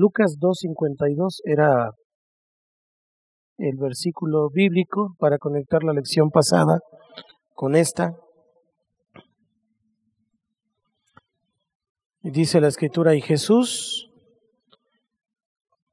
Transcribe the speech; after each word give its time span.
Lucas 0.00 0.38
2.52 0.40 1.42
era 1.44 1.90
el 3.58 3.76
versículo 3.76 4.48
bíblico 4.48 5.14
para 5.18 5.36
conectar 5.36 5.84
la 5.84 5.92
lección 5.92 6.30
pasada 6.30 6.80
con 7.52 7.76
esta. 7.76 8.16
Y 12.22 12.30
dice 12.30 12.62
la 12.62 12.68
escritura, 12.68 13.14
y 13.14 13.20
Jesús 13.20 14.10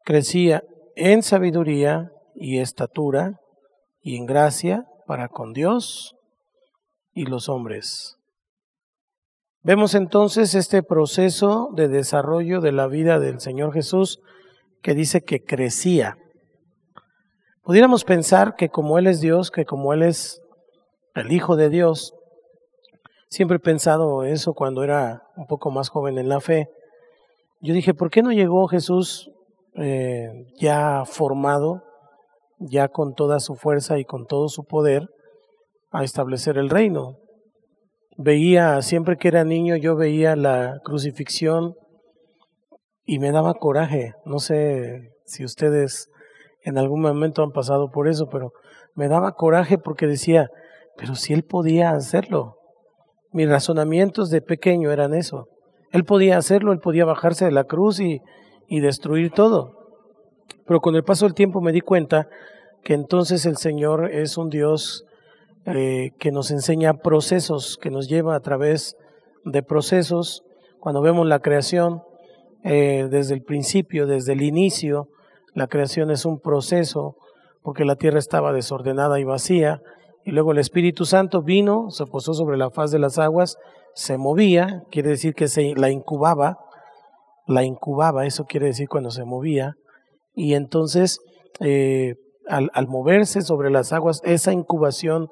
crecía 0.05 0.63
en 0.95 1.21
sabiduría 1.21 2.09
y 2.33 2.59
estatura 2.59 3.41
y 3.99 4.15
en 4.15 4.25
gracia 4.25 4.85
para 5.05 5.27
con 5.27 5.51
Dios 5.51 6.15
y 7.13 7.25
los 7.25 7.49
hombres. 7.49 8.16
Vemos 9.63 9.95
entonces 9.95 10.55
este 10.55 10.83
proceso 10.83 11.69
de 11.73 11.87
desarrollo 11.87 12.61
de 12.61 12.71
la 12.71 12.87
vida 12.87 13.19
del 13.19 13.39
Señor 13.39 13.73
Jesús 13.73 14.21
que 14.81 14.93
dice 14.93 15.21
que 15.21 15.43
crecía. 15.43 16.17
Pudiéramos 17.63 18.05
pensar 18.05 18.55
que 18.55 18.69
como 18.69 18.97
Él 18.97 19.07
es 19.07 19.19
Dios, 19.19 19.51
que 19.51 19.65
como 19.65 19.93
Él 19.93 20.03
es 20.03 20.41
el 21.15 21.31
Hijo 21.31 21.55
de 21.55 21.69
Dios, 21.69 22.13
siempre 23.29 23.57
he 23.57 23.59
pensado 23.59 24.23
eso 24.23 24.53
cuando 24.53 24.83
era 24.83 25.23
un 25.35 25.47
poco 25.47 25.71
más 25.71 25.89
joven 25.89 26.17
en 26.17 26.29
la 26.29 26.39
fe, 26.39 26.69
yo 27.59 27.73
dije, 27.73 27.93
¿por 27.93 28.09
qué 28.09 28.21
no 28.21 28.31
llegó 28.31 28.67
Jesús 28.67 29.31
eh, 29.75 30.45
ya 30.59 31.03
formado, 31.05 31.83
ya 32.59 32.87
con 32.87 33.15
toda 33.15 33.39
su 33.39 33.55
fuerza 33.55 33.97
y 33.97 34.05
con 34.05 34.27
todo 34.27 34.47
su 34.47 34.63
poder, 34.63 35.09
a 35.91 36.03
establecer 36.03 36.57
el 36.57 36.69
reino? 36.69 37.17
Veía, 38.17 38.81
siempre 38.81 39.17
que 39.17 39.27
era 39.27 39.43
niño, 39.43 39.75
yo 39.75 39.95
veía 39.95 40.35
la 40.35 40.79
crucifixión 40.83 41.75
y 43.05 43.19
me 43.19 43.31
daba 43.31 43.53
coraje. 43.53 44.13
No 44.25 44.39
sé 44.39 45.11
si 45.25 45.45
ustedes 45.45 46.09
en 46.63 46.77
algún 46.77 47.01
momento 47.01 47.43
han 47.43 47.51
pasado 47.51 47.89
por 47.91 48.07
eso, 48.07 48.27
pero 48.29 48.51
me 48.95 49.07
daba 49.07 49.33
coraje 49.33 49.77
porque 49.77 50.07
decía, 50.07 50.49
pero 50.97 51.15
si 51.15 51.33
él 51.33 51.43
podía 51.43 51.91
hacerlo. 51.91 52.55
Mis 53.31 53.47
razonamientos 53.47 54.29
de 54.29 54.41
pequeño 54.41 54.91
eran 54.91 55.13
eso. 55.13 55.47
Él 55.91 56.03
podía 56.03 56.37
hacerlo, 56.37 56.73
él 56.73 56.79
podía 56.79 57.05
bajarse 57.05 57.45
de 57.45 57.51
la 57.51 57.65
cruz 57.65 57.99
y, 57.99 58.21
y 58.67 58.79
destruir 58.79 59.31
todo. 59.31 59.73
Pero 60.65 60.81
con 60.81 60.95
el 60.95 61.03
paso 61.03 61.25
del 61.25 61.35
tiempo 61.35 61.61
me 61.61 61.71
di 61.71 61.81
cuenta 61.81 62.27
que 62.83 62.93
entonces 62.93 63.45
el 63.45 63.57
Señor 63.57 64.11
es 64.11 64.37
un 64.37 64.49
Dios 64.49 65.05
eh, 65.69 66.11
que 66.17 66.31
nos 66.31 66.49
enseña 66.51 66.93
procesos, 66.93 67.77
que 67.81 67.91
nos 67.91 68.07
lleva 68.07 68.37
a 68.37 68.39
través 68.39 68.95
de 69.43 69.63
procesos. 69.63 70.43
Cuando 70.79 71.01
vemos 71.01 71.27
la 71.27 71.39
creación, 71.39 72.03
eh, 72.63 73.07
desde 73.11 73.33
el 73.33 73.43
principio, 73.43 74.07
desde 74.07 74.31
el 74.31 74.43
inicio, 74.43 75.09
la 75.53 75.67
creación 75.67 76.09
es 76.09 76.23
un 76.23 76.39
proceso, 76.39 77.17
porque 77.63 77.83
la 77.83 77.97
tierra 77.97 78.17
estaba 78.17 78.53
desordenada 78.53 79.19
y 79.19 79.25
vacía, 79.25 79.81
y 80.23 80.31
luego 80.31 80.53
el 80.53 80.59
Espíritu 80.59 81.03
Santo 81.03 81.41
vino, 81.41 81.89
se 81.89 82.05
posó 82.05 82.33
sobre 82.33 82.55
la 82.55 82.69
faz 82.69 82.91
de 82.91 82.99
las 82.99 83.19
aguas, 83.19 83.57
se 83.93 84.17
movía, 84.17 84.83
quiere 84.89 85.09
decir 85.09 85.33
que 85.33 85.49
se 85.49 85.73
la 85.75 85.89
incubaba, 85.89 86.59
la 87.45 87.65
incubaba, 87.65 88.25
eso 88.25 88.45
quiere 88.45 88.67
decir 88.67 88.87
cuando 88.87 89.09
se 89.09 89.25
movía, 89.25 89.73
y 90.33 90.53
entonces 90.53 91.19
eh, 91.59 92.15
al, 92.47 92.69
al, 92.73 92.87
moverse 92.87 93.41
sobre 93.41 93.69
las 93.69 93.91
aguas, 93.91 94.21
esa 94.23 94.53
incubación 94.53 95.27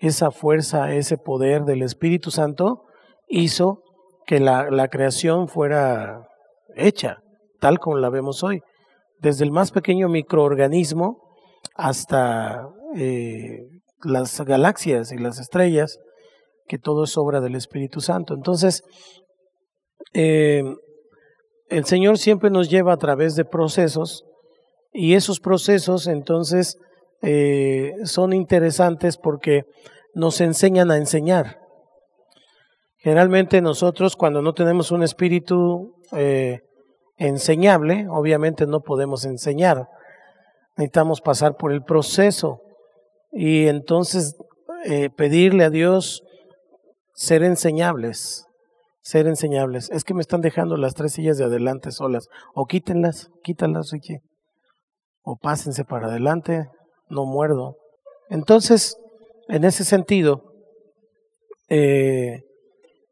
esa 0.00 0.30
fuerza, 0.30 0.92
ese 0.94 1.16
poder 1.18 1.64
del 1.64 1.82
Espíritu 1.82 2.30
Santo 2.30 2.84
hizo 3.28 3.82
que 4.26 4.40
la, 4.40 4.70
la 4.70 4.88
creación 4.88 5.46
fuera 5.48 6.26
hecha, 6.74 7.18
tal 7.60 7.78
como 7.78 7.98
la 7.98 8.10
vemos 8.10 8.42
hoy. 8.42 8.62
Desde 9.18 9.44
el 9.44 9.52
más 9.52 9.70
pequeño 9.70 10.08
microorganismo 10.08 11.18
hasta 11.74 12.66
eh, 12.96 13.60
las 14.02 14.40
galaxias 14.40 15.12
y 15.12 15.18
las 15.18 15.38
estrellas, 15.38 15.98
que 16.66 16.78
todo 16.78 17.04
es 17.04 17.16
obra 17.18 17.40
del 17.40 17.54
Espíritu 17.54 18.00
Santo. 18.00 18.34
Entonces, 18.34 18.82
eh, 20.14 20.62
el 21.68 21.84
Señor 21.84 22.18
siempre 22.18 22.50
nos 22.50 22.70
lleva 22.70 22.92
a 22.92 22.98
través 22.98 23.36
de 23.36 23.44
procesos 23.44 24.24
y 24.92 25.14
esos 25.14 25.38
procesos 25.38 26.06
entonces 26.06 26.78
eh, 27.22 27.92
son 28.04 28.32
interesantes 28.32 29.16
porque 29.16 29.64
nos 30.14 30.40
enseñan 30.40 30.90
a 30.90 30.96
enseñar. 30.96 31.58
Generalmente 32.98 33.62
nosotros 33.62 34.16
cuando 34.16 34.42
no 34.42 34.52
tenemos 34.52 34.90
un 34.90 35.02
espíritu 35.02 35.94
eh, 36.12 36.60
enseñable, 37.16 38.06
obviamente 38.08 38.66
no 38.66 38.80
podemos 38.80 39.24
enseñar. 39.24 39.88
Necesitamos 40.76 41.20
pasar 41.20 41.56
por 41.56 41.72
el 41.72 41.82
proceso 41.82 42.60
y 43.32 43.68
entonces 43.68 44.36
eh, 44.84 45.10
pedirle 45.10 45.64
a 45.64 45.70
Dios 45.70 46.22
ser 47.14 47.42
enseñables, 47.42 48.46
ser 49.02 49.26
enseñables. 49.26 49.90
Es 49.90 50.04
que 50.04 50.14
me 50.14 50.22
están 50.22 50.40
dejando 50.40 50.76
las 50.76 50.94
tres 50.94 51.12
sillas 51.12 51.36
de 51.36 51.44
adelante 51.44 51.90
solas. 51.90 52.28
O 52.54 52.66
quítenlas, 52.66 53.28
quítalas. 53.42 53.92
O 55.22 55.36
pásense 55.36 55.84
para 55.84 56.06
adelante, 56.06 56.68
no 57.10 57.26
muerdo. 57.26 57.76
Entonces, 58.28 58.96
en 59.48 59.64
ese 59.64 59.84
sentido, 59.84 60.42
eh, 61.68 62.42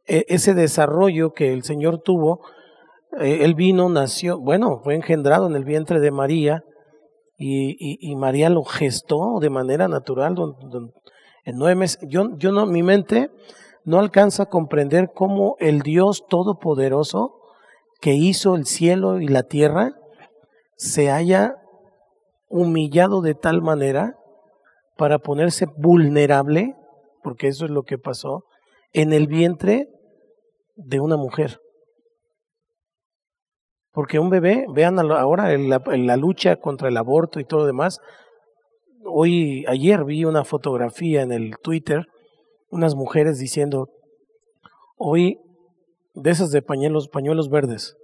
e, 0.06 0.24
ese 0.28 0.54
desarrollo 0.54 1.32
que 1.32 1.52
el 1.52 1.62
Señor 1.64 2.00
tuvo, 2.02 2.40
eh, 3.20 3.40
él 3.42 3.54
vino, 3.54 3.88
nació, 3.88 4.38
bueno, 4.38 4.80
fue 4.82 4.94
engendrado 4.94 5.46
en 5.46 5.56
el 5.56 5.64
vientre 5.64 6.00
de 6.00 6.10
María 6.10 6.62
y, 7.40 8.16
María 8.16 8.50
lo 8.50 8.64
gestó 8.64 9.38
de 9.40 9.48
manera 9.48 9.86
natural 9.86 10.34
en 11.44 11.56
nueve 11.56 11.76
meses. 11.76 12.00
Yo, 12.08 12.36
yo 12.36 12.50
no, 12.50 12.66
mi 12.66 12.82
mente 12.82 13.30
no 13.84 14.00
alcanza 14.00 14.44
a 14.44 14.46
comprender 14.46 15.10
cómo 15.14 15.54
el 15.60 15.82
Dios 15.82 16.26
Todopoderoso 16.28 17.38
que 18.00 18.14
hizo 18.14 18.56
el 18.56 18.66
cielo 18.66 19.20
y 19.20 19.28
la 19.28 19.44
tierra 19.44 19.92
se 20.76 21.10
haya 21.10 21.57
humillado 22.48 23.20
de 23.20 23.34
tal 23.34 23.62
manera 23.62 24.16
para 24.96 25.18
ponerse 25.18 25.66
vulnerable, 25.76 26.74
porque 27.22 27.46
eso 27.48 27.64
es 27.64 27.70
lo 27.70 27.84
que 27.84 27.98
pasó, 27.98 28.44
en 28.92 29.12
el 29.12 29.26
vientre 29.26 29.88
de 30.74 31.00
una 31.00 31.16
mujer. 31.16 31.60
Porque 33.92 34.18
un 34.18 34.30
bebé, 34.30 34.66
vean 34.72 34.98
ahora 34.98 35.52
en 35.52 35.68
la, 35.68 36.16
lucha 36.16 36.56
contra 36.56 36.88
el 36.88 36.96
aborto 36.96 37.40
y 37.40 37.44
todo 37.44 37.60
lo 37.60 37.66
demás, 37.66 38.00
hoy, 39.04 39.64
ayer 39.66 40.04
vi 40.04 40.24
una 40.24 40.44
fotografía 40.44 41.22
en 41.22 41.32
el 41.32 41.56
Twitter, 41.58 42.06
unas 42.70 42.94
mujeres 42.94 43.38
diciendo, 43.38 43.88
hoy, 44.96 45.38
de 46.14 46.30
esas 46.30 46.50
de 46.50 46.62
pañuelos, 46.62 47.08
pañuelos 47.08 47.48
verdes, 47.48 47.96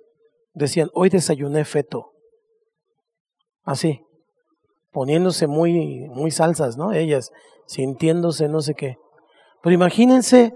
decían, 0.52 0.90
hoy 0.94 1.10
desayuné 1.10 1.64
feto. 1.64 2.12
Así, 3.62 4.00
poniéndose 4.94 5.48
muy, 5.48 6.08
muy 6.08 6.30
salsas, 6.30 6.78
¿no? 6.78 6.92
Ellas, 6.92 7.32
sintiéndose 7.66 8.48
no 8.48 8.60
sé 8.60 8.74
qué. 8.74 8.94
Pero 9.60 9.74
imagínense 9.74 10.54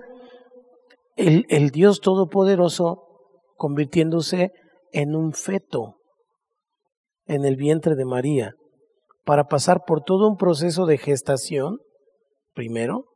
el, 1.17 1.45
el 1.49 1.71
Dios 1.71 2.01
Todopoderoso 2.01 3.03
convirtiéndose 3.57 4.53
en 4.93 5.17
un 5.17 5.33
feto 5.33 5.97
en 7.27 7.45
el 7.45 7.57
vientre 7.57 7.97
de 7.97 8.05
María 8.05 8.55
para 9.25 9.49
pasar 9.49 9.83
por 9.85 10.03
todo 10.03 10.29
un 10.29 10.37
proceso 10.37 10.87
de 10.87 10.99
gestación, 10.99 11.79
primero, 12.55 13.07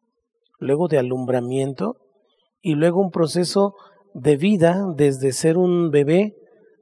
luego 0.59 0.88
de 0.88 0.99
alumbramiento 0.99 1.94
y 2.61 2.75
luego 2.75 3.00
un 3.00 3.11
proceso 3.11 3.75
de 4.12 4.37
vida 4.37 4.84
desde 4.97 5.32
ser 5.32 5.56
un 5.56 5.91
bebé 5.91 6.34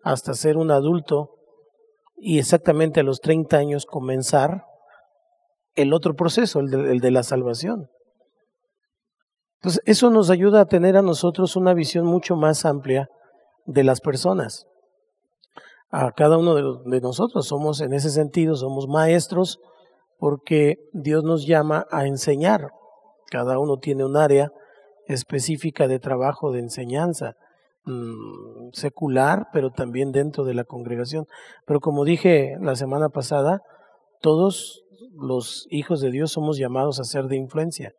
hasta 0.03 0.33
ser 0.33 0.57
un 0.57 0.71
adulto 0.71 1.29
y 2.21 2.39
exactamente 2.39 3.01
a 3.01 3.03
los 3.03 3.21
30 3.21 3.57
años 3.57 3.87
comenzar 3.87 4.65
el 5.75 5.93
otro 5.95 6.15
proceso, 6.15 6.61
el 6.61 6.71
de, 6.71 6.93
el 6.93 7.01
de 7.01 7.11
la 7.11 7.23
salvación. 7.23 7.89
Entonces, 9.61 9.83
eso 9.87 10.11
nos 10.11 10.31
ayuda 10.31 10.61
a 10.61 10.67
tener 10.67 10.97
a 10.97 11.03
nosotros 11.03 11.57
una 11.57 11.75
visión 11.75 12.07
mucho 12.07 12.37
más 12.37 12.65
amplia 12.65 13.09
de 13.67 13.85
las 13.85 14.01
personas. 14.01 14.67
A 15.91 16.13
cada 16.13 16.39
uno 16.39 16.55
de, 16.55 16.91
de 16.91 17.01
nosotros 17.01 17.47
somos, 17.47 17.81
en 17.81 17.93
ese 17.93 18.11
sentido, 18.11 18.55
somos 18.55 18.87
maestros 18.87 19.59
porque 20.19 20.77
Dios 20.93 21.25
nos 21.25 21.47
llama 21.47 21.87
a 21.91 22.07
enseñar. 22.07 22.69
Cada 23.31 23.59
uno 23.59 23.79
tiene 23.79 24.05
un 24.05 24.17
área 24.17 24.51
específica 25.07 25.89
de 25.89 25.99
trabajo 25.99 26.53
de 26.53 26.61
enseñanza. 26.61 27.35
Mm, 27.91 28.71
secular, 28.73 29.49
pero 29.53 29.71
también 29.71 30.13
dentro 30.13 30.45
de 30.45 30.55
la 30.55 30.63
congregación. 30.63 31.27
Pero 31.67 31.81
como 31.81 32.05
dije 32.05 32.55
la 32.61 32.77
semana 32.77 33.09
pasada, 33.09 33.63
todos 34.21 34.85
los 35.13 35.67
hijos 35.71 36.01
de 36.01 36.13
Dios 36.13 36.31
somos 36.31 36.57
llamados 36.57 37.01
a 37.01 37.05
ser 37.05 37.25
de 37.25 37.37
influencia. 37.37 37.93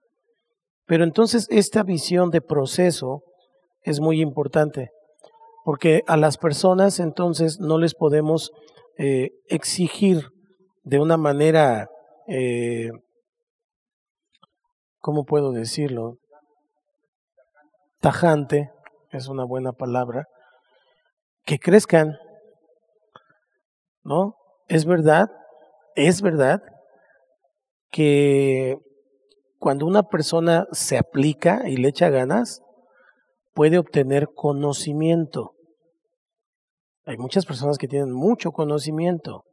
Pero 0.86 1.04
entonces 1.04 1.48
esta 1.50 1.84
visión 1.84 2.30
de 2.30 2.40
proceso 2.40 3.24
es 3.82 4.00
muy 4.00 4.22
importante. 4.22 4.92
Porque 5.66 6.04
a 6.08 6.16
las 6.16 6.38
personas 6.38 7.00
entonces 7.00 7.60
no 7.60 7.78
les 7.78 7.94
podemos 7.94 8.52
eh, 8.98 9.32
exigir 9.48 10.30
de 10.84 11.00
una 11.00 11.18
manera, 11.18 11.90
eh, 12.28 12.92
¿cómo 15.00 15.26
puedo 15.26 15.52
decirlo? 15.52 16.18
Tajante, 18.00 18.72
es 19.12 19.28
una 19.28 19.44
buena 19.44 19.72
palabra, 19.72 20.28
que 21.46 21.60
crezcan, 21.60 22.18
¿no? 24.04 24.36
Es 24.68 24.86
verdad, 24.86 25.30
es 25.96 26.22
verdad 26.22 26.62
que 27.90 28.78
cuando 29.60 29.86
una 29.86 30.04
persona 30.04 30.66
se 30.72 30.98
aplica 30.98 31.68
y 31.68 31.78
le 31.78 31.90
echa 31.90 32.10
ganas, 32.10 32.62
puede 33.54 33.78
obtener 33.78 34.30
conocimiento. 34.34 35.54
Hay 37.06 37.18
muchas 37.18 37.46
personas 37.46 37.78
que 37.78 37.88
tienen 37.88 38.12
mucho 38.12 38.52
conocimiento, 38.52 39.44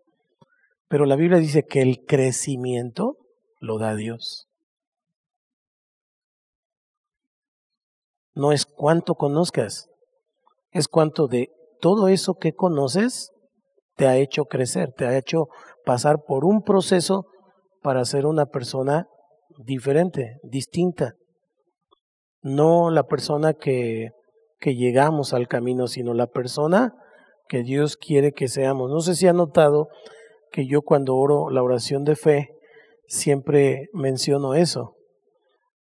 pero 0.88 1.04
la 1.04 1.16
Biblia 1.16 1.38
dice 1.38 1.64
que 1.64 1.82
el 1.82 2.04
crecimiento 2.06 3.16
lo 3.60 3.78
da 3.78 3.94
Dios. 3.96 4.47
No 8.38 8.52
es 8.52 8.66
cuánto 8.66 9.16
conozcas, 9.16 9.88
es 10.70 10.86
cuánto 10.86 11.26
de 11.26 11.50
todo 11.80 12.06
eso 12.06 12.34
que 12.34 12.52
conoces 12.52 13.32
te 13.96 14.06
ha 14.06 14.16
hecho 14.16 14.44
crecer, 14.44 14.92
te 14.96 15.06
ha 15.06 15.18
hecho 15.18 15.48
pasar 15.84 16.22
por 16.24 16.44
un 16.44 16.62
proceso 16.62 17.26
para 17.82 18.04
ser 18.04 18.26
una 18.26 18.46
persona 18.46 19.08
diferente, 19.64 20.38
distinta. 20.44 21.14
No 22.40 22.92
la 22.92 23.08
persona 23.08 23.54
que, 23.54 24.10
que 24.60 24.76
llegamos 24.76 25.34
al 25.34 25.48
camino, 25.48 25.88
sino 25.88 26.14
la 26.14 26.28
persona 26.28 26.94
que 27.48 27.64
Dios 27.64 27.96
quiere 27.96 28.30
que 28.30 28.46
seamos. 28.46 28.88
No 28.88 29.00
sé 29.00 29.16
si 29.16 29.26
ha 29.26 29.32
notado 29.32 29.88
que 30.52 30.64
yo 30.68 30.82
cuando 30.82 31.16
oro 31.16 31.50
la 31.50 31.64
oración 31.64 32.04
de 32.04 32.14
fe, 32.14 32.50
siempre 33.08 33.88
menciono 33.92 34.54
eso. 34.54 34.94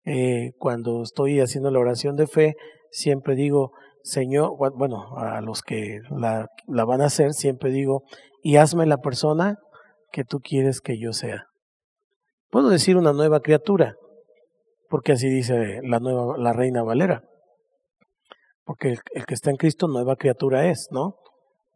Eh, 0.04 0.52
cuando 0.58 1.02
estoy 1.02 1.40
haciendo 1.40 1.70
la 1.70 1.78
oración 1.78 2.16
de 2.16 2.26
fe, 2.26 2.56
siempre 2.90 3.34
digo, 3.34 3.72
Señor, 4.02 4.56
bueno, 4.56 5.16
a 5.16 5.40
los 5.40 5.62
que 5.62 6.00
la, 6.10 6.48
van 6.66 7.00
a 7.00 7.06
hacer, 7.06 7.34
siempre 7.34 7.70
digo, 7.70 8.02
y 8.42 8.56
hazme 8.56 8.86
la 8.86 8.98
persona 8.98 9.58
que 10.10 10.24
tú 10.24 10.40
quieres 10.40 10.80
que 10.80 10.98
yo 10.98 11.12
sea. 11.12 11.46
Puedo 12.50 12.68
decir 12.68 12.96
una 12.96 13.12
nueva 13.12 13.40
criatura, 13.40 13.94
porque 14.88 15.12
así 15.12 15.28
dice 15.28 15.80
la 15.84 16.00
nueva, 16.00 16.36
la 16.36 16.52
reina 16.52 16.82
Valera. 16.82 17.22
Porque 18.64 18.90
el, 18.90 18.98
el, 19.12 19.26
que 19.26 19.34
está 19.34 19.50
en 19.50 19.56
Cristo 19.56 19.88
nueva 19.88 20.16
criatura 20.16 20.68
es, 20.68 20.88
¿no? 20.90 21.16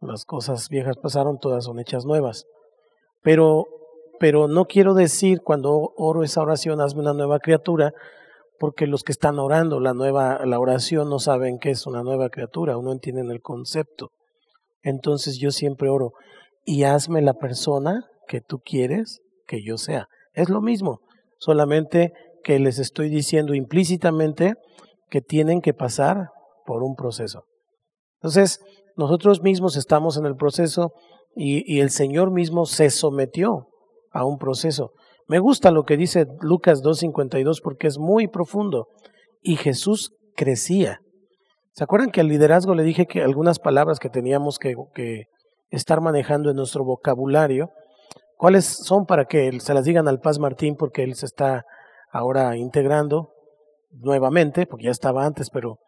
Las 0.01 0.25
cosas 0.25 0.69
viejas 0.69 0.97
pasaron, 0.97 1.39
todas 1.39 1.65
son 1.65 1.79
hechas 1.79 2.05
nuevas. 2.05 2.45
Pero, 3.23 3.65
pero 4.19 4.47
no 4.47 4.65
quiero 4.65 4.93
decir 4.93 5.41
cuando 5.41 5.93
oro 5.95 6.23
esa 6.23 6.41
oración, 6.41 6.81
hazme 6.81 7.01
una 7.01 7.13
nueva 7.13 7.39
criatura, 7.39 7.93
porque 8.59 8.87
los 8.87 9.03
que 9.03 9.11
están 9.11 9.39
orando 9.39 9.79
la 9.79 9.93
nueva 9.93 10.45
la 10.45 10.59
oración 10.59 11.09
no 11.09 11.19
saben 11.19 11.59
qué 11.59 11.71
es 11.71 11.85
una 11.85 12.03
nueva 12.03 12.29
criatura 12.29 12.77
o 12.77 12.81
no 12.81 12.91
entienden 12.91 13.31
el 13.31 13.41
concepto. 13.41 14.11
Entonces 14.81 15.37
yo 15.39 15.51
siempre 15.51 15.89
oro 15.89 16.13
y 16.65 16.83
hazme 16.83 17.21
la 17.21 17.33
persona 17.33 18.05
que 18.27 18.41
tú 18.41 18.59
quieres 18.59 19.21
que 19.45 19.63
yo 19.63 19.77
sea. 19.77 20.07
Es 20.33 20.49
lo 20.49 20.61
mismo, 20.61 20.99
solamente 21.39 22.13
que 22.43 22.59
les 22.59 22.79
estoy 22.79 23.09
diciendo 23.09 23.53
implícitamente 23.53 24.53
que 25.09 25.21
tienen 25.21 25.61
que 25.61 25.73
pasar 25.73 26.29
por 26.65 26.83
un 26.83 26.95
proceso. 26.95 27.43
Entonces, 28.15 28.59
nosotros 28.95 29.41
mismos 29.41 29.77
estamos 29.77 30.17
en 30.17 30.25
el 30.25 30.35
proceso 30.35 30.91
y, 31.35 31.63
y 31.71 31.79
el 31.79 31.89
Señor 31.89 32.31
mismo 32.31 32.65
se 32.65 32.89
sometió 32.89 33.67
a 34.11 34.25
un 34.25 34.37
proceso. 34.37 34.91
Me 35.27 35.39
gusta 35.39 35.71
lo 35.71 35.83
que 35.83 35.97
dice 35.97 36.25
Lucas 36.39 36.81
2.52 36.81 37.61
porque 37.61 37.87
es 37.87 37.97
muy 37.97 38.27
profundo. 38.27 38.87
Y 39.41 39.57
Jesús 39.57 40.13
crecía. 40.35 41.01
¿Se 41.73 41.83
acuerdan 41.83 42.11
que 42.11 42.21
al 42.21 42.27
liderazgo 42.27 42.73
le 42.73 42.83
dije 42.83 43.05
que 43.05 43.21
algunas 43.21 43.59
palabras 43.59 43.99
que 43.99 44.09
teníamos 44.09 44.57
que, 44.57 45.25
estar 45.69 45.99
manejando 45.99 46.49
en 46.49 46.55
nuestro 46.55 46.85
vocabulario, 46.85 47.69
cuáles 48.37 48.65
son 48.65 49.05
para 49.05 49.25
que 49.25 49.59
se 49.59 49.73
las 49.73 49.83
digan 49.83 50.07
al 50.07 50.21
Paz 50.21 50.39
Martín 50.39 50.77
porque 50.77 51.03
él 51.03 51.15
se 51.15 51.25
está 51.25 51.65
ahora 52.09 52.55
integrando 52.55 53.33
nuevamente, 53.91 54.65
porque 54.65 54.85
ya 54.85 54.91
estaba 54.91 55.25
antes, 55.25 55.49
pero, 55.49 55.79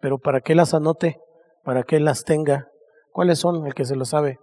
pero 0.00 0.18
para 0.18 0.40
que 0.40 0.56
las 0.56 0.74
anote, 0.74 1.20
para 1.62 1.84
que 1.84 2.00
las 2.00 2.24
tenga. 2.24 2.66
¿Cuáles 3.12 3.38
son 3.38 3.64
el 3.64 3.74
que 3.74 3.84
se 3.84 3.96
lo 3.96 4.04
sabe? 4.04 4.38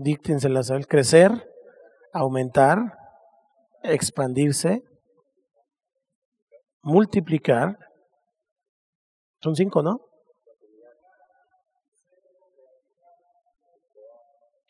Díctenselas 0.00 0.70
a 0.70 0.76
él, 0.76 0.86
crecer, 0.86 1.30
aumentar, 2.12 2.78
expandirse, 3.82 4.82
multiplicar. 6.82 7.76
Son 9.42 9.54
cinco, 9.54 9.82
¿no? 9.82 10.00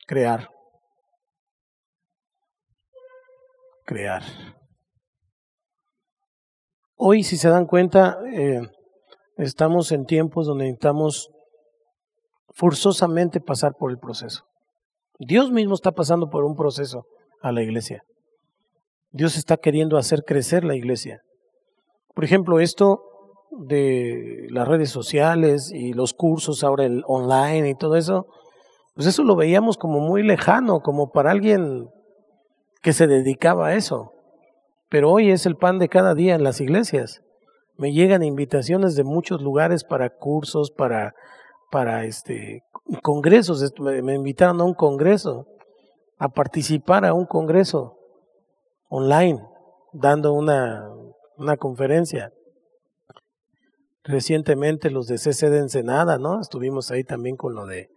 Crear. 0.06 0.48
Crear. 3.84 4.22
Hoy, 6.96 7.22
si 7.22 7.36
se 7.36 7.48
dan 7.48 7.66
cuenta, 7.66 8.18
eh, 8.32 8.62
estamos 9.36 9.92
en 9.92 10.06
tiempos 10.06 10.46
donde 10.46 10.64
necesitamos 10.64 11.30
forzosamente 12.48 13.40
pasar 13.40 13.74
por 13.78 13.92
el 13.92 13.98
proceso. 13.98 14.49
Dios 15.20 15.52
mismo 15.52 15.74
está 15.74 15.92
pasando 15.92 16.30
por 16.30 16.44
un 16.44 16.56
proceso 16.56 17.04
a 17.42 17.52
la 17.52 17.62
iglesia. 17.62 18.02
Dios 19.12 19.36
está 19.36 19.58
queriendo 19.58 19.98
hacer 19.98 20.24
crecer 20.24 20.64
la 20.64 20.74
iglesia. 20.74 21.20
Por 22.14 22.24
ejemplo, 22.24 22.58
esto 22.58 23.02
de 23.50 24.46
las 24.48 24.66
redes 24.66 24.88
sociales 24.88 25.72
y 25.74 25.92
los 25.92 26.14
cursos 26.14 26.64
ahora 26.64 26.86
el 26.86 27.02
online 27.06 27.68
y 27.68 27.74
todo 27.74 27.96
eso, 27.96 28.28
pues 28.94 29.06
eso 29.06 29.22
lo 29.22 29.36
veíamos 29.36 29.76
como 29.76 30.00
muy 30.00 30.22
lejano, 30.22 30.80
como 30.80 31.10
para 31.10 31.32
alguien 31.32 31.90
que 32.80 32.94
se 32.94 33.06
dedicaba 33.06 33.68
a 33.68 33.74
eso. 33.74 34.12
Pero 34.88 35.10
hoy 35.10 35.30
es 35.30 35.44
el 35.44 35.56
pan 35.56 35.78
de 35.78 35.90
cada 35.90 36.14
día 36.14 36.34
en 36.34 36.44
las 36.44 36.62
iglesias. 36.62 37.20
Me 37.76 37.92
llegan 37.92 38.22
invitaciones 38.22 38.96
de 38.96 39.04
muchos 39.04 39.42
lugares 39.42 39.84
para 39.84 40.08
cursos, 40.08 40.70
para 40.70 41.14
para 41.70 42.04
este 42.04 42.62
congresos, 43.02 43.72
me 43.78 44.14
invitaron 44.14 44.60
a 44.60 44.64
un 44.64 44.74
congreso, 44.74 45.46
a 46.18 46.28
participar 46.28 47.04
a 47.04 47.14
un 47.14 47.26
congreso 47.26 47.96
online, 48.88 49.40
dando 49.92 50.32
una, 50.32 50.88
una 51.36 51.56
conferencia. 51.56 52.32
Recientemente 54.02 54.90
los 54.90 55.06
de 55.06 55.18
CC 55.18 55.50
de 55.50 55.58
Ensenada, 55.58 56.18
¿no? 56.18 56.40
Estuvimos 56.40 56.90
ahí 56.90 57.04
también 57.04 57.36
con 57.36 57.54
lo 57.54 57.66
de 57.66 57.88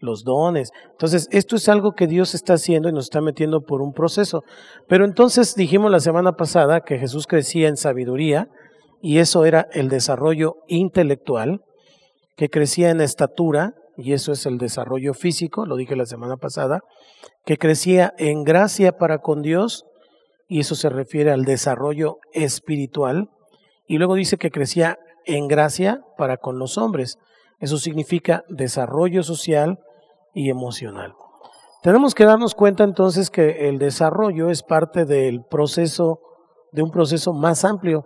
los 0.00 0.24
dones. 0.24 0.70
Entonces, 0.90 1.28
esto 1.30 1.56
es 1.56 1.68
algo 1.68 1.92
que 1.92 2.06
Dios 2.06 2.34
está 2.34 2.54
haciendo 2.54 2.88
y 2.88 2.92
nos 2.92 3.04
está 3.04 3.20
metiendo 3.20 3.62
por 3.62 3.80
un 3.80 3.92
proceso. 3.92 4.42
Pero 4.88 5.04
entonces 5.04 5.54
dijimos 5.54 5.90
la 5.90 6.00
semana 6.00 6.32
pasada 6.32 6.80
que 6.80 6.98
Jesús 6.98 7.26
crecía 7.26 7.68
en 7.68 7.76
sabiduría 7.76 8.48
y 9.00 9.18
eso 9.18 9.44
era 9.44 9.68
el 9.72 9.88
desarrollo 9.88 10.56
intelectual 10.66 11.62
que 12.36 12.48
crecía 12.48 12.90
en 12.90 13.00
estatura, 13.00 13.74
y 13.96 14.12
eso 14.12 14.32
es 14.32 14.44
el 14.46 14.58
desarrollo 14.58 15.14
físico, 15.14 15.64
lo 15.64 15.76
dije 15.76 15.96
la 15.96 16.06
semana 16.06 16.36
pasada, 16.36 16.80
que 17.44 17.56
crecía 17.56 18.12
en 18.18 18.44
gracia 18.44 18.98
para 18.98 19.18
con 19.18 19.42
Dios, 19.42 19.86
y 20.48 20.60
eso 20.60 20.74
se 20.74 20.90
refiere 20.90 21.32
al 21.32 21.44
desarrollo 21.44 22.18
espiritual, 22.32 23.30
y 23.86 23.98
luego 23.98 24.14
dice 24.14 24.36
que 24.36 24.50
crecía 24.50 24.98
en 25.24 25.48
gracia 25.48 26.02
para 26.16 26.36
con 26.36 26.58
los 26.58 26.78
hombres, 26.78 27.18
eso 27.58 27.78
significa 27.78 28.44
desarrollo 28.48 29.22
social 29.22 29.78
y 30.34 30.50
emocional. 30.50 31.14
Tenemos 31.82 32.14
que 32.14 32.24
darnos 32.24 32.54
cuenta 32.54 32.84
entonces 32.84 33.30
que 33.30 33.68
el 33.68 33.78
desarrollo 33.78 34.50
es 34.50 34.62
parte 34.62 35.04
del 35.04 35.44
proceso, 35.44 36.20
de 36.72 36.82
un 36.82 36.90
proceso 36.90 37.32
más 37.32 37.64
amplio. 37.64 38.04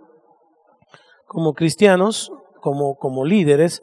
Como 1.25 1.53
cristianos, 1.53 2.31
como, 2.61 2.95
como 2.95 3.25
líderes, 3.25 3.81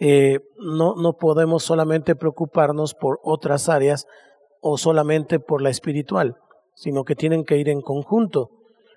eh, 0.00 0.40
no, 0.58 0.94
no 0.96 1.12
podemos 1.12 1.62
solamente 1.62 2.16
preocuparnos 2.16 2.94
por 2.94 3.20
otras 3.22 3.68
áreas 3.68 4.06
o 4.62 4.78
solamente 4.78 5.38
por 5.40 5.60
la 5.60 5.68
espiritual, 5.68 6.36
sino 6.74 7.04
que 7.04 7.14
tienen 7.14 7.44
que 7.44 7.58
ir 7.58 7.68
en 7.68 7.82
conjunto. 7.82 8.50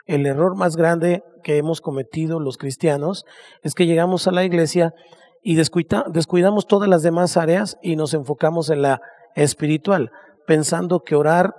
El 0.06 0.26
error 0.26 0.56
más 0.56 0.78
grande 0.78 1.22
que 1.44 1.58
hemos 1.58 1.82
cometido 1.82 2.40
los 2.40 2.58
cristianos 2.58 3.26
es 3.64 3.76
que 3.76 3.86
llegamos 3.86 4.28
a 4.28 4.32
la 4.32 4.46
iglesia 4.46 4.94
y 5.42 5.56
descuidamos 5.56 6.68
todas 6.68 6.88
las 6.88 7.04
demás 7.04 7.36
áreas 7.36 7.78
y 7.82 7.98
nos 7.98 8.14
enfocamos 8.14 8.70
en 8.70 8.82
la 8.82 9.02
espiritual, 9.36 10.10
pensando 10.48 11.02
que 11.02 11.16
orar 11.16 11.54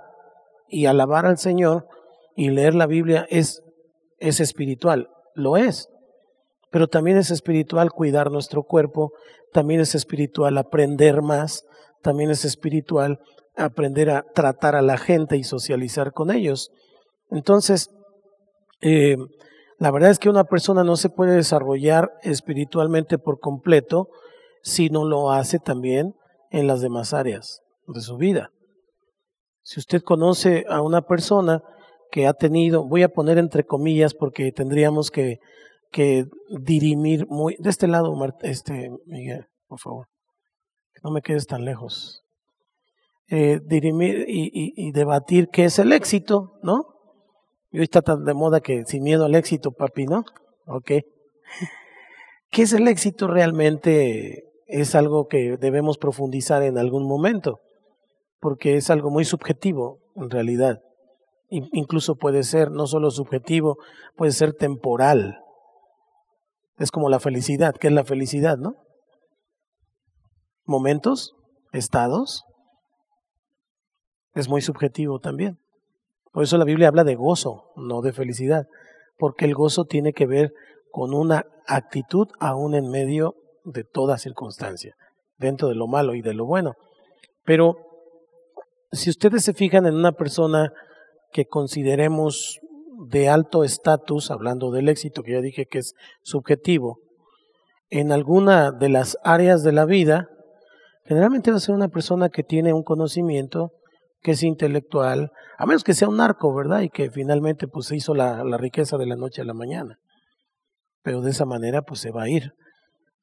y 0.67 0.87
alabar 0.87 1.27
al 1.27 1.37
Señor 1.37 1.87
y 2.35 2.49
leer 2.49 2.73
la 2.73 2.87
Biblia 2.87 3.27
es, 3.29 3.61
es 4.17 4.39
espiritual. 4.39 5.09
Lo 5.35 5.55
es, 5.55 5.89
pero 6.75 6.89
también 6.89 7.15
es 7.15 7.31
espiritual 7.31 7.93
cuidar 7.93 8.29
nuestro 8.31 8.63
cuerpo, 8.63 9.13
también 9.53 9.79
es 9.79 9.95
espiritual 9.95 10.57
aprender 10.57 11.21
más, 11.21 11.63
también 12.01 12.31
es 12.31 12.43
espiritual 12.43 13.21
aprender 13.55 14.09
a 14.09 14.23
tratar 14.23 14.75
a 14.75 14.81
la 14.81 14.97
gente 14.97 15.37
y 15.37 15.45
socializar 15.45 16.11
con 16.11 16.31
ellos. 16.31 16.71
Entonces, 17.31 17.91
eh, 18.81 19.15
la 19.79 19.89
verdad 19.89 20.09
es 20.09 20.19
que 20.19 20.27
una 20.29 20.43
persona 20.43 20.83
no 20.83 20.97
se 20.97 21.07
puede 21.07 21.37
desarrollar 21.37 22.11
espiritualmente 22.23 23.17
por 23.19 23.39
completo 23.39 24.09
si 24.61 24.89
no 24.89 25.05
lo 25.05 25.31
hace 25.31 25.59
también 25.59 26.13
en 26.51 26.67
las 26.67 26.81
demás 26.81 27.13
áreas 27.13 27.61
de 27.87 28.01
su 28.01 28.17
vida. 28.17 28.49
Si 29.63 29.79
usted 29.79 30.01
conoce 30.01 30.65
a 30.67 30.81
una 30.81 31.03
persona 31.03 31.63
que 32.11 32.27
ha 32.27 32.33
tenido, 32.33 32.85
voy 32.85 33.03
a 33.03 33.13
poner 33.13 33.37
entre 33.37 33.63
comillas 33.63 34.13
porque 34.13 34.51
tendríamos 34.51 35.09
que, 35.09 35.39
que 35.95 36.25
dirimir 36.49 37.25
muy, 37.29 37.55
de 37.57 37.69
este 37.69 37.87
lado, 37.87 38.13
este, 38.41 38.91
Miguel, 39.05 39.47
por 39.65 39.79
favor, 39.79 40.07
no 41.01 41.09
me 41.09 41.21
quedes 41.21 41.47
tan 41.47 41.63
lejos. 41.63 42.21
Eh, 43.29 43.61
dirimir 43.63 44.25
y, 44.27 44.91
debatir 44.91 45.47
qué 45.47 45.63
es 45.63 45.79
el 45.79 45.93
éxito, 45.93 46.59
¿no? 46.61 46.83
Y 47.71 47.77
hoy 47.77 47.85
está 47.85 48.01
tan 48.01 48.25
de 48.25 48.33
moda 48.33 48.59
que 48.59 48.83
sin 48.83 49.03
miedo 49.03 49.23
al 49.23 49.35
éxito, 49.35 49.71
papi, 49.71 50.05
¿no? 50.05 50.25
Ok. 50.65 50.91
¿Qué 52.51 52.61
es 52.61 52.73
el 52.73 52.89
éxito 52.89 53.29
realmente? 53.29 54.43
Es 54.67 54.95
algo 54.95 55.27
que 55.29 55.55
debemos 55.55 55.97
profundizar 55.97 56.61
en 56.63 56.77
algún 56.77 57.07
momento, 57.07 57.61
porque 58.41 58.75
es 58.75 58.89
algo 58.89 59.11
muy 59.11 59.23
subjetivo, 59.23 59.99
en 60.17 60.29
realidad. 60.29 60.81
Incluso 61.49 62.17
puede 62.17 62.43
ser 62.43 62.69
no 62.69 62.85
solo 62.85 63.11
subjetivo, 63.11 63.77
puede 64.17 64.33
ser 64.33 64.51
temporal. 64.51 65.39
Es 66.77 66.91
como 66.91 67.09
la 67.09 67.19
felicidad. 67.19 67.75
¿Qué 67.79 67.87
es 67.87 67.93
la 67.93 68.03
felicidad, 68.03 68.57
no? 68.57 68.75
Momentos, 70.65 71.35
estados, 71.71 72.43
es 74.33 74.49
muy 74.49 74.61
subjetivo 74.61 75.19
también. 75.19 75.57
Por 76.31 76.43
eso 76.43 76.57
la 76.57 76.65
Biblia 76.65 76.89
habla 76.89 77.05
de 77.05 77.15
gozo, 77.15 77.71
no 77.77 78.01
de 78.01 78.11
felicidad, 78.11 78.65
porque 79.17 79.45
el 79.45 79.55
gozo 79.55 79.85
tiene 79.85 80.11
que 80.11 80.25
ver 80.25 80.51
con 80.91 81.13
una 81.13 81.45
actitud 81.65 82.27
aún 82.39 82.75
en 82.75 82.89
medio 82.89 83.35
de 83.63 83.83
toda 83.83 84.17
circunstancia, 84.17 84.95
dentro 85.37 85.69
de 85.69 85.75
lo 85.75 85.87
malo 85.87 86.13
y 86.13 86.21
de 86.21 86.33
lo 86.33 86.45
bueno. 86.45 86.73
Pero 87.45 87.75
si 88.91 89.09
ustedes 89.09 89.43
se 89.43 89.53
fijan 89.53 89.85
en 89.85 89.95
una 89.95 90.11
persona 90.11 90.73
que 91.31 91.45
consideremos 91.45 92.59
de 93.09 93.29
alto 93.29 93.63
estatus, 93.63 94.31
hablando 94.31 94.71
del 94.71 94.89
éxito 94.89 95.23
que 95.23 95.33
ya 95.33 95.41
dije 95.41 95.65
que 95.65 95.79
es 95.79 95.93
subjetivo, 96.23 96.99
en 97.89 98.11
alguna 98.11 98.71
de 98.71 98.89
las 98.89 99.17
áreas 99.23 99.63
de 99.63 99.71
la 99.71 99.85
vida, 99.85 100.29
generalmente 101.05 101.51
va 101.51 101.57
a 101.57 101.61
ser 101.61 101.75
una 101.75 101.89
persona 101.89 102.29
que 102.29 102.43
tiene 102.43 102.73
un 102.73 102.83
conocimiento, 102.83 103.71
que 104.21 104.31
es 104.31 104.43
intelectual, 104.43 105.31
a 105.57 105.65
menos 105.65 105.83
que 105.83 105.93
sea 105.93 106.09
un 106.09 106.17
narco, 106.17 106.53
¿verdad? 106.53 106.81
Y 106.81 106.89
que 106.89 107.11
finalmente 107.11 107.67
pues 107.67 107.87
se 107.87 107.95
hizo 107.95 108.15
la, 108.15 108.43
la 108.43 108.57
riqueza 108.57 108.97
de 108.97 109.05
la 109.05 109.15
noche 109.15 109.41
a 109.41 109.45
la 109.45 109.53
mañana. 109.53 109.97
Pero 111.03 111.21
de 111.21 111.31
esa 111.31 111.45
manera 111.45 111.83
pues 111.83 111.99
se 111.99 112.11
va 112.11 112.23
a 112.23 112.29
ir. 112.29 112.53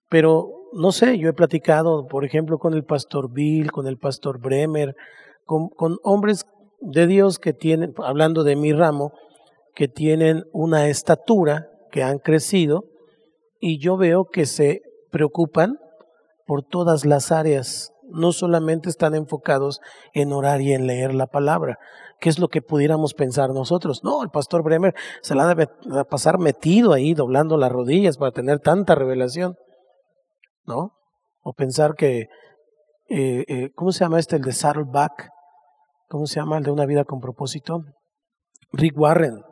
Pero 0.09 0.49
no 0.73 0.93
sé, 0.93 1.19
yo 1.19 1.29
he 1.29 1.33
platicado, 1.33 2.07
por 2.07 2.25
ejemplo, 2.25 2.59
con 2.59 2.75
el 2.75 2.85
pastor 2.85 3.33
Bill, 3.33 3.73
con 3.73 3.87
el 3.87 3.99
pastor 3.99 4.41
Bremer, 4.41 4.95
con, 5.45 5.69
con 5.69 5.97
hombres 6.03 6.47
de 6.81 7.07
Dios 7.07 7.39
que 7.39 7.53
tienen, 7.53 7.93
hablando 7.99 8.45
de 8.45 8.57
mi 8.57 8.73
ramo, 8.73 9.13
que 9.75 9.89
tienen 9.89 10.45
una 10.53 10.89
estatura, 10.89 11.69
que 11.91 12.03
han 12.03 12.19
crecido, 12.19 12.85
y 13.61 13.79
yo 13.79 13.97
veo 13.97 14.25
que 14.25 14.47
se 14.47 14.83
preocupan 15.11 15.79
por 16.47 16.63
todas 16.65 17.05
las 17.05 17.33
áreas 17.33 17.93
no 18.13 18.33
solamente 18.33 18.89
están 18.89 19.15
enfocados 19.15 19.81
en 20.13 20.33
orar 20.33 20.61
y 20.61 20.73
en 20.73 20.87
leer 20.87 21.15
la 21.15 21.27
palabra. 21.27 21.79
¿Qué 22.21 22.29
es 22.29 22.39
lo 22.39 22.49
que 22.49 22.63
pudiéramos 22.63 23.15
pensar 23.15 23.51
nosotros? 23.51 24.05
No, 24.05 24.23
el 24.23 24.31
pastor 24.31 24.63
Bremer 24.63 24.95
se 25.23 25.35
la 25.35 25.47
debe 25.47 25.69
pasar 26.09 26.39
metido 26.39 26.93
ahí, 26.93 27.15
doblando 27.15 27.57
las 27.57 27.73
rodillas 27.73 28.19
para 28.19 28.33
tener 28.33 28.61
tanta 28.61 28.95
revelación. 28.95 29.57
¿No? 30.65 30.93
O 31.43 31.53
pensar 31.55 31.95
que, 31.95 32.29
eh, 33.09 33.45
eh, 33.49 33.71
¿cómo 33.75 33.91
se 33.91 34.05
llama 34.05 34.21
este? 34.21 34.37
El 34.37 34.43
de 34.43 34.53
Saddleback. 34.53 35.29
¿Cómo 36.09 36.27
se 36.27 36.39
llama 36.39 36.59
el 36.59 36.65
de 36.65 36.71
una 36.71 36.87
vida 36.87 37.05
con 37.05 37.21
propósito? 37.21 37.83
Rick 38.73 38.97
Warren. 38.97 39.43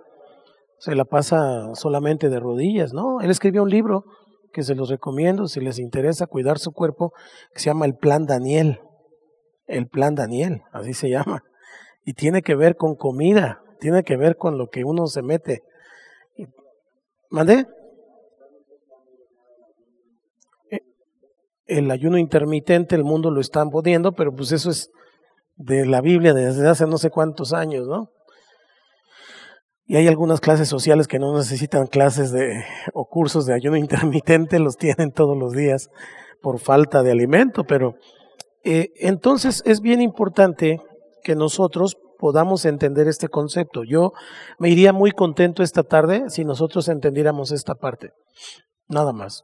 Se 0.80 0.94
la 0.94 1.04
pasa 1.04 1.74
solamente 1.74 2.30
de 2.30 2.40
rodillas, 2.40 2.94
¿no? 2.94 3.20
Él 3.20 3.30
escribió 3.30 3.62
un 3.62 3.70
libro 3.70 4.04
que 4.52 4.62
se 4.62 4.74
los 4.74 4.88
recomiendo 4.88 5.46
si 5.46 5.60
les 5.60 5.78
interesa 5.78 6.26
cuidar 6.26 6.58
su 6.58 6.72
cuerpo, 6.72 7.12
que 7.52 7.60
se 7.60 7.66
llama 7.66 7.84
el 7.84 7.96
Plan 7.96 8.24
Daniel. 8.24 8.80
El 9.66 9.88
Plan 9.88 10.14
Daniel, 10.14 10.62
así 10.72 10.94
se 10.94 11.10
llama. 11.10 11.44
Y 12.04 12.14
tiene 12.14 12.40
que 12.40 12.54
ver 12.54 12.76
con 12.76 12.96
comida, 12.96 13.62
tiene 13.78 14.02
que 14.02 14.16
ver 14.16 14.36
con 14.36 14.56
lo 14.56 14.68
que 14.68 14.84
uno 14.84 15.06
se 15.06 15.22
mete. 15.22 15.62
¿Mandé? 17.28 17.66
Eh, 20.70 20.80
el 21.66 21.90
ayuno 21.90 22.16
intermitente, 22.16 22.96
el 22.96 23.04
mundo 23.04 23.30
lo 23.30 23.40
está 23.42 23.64
poniendo, 23.66 24.12
pero 24.12 24.34
pues 24.34 24.50
eso 24.52 24.70
es 24.70 24.90
de 25.56 25.84
la 25.84 26.00
Biblia 26.00 26.32
desde 26.32 26.66
hace 26.66 26.86
no 26.86 26.96
sé 26.96 27.10
cuántos 27.10 27.52
años, 27.52 27.86
¿no? 27.86 28.10
Y 29.90 29.96
hay 29.96 30.06
algunas 30.06 30.38
clases 30.38 30.68
sociales 30.68 31.08
que 31.08 31.18
no 31.18 31.36
necesitan 31.36 31.88
clases 31.88 32.30
de, 32.30 32.62
o 32.94 33.06
cursos 33.06 33.44
de 33.44 33.54
ayuno 33.54 33.76
intermitente, 33.76 34.60
los 34.60 34.76
tienen 34.76 35.10
todos 35.10 35.36
los 35.36 35.52
días 35.52 35.88
por 36.40 36.60
falta 36.60 37.02
de 37.02 37.10
alimento, 37.10 37.64
pero 37.64 37.96
eh, 38.62 38.90
entonces 39.00 39.64
es 39.66 39.80
bien 39.80 40.00
importante 40.00 40.80
que 41.24 41.34
nosotros 41.34 41.96
podamos 42.20 42.66
entender 42.66 43.08
este 43.08 43.26
concepto. 43.26 43.82
Yo 43.82 44.12
me 44.60 44.70
iría 44.70 44.92
muy 44.92 45.10
contento 45.10 45.64
esta 45.64 45.82
tarde 45.82 46.30
si 46.30 46.44
nosotros 46.44 46.86
entendiéramos 46.86 47.50
esta 47.50 47.74
parte, 47.74 48.10
nada 48.86 49.12
más, 49.12 49.42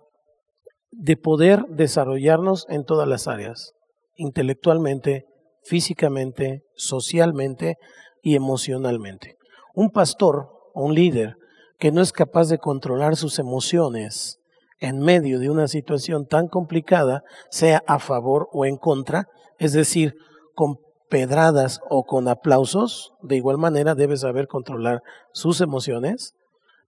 de 0.92 1.16
poder 1.16 1.64
desarrollarnos 1.70 2.66
en 2.68 2.84
todas 2.84 3.08
las 3.08 3.26
áreas, 3.26 3.72
intelectualmente, 4.14 5.24
físicamente, 5.64 6.62
socialmente 6.76 7.78
y 8.22 8.36
emocionalmente. 8.36 9.36
Un 9.76 9.90
pastor 9.90 10.48
o 10.72 10.84
un 10.84 10.94
líder 10.94 11.36
que 11.78 11.92
no 11.92 12.00
es 12.00 12.10
capaz 12.10 12.48
de 12.48 12.56
controlar 12.56 13.14
sus 13.14 13.38
emociones 13.38 14.38
en 14.80 15.00
medio 15.00 15.38
de 15.38 15.50
una 15.50 15.68
situación 15.68 16.24
tan 16.26 16.48
complicada, 16.48 17.24
sea 17.50 17.82
a 17.86 17.98
favor 17.98 18.48
o 18.52 18.64
en 18.64 18.78
contra, 18.78 19.28
es 19.58 19.74
decir, 19.74 20.14
con 20.54 20.78
pedradas 21.10 21.80
o 21.90 22.04
con 22.04 22.26
aplausos, 22.26 23.12
de 23.20 23.36
igual 23.36 23.58
manera 23.58 23.94
debe 23.94 24.16
saber 24.16 24.46
controlar 24.48 25.02
sus 25.32 25.60
emociones, 25.60 26.32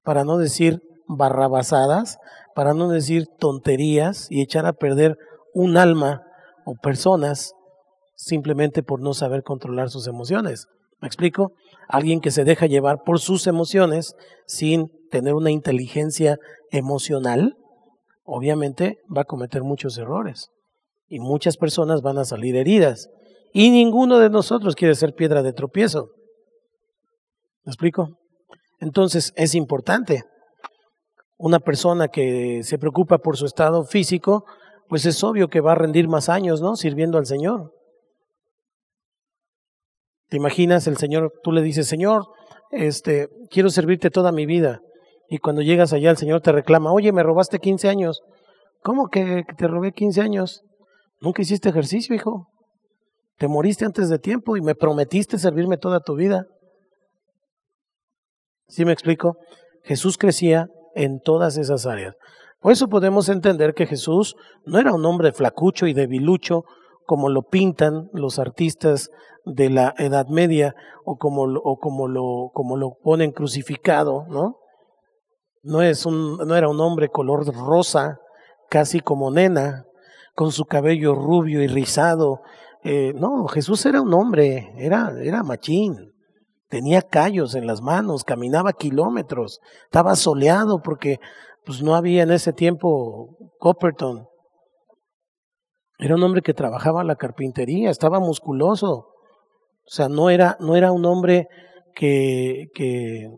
para 0.03 0.25
no 0.25 0.39
decir 0.39 0.81
barrabasadas, 1.09 2.17
para 2.55 2.73
no 2.73 2.89
decir 2.89 3.27
tonterías 3.39 4.31
y 4.31 4.41
echar 4.41 4.65
a 4.65 4.73
perder 4.73 5.19
un 5.53 5.77
alma 5.77 6.23
o 6.65 6.75
personas 6.75 7.53
simplemente 8.15 8.83
por 8.83 9.01
no 9.01 9.13
saber 9.13 9.43
controlar 9.43 9.91
sus 9.91 10.07
emociones. 10.07 10.69
¿Me 11.01 11.07
explico? 11.07 11.53
Alguien 11.89 12.21
que 12.21 12.31
se 12.31 12.45
deja 12.45 12.67
llevar 12.67 13.03
por 13.05 13.19
sus 13.19 13.47
emociones 13.47 14.15
sin 14.47 14.91
tener 15.11 15.35
una 15.35 15.51
inteligencia 15.51 16.39
emocional, 16.71 17.57
obviamente 18.25 18.99
va 19.15 19.23
a 19.23 19.25
cometer 19.25 19.63
muchos 19.63 19.97
errores 19.97 20.51
y 21.09 21.19
muchas 21.19 21.57
personas 21.57 22.03
van 22.03 22.19
a 22.19 22.27
salir 22.27 22.57
heridas. 22.57 23.09
Y 23.55 23.71
ninguno 23.71 24.19
de 24.19 24.29
nosotros 24.29 24.77
quiere 24.77 24.95
ser 24.95 25.15
piedra 25.15 25.43
de 25.43 25.55
tropiezo. 25.55 26.11
¿Me 27.65 27.71
explico? 27.71 28.19
Entonces 28.81 29.33
es 29.35 29.55
importante. 29.55 30.25
Una 31.39 31.59
persona 31.59 32.09
que 32.09 32.63
se 32.65 32.79
preocupa 32.79 33.19
por 33.19 33.39
su 33.39 33.47
estado 33.47 33.85
físico, 33.85 34.45
pues 34.89 35.07
es 35.07 35.25
obvio 35.25 35.49
que 35.49 35.61
va 35.63 35.73
a 35.73 35.77
rendir 35.77 36.09
más 36.09 36.29
años, 36.29 36.61
¿no? 36.61 36.77
Sirviendo 36.77 37.17
al 37.17 37.27
Señor. 37.27 37.73
¿Te 40.29 40.37
imaginas 40.37 40.87
el 40.87 40.97
Señor, 40.97 41.33
tú 41.43 41.53
le 41.53 41.63
dices, 41.63 41.87
Señor, 41.89 42.27
este, 42.71 43.29
quiero 43.51 43.71
servirte 43.71 44.11
toda 44.11 44.33
mi 44.33 44.47
vida. 44.47 44.81
Y 45.29 45.39
cuando 45.39 45.63
llegas 45.63 45.93
allá, 45.93 46.11
el 46.11 46.17
Señor 46.17 46.41
te 46.41 46.53
reclama, 46.53 46.93
oye, 46.93 47.13
me 47.13 47.23
robaste 47.23 47.59
15 47.59 47.89
años. 47.89 48.23
¿Cómo 48.83 49.09
que 49.09 49.45
te 49.57 49.67
robé 49.67 49.93
15 49.93 50.21
años? 50.21 50.63
Nunca 51.21 51.43
hiciste 51.43 51.69
ejercicio, 51.69 52.15
hijo. 52.15 52.49
Te 53.39 53.49
moriste 53.49 53.85
antes 53.85 54.09
de 54.09 54.19
tiempo 54.19 54.57
y 54.57 54.61
me 54.61 54.75
prometiste 54.75 55.39
servirme 55.39 55.77
toda 55.77 56.01
tu 56.01 56.15
vida. 56.15 56.47
¿Sí 58.69 58.85
me 58.85 58.93
explico? 58.93 59.37
Jesús 59.85 60.19
crecía 60.19 60.67
en 60.95 61.21
todas 61.21 61.57
esas 61.57 61.87
áreas. 61.87 62.15
Por 62.61 62.73
eso 62.73 62.89
podemos 62.89 63.29
entender 63.29 63.75
que 63.75 63.87
Jesús 63.87 64.35
no 64.65 64.79
era 64.79 64.93
un 64.93 65.05
hombre 65.07 65.33
flacucho 65.33 65.87
y 65.87 65.95
debilucho 65.95 66.65
como 67.09 67.31
lo 67.31 67.45
pintan 67.45 68.11
los 68.13 68.39
artistas 68.39 69.09
de 69.47 69.71
la 69.71 69.95
Edad 69.97 70.27
Media 70.29 70.75
o 71.07 71.17
como, 71.17 71.45
o 71.45 71.79
como, 71.79 72.07
lo, 72.07 72.53
lo 72.77 72.99
ponen 73.03 73.33
crucificado, 73.33 74.27
¿no? 74.29 74.59
No, 75.63 75.81
es 75.81 76.05
un, 76.05 76.37
no 76.37 76.55
era 76.55 76.69
un 76.69 76.79
hombre 76.83 77.09
color 77.09 77.47
rosa, 77.47 78.19
casi 78.69 79.01
como 79.01 79.31
nena, 79.31 79.87
con 80.35 80.53
su 80.53 80.67
cabello 80.67 81.15
rubio 81.15 81.63
y 81.63 81.67
rizado. 81.67 82.43
Eh, 82.85 83.15
no, 83.15 83.47
Jesús 83.49 83.87
era 83.87 84.03
un 84.03 84.13
hombre, 84.13 84.75
era, 84.77 85.11
era 85.23 85.43
machín. 85.43 86.13
Tenía 86.69 87.01
callos 87.01 87.55
en 87.55 87.67
las 87.67 87.81
manos, 87.81 88.23
caminaba 88.23 88.75
kilómetros, 88.75 89.61
estaba 89.85 90.15
soleado 90.15 90.83
porque 90.83 91.21
pues 91.65 91.83
no 91.83 91.95
había 91.95 92.23
en 92.23 92.33
ese 92.33 92.53
tiempo 92.53 93.35
Copperton. 93.59 94.27
Era 95.99 96.15
un 96.15 96.23
hombre 96.23 96.43
que 96.43 96.55
trabajaba 96.55 97.05
la 97.05 97.17
carpintería, 97.17 97.91
estaba 97.91 98.21
musculoso. 98.21 98.95
O 98.95 99.91
sea, 99.91 100.09
no 100.09 100.31
era, 100.31 100.57
no 100.61 100.77
era 100.77 100.93
un 100.93 101.05
hombre 101.05 101.49
que, 101.95 102.69
que, 102.75 103.29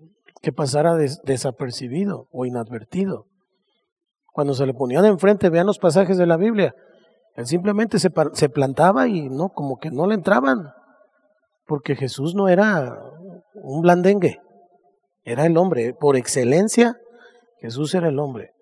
que 0.42 0.52
pasara 0.52 0.94
desapercibido 1.24 2.28
o 2.30 2.44
inadvertido. 2.44 3.26
Cuando 4.32 4.54
se 4.54 4.66
le 4.66 4.74
ponían 4.74 5.04
enfrente, 5.06 5.48
vean 5.48 5.66
los 5.66 5.78
pasajes 5.78 6.18
de 6.18 6.26
la 6.26 6.36
Biblia, 6.36 6.74
él 7.36 7.46
simplemente 7.46 7.98
se, 7.98 8.10
se 8.32 8.48
plantaba 8.48 9.08
y 9.08 9.28
no, 9.28 9.48
como 9.50 9.78
que 9.78 9.90
no 9.90 10.06
le 10.06 10.14
entraban, 10.14 10.72
porque 11.66 11.96
Jesús 11.96 12.34
no 12.34 12.48
era 12.48 12.98
un 13.54 13.80
blandengue, 13.82 14.40
era 15.22 15.46
el 15.46 15.56
hombre, 15.56 15.94
por 15.94 16.16
excelencia, 16.16 16.96
Jesús 17.60 17.94
era 17.94 18.08
el 18.08 18.18
hombre, 18.18 18.52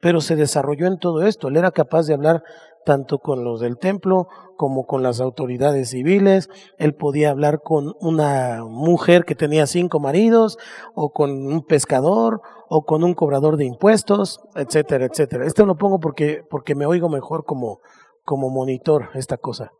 pero 0.00 0.20
se 0.20 0.36
desarrolló 0.36 0.86
en 0.86 0.98
todo 0.98 1.26
esto, 1.26 1.48
él 1.48 1.56
era 1.56 1.70
capaz 1.70 2.06
de 2.06 2.14
hablar 2.14 2.42
tanto 2.90 3.20
con 3.20 3.44
los 3.44 3.60
del 3.60 3.78
templo 3.78 4.26
como 4.56 4.84
con 4.84 5.04
las 5.04 5.20
autoridades 5.20 5.90
civiles. 5.90 6.48
Él 6.76 6.92
podía 6.96 7.30
hablar 7.30 7.60
con 7.62 7.94
una 8.00 8.64
mujer 8.64 9.24
que 9.24 9.36
tenía 9.36 9.68
cinco 9.68 10.00
maridos, 10.00 10.58
o 10.96 11.10
con 11.10 11.46
un 11.46 11.64
pescador, 11.64 12.40
o 12.68 12.82
con 12.82 13.04
un 13.04 13.14
cobrador 13.14 13.56
de 13.56 13.64
impuestos, 13.64 14.40
etcétera, 14.56 15.04
etcétera. 15.04 15.46
Esto 15.46 15.66
lo 15.66 15.76
pongo 15.76 16.00
porque, 16.00 16.42
porque 16.50 16.74
me 16.74 16.84
oigo 16.84 17.08
mejor 17.08 17.44
como, 17.44 17.78
como 18.24 18.50
monitor 18.50 19.10
esta 19.14 19.36
cosa. 19.36 19.70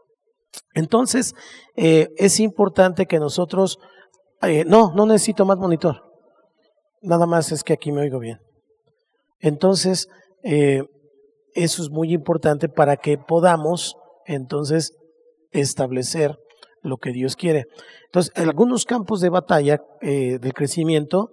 Entonces, 0.73 1.35
eh, 1.75 2.11
es 2.17 2.39
importante 2.39 3.07
que 3.07 3.19
nosotros, 3.19 3.81
eh, 4.43 4.65
no, 4.69 4.93
no 4.95 5.05
necesito 5.05 5.45
más 5.45 5.59
monitor. 5.59 5.97
Nada 7.03 7.27
más 7.27 7.51
es 7.51 7.65
que 7.65 7.73
aquí 7.73 7.91
me 7.91 8.03
oigo 8.03 8.21
bien. 8.21 8.39
Entonces, 9.41 10.07
eh, 10.45 10.85
eso 11.55 11.83
es 11.83 11.91
muy 11.91 12.13
importante 12.13 12.69
para 12.69 12.97
que 12.97 13.19
podamos 13.19 13.97
entonces 14.27 14.97
establecer 15.51 16.39
lo 16.83 16.97
que 16.97 17.13
Dios 17.13 17.37
quiere. 17.37 17.67
Entonces, 18.07 18.33
en 18.37 18.49
algunos 18.49 18.85
campos 18.85 19.21
de 19.21 19.29
batalla 19.29 19.81
eh, 20.01 20.39
del 20.39 20.55
crecimiento, 20.55 21.31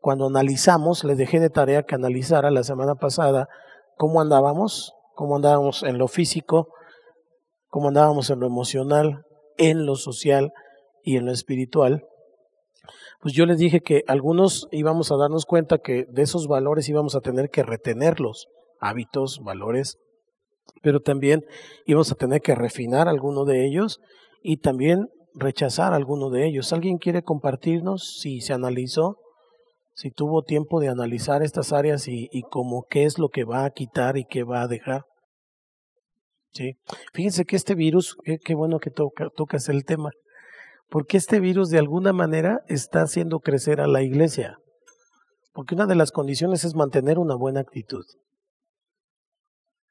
cuando 0.00 0.26
analizamos, 0.26 1.04
les 1.04 1.18
dejé 1.18 1.40
de 1.40 1.50
tarea 1.50 1.82
que 1.82 1.94
analizara 1.94 2.50
la 2.50 2.62
semana 2.62 2.94
pasada 2.94 3.48
cómo 3.96 4.20
andábamos, 4.20 4.92
cómo 5.14 5.36
andábamos 5.36 5.82
en 5.82 5.98
lo 5.98 6.08
físico, 6.08 6.68
cómo 7.68 7.88
andábamos 7.88 8.30
en 8.30 8.40
lo 8.40 8.46
emocional, 8.46 9.24
en 9.56 9.86
lo 9.86 9.96
social 9.96 10.52
y 11.02 11.16
en 11.16 11.26
lo 11.26 11.32
espiritual. 11.32 12.04
Pues 13.20 13.34
yo 13.34 13.46
les 13.46 13.58
dije 13.58 13.80
que 13.80 14.02
algunos 14.06 14.68
íbamos 14.70 15.10
a 15.10 15.16
darnos 15.16 15.46
cuenta 15.46 15.78
que 15.78 16.04
de 16.08 16.22
esos 16.22 16.46
valores 16.46 16.88
íbamos 16.88 17.16
a 17.16 17.20
tener 17.20 17.50
que 17.50 17.62
retenerlos 17.62 18.46
hábitos, 18.80 19.40
valores, 19.42 19.98
pero 20.82 21.00
también 21.00 21.44
íbamos 21.84 22.12
a 22.12 22.16
tener 22.16 22.40
que 22.40 22.54
refinar 22.54 23.08
alguno 23.08 23.44
de 23.44 23.66
ellos 23.66 24.00
y 24.42 24.58
también 24.58 25.08
rechazar 25.34 25.92
alguno 25.92 26.30
de 26.30 26.46
ellos. 26.46 26.72
¿Alguien 26.72 26.98
quiere 26.98 27.22
compartirnos 27.22 28.18
si 28.20 28.40
se 28.40 28.52
analizó, 28.52 29.18
si 29.94 30.10
tuvo 30.10 30.42
tiempo 30.42 30.80
de 30.80 30.88
analizar 30.88 31.42
estas 31.42 31.72
áreas 31.72 32.08
y, 32.08 32.28
y 32.30 32.42
como 32.42 32.84
qué 32.88 33.04
es 33.04 33.18
lo 33.18 33.28
que 33.28 33.44
va 33.44 33.64
a 33.64 33.70
quitar 33.70 34.16
y 34.16 34.24
qué 34.24 34.44
va 34.44 34.62
a 34.62 34.68
dejar? 34.68 35.04
Sí. 36.52 36.78
Fíjense 37.12 37.44
que 37.44 37.56
este 37.56 37.74
virus, 37.74 38.16
qué, 38.24 38.54
bueno 38.54 38.78
que 38.78 38.90
toca, 38.90 39.28
tocas 39.28 39.68
el 39.68 39.84
tema, 39.84 40.10
porque 40.88 41.18
este 41.18 41.38
virus 41.38 41.68
de 41.68 41.78
alguna 41.78 42.14
manera 42.14 42.62
está 42.66 43.02
haciendo 43.02 43.40
crecer 43.40 43.78
a 43.78 43.86
la 43.86 44.02
iglesia, 44.02 44.56
porque 45.52 45.74
una 45.74 45.86
de 45.86 45.96
las 45.96 46.12
condiciones 46.12 46.64
es 46.64 46.74
mantener 46.74 47.18
una 47.18 47.34
buena 47.34 47.60
actitud 47.60 48.06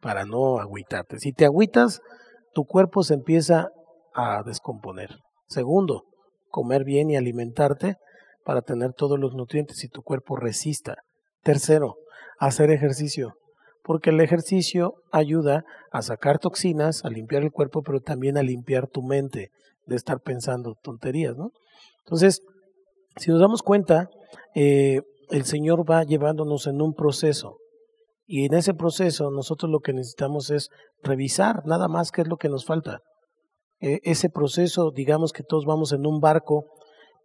para 0.05 0.23
no 0.23 0.59
agüitarte. 0.59 1.17
Si 1.17 1.31
te 1.31 1.45
agüitas, 1.45 1.99
tu 2.53 2.65
cuerpo 2.65 3.01
se 3.01 3.15
empieza 3.15 3.69
a 4.13 4.43
descomponer. 4.43 5.15
Segundo, 5.47 6.03
comer 6.49 6.83
bien 6.83 7.09
y 7.09 7.15
alimentarte 7.15 7.95
para 8.43 8.61
tener 8.61 8.93
todos 8.93 9.17
los 9.17 9.33
nutrientes 9.33 9.83
y 9.83 9.87
tu 9.87 10.03
cuerpo 10.03 10.35
resista. 10.35 10.97
Tercero, 11.41 11.95
hacer 12.37 12.69
ejercicio, 12.69 13.33
porque 13.81 14.11
el 14.11 14.21
ejercicio 14.21 14.93
ayuda 15.11 15.65
a 15.91 16.03
sacar 16.03 16.37
toxinas, 16.37 17.03
a 17.03 17.09
limpiar 17.09 17.41
el 17.41 17.51
cuerpo, 17.51 17.81
pero 17.81 17.99
también 17.99 18.37
a 18.37 18.43
limpiar 18.43 18.85
tu 18.85 19.01
mente 19.01 19.49
de 19.87 19.95
estar 19.95 20.19
pensando 20.19 20.75
tonterías, 20.83 21.35
¿no? 21.35 21.49
Entonces, 22.03 22.43
si 23.17 23.31
nos 23.31 23.39
damos 23.39 23.63
cuenta, 23.63 24.07
eh, 24.53 25.01
el 25.31 25.45
Señor 25.45 25.89
va 25.89 26.03
llevándonos 26.03 26.67
en 26.67 26.83
un 26.83 26.93
proceso. 26.93 27.57
Y 28.25 28.45
en 28.45 28.53
ese 28.55 28.73
proceso 28.73 29.29
nosotros 29.29 29.71
lo 29.71 29.79
que 29.79 29.93
necesitamos 29.93 30.49
es 30.49 30.69
revisar 31.03 31.65
nada 31.65 31.87
más 31.87 32.11
qué 32.11 32.21
es 32.21 32.27
lo 32.27 32.37
que 32.37 32.49
nos 32.49 32.65
falta. 32.65 33.01
E, 33.79 33.99
ese 34.03 34.29
proceso, 34.29 34.91
digamos 34.91 35.31
que 35.31 35.43
todos 35.43 35.65
vamos 35.65 35.91
en 35.91 36.05
un 36.05 36.19
barco, 36.19 36.65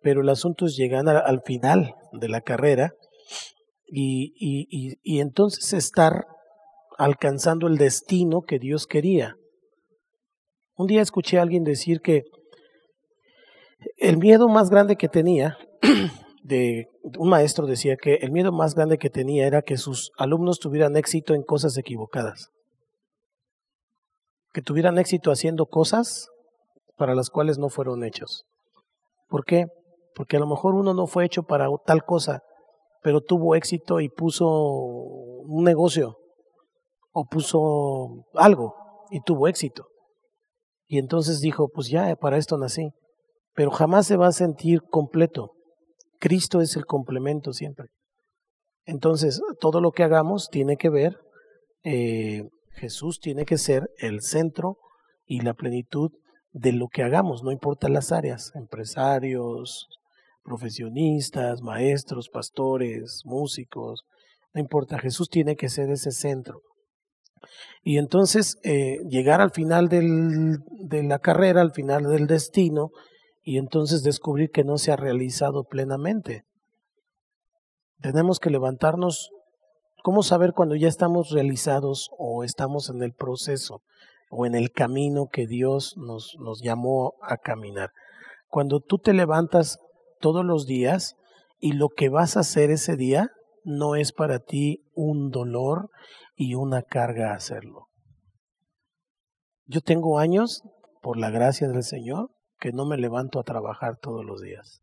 pero 0.03 0.21
el 0.21 0.29
asunto 0.29 0.67
es 0.67 0.77
llegar 0.77 1.09
al 1.09 1.43
final 1.43 1.95
de 2.13 2.29
la 2.29 2.41
carrera 2.41 2.93
y, 3.87 4.33
y, 4.37 4.99
y 5.03 5.21
entonces 5.21 5.73
estar 5.73 6.27
alcanzando 6.97 7.67
el 7.67 7.77
destino 7.77 8.43
que 8.43 8.59
Dios 8.59 8.87
quería. 8.87 9.37
Un 10.77 10.87
día 10.87 11.03
escuché 11.03 11.39
a 11.39 11.43
alguien 11.43 11.65
decir 11.65 12.01
que 12.01 12.25
el 13.97 14.19
miedo 14.19 14.49
más 14.49 14.71
grande 14.71 14.97
que 14.97 15.09
tenía 15.09 15.57
de 16.42 16.88
un 17.18 17.29
maestro 17.29 17.66
decía 17.66 17.96
que 17.96 18.14
el 18.16 18.33
miedo 18.33 18.53
más 18.53 18.74
grande 18.74 18.98
que 18.98 19.11
tenía 19.11 19.46
era 19.46 19.62
que 19.62 19.76
sus 19.76 20.11
alumnos 20.16 20.59
tuvieran 20.59 20.96
éxito 20.96 21.35
en 21.35 21.42
cosas 21.42 21.76
equivocadas. 21.76 22.50
Que 24.53 24.62
tuvieran 24.62 24.98
éxito 24.98 25.31
haciendo 25.31 25.66
cosas 25.66 26.29
para 26.96 27.14
las 27.14 27.31
cuales 27.31 27.59
no 27.59 27.68
fueron 27.68 28.05
hechos. 28.05 28.44
¿Por 29.29 29.44
qué? 29.44 29.66
Porque 30.14 30.37
a 30.37 30.40
lo 30.40 30.46
mejor 30.46 30.74
uno 30.74 30.92
no 30.92 31.07
fue 31.07 31.24
hecho 31.24 31.44
para 31.44 31.68
tal 31.87 32.05
cosa, 32.05 32.42
pero 33.03 33.20
tuvo 33.20 33.55
éxito 33.55 34.00
y 34.00 34.09
puso 34.09 34.48
un 34.48 35.64
negocio 35.64 36.16
o 37.12 37.24
puso 37.26 38.26
algo 38.35 38.74
y 39.11 39.20
tuvo 39.20 39.46
éxito. 39.46 39.87
Y 40.87 40.98
entonces 40.98 41.40
dijo, 41.40 41.68
pues 41.68 41.88
ya, 41.88 42.14
para 42.16 42.37
esto 42.37 42.59
nací. 42.59 42.90
Pero 43.55 43.70
jamás 43.70 44.07
se 44.07 44.16
va 44.16 44.26
a 44.26 44.33
sentir 44.33 44.83
completo 44.90 45.53
Cristo 46.20 46.61
es 46.61 46.76
el 46.76 46.85
complemento 46.85 47.52
siempre. 47.52 47.88
Entonces, 48.85 49.40
todo 49.61 49.80
lo 49.80 49.90
que 49.90 50.04
hagamos 50.04 50.48
tiene 50.50 50.76
que 50.76 50.90
ver, 50.90 51.18
eh, 51.83 52.48
Jesús 52.72 53.18
tiene 53.20 53.44
que 53.44 53.59
ser 53.59 53.90
el 53.98 54.20
centro 54.20 54.76
y 55.26 55.40
la 55.40 55.54
plenitud 55.54 56.11
de 56.52 56.72
lo 56.72 56.88
que 56.88 57.02
hagamos, 57.02 57.42
no 57.42 57.52
importa 57.52 57.88
las 57.88 58.12
áreas, 58.12 58.52
empresarios, 58.54 59.88
profesionistas, 60.42 61.62
maestros, 61.62 62.28
pastores, 62.28 63.22
músicos, 63.24 64.02
no 64.52 64.61
importa, 64.61 64.98
Jesús 64.98 65.28
tiene 65.28 65.56
que 65.56 65.68
ser 65.68 65.90
ese 65.90 66.11
centro. 66.11 66.62
Y 67.83 67.98
entonces 67.98 68.59
eh, 68.64 68.98
llegar 69.09 69.40
al 69.40 69.52
final 69.52 69.88
de 69.88 71.02
la 71.04 71.18
carrera, 71.20 71.61
al 71.61 71.72
final 71.72 72.04
del 72.11 72.26
destino, 72.26 72.90
y 73.42 73.59
entonces 73.59 74.03
descubrir 74.03 74.50
que 74.50 74.64
no 74.64 74.79
se 74.79 74.92
ha 74.92 74.96
realizado 74.96 75.64
plenamente. 75.64 76.44
Tenemos 78.00 78.38
que 78.38 78.50
levantarnos. 78.50 79.31
¿Cómo 80.03 80.22
saber 80.22 80.53
cuando 80.55 80.76
ya 80.76 80.88
estamos 80.88 81.31
realizados 81.31 82.11
o 82.18 82.44
estamos 82.44 82.88
en 82.88 83.03
el 83.03 83.12
proceso 83.12 83.83
o 84.31 84.46
en 84.46 84.55
el 84.55 84.70
camino 84.70 85.29
que 85.31 85.46
Dios 85.46 85.94
nos, 85.96 86.37
nos 86.38 86.62
llamó 86.62 87.14
a 87.22 87.37
caminar? 87.37 87.90
Cuando 88.48 88.81
tú 88.81 88.98
te 88.98 89.12
levantas 89.12 89.79
todos 90.20 90.44
los 90.44 90.66
días 90.66 91.16
y 91.59 91.72
lo 91.72 91.88
que 91.88 92.09
vas 92.09 92.37
a 92.37 92.40
hacer 92.40 92.70
ese 92.70 92.96
día 92.96 93.29
no 93.64 93.94
es 93.94 94.12
para 94.12 94.38
ti 94.38 94.83
un 94.94 95.31
dolor 95.31 95.90
y 96.35 96.55
una 96.55 96.83
carga 96.83 97.35
hacerlo. 97.35 97.88
Yo 99.66 99.83
tengo 99.83 100.18
años, 100.18 100.62
por 101.03 101.18
la 101.18 101.31
gracia 101.31 101.68
del 101.68 101.83
Señor, 101.83 102.31
que 102.61 102.73
no 102.73 102.87
me 102.87 102.96
levanto 102.96 103.40
a 103.40 103.42
trabajar 103.42 103.96
todos 103.96 104.25
los 104.25 104.40
días. 104.40 104.83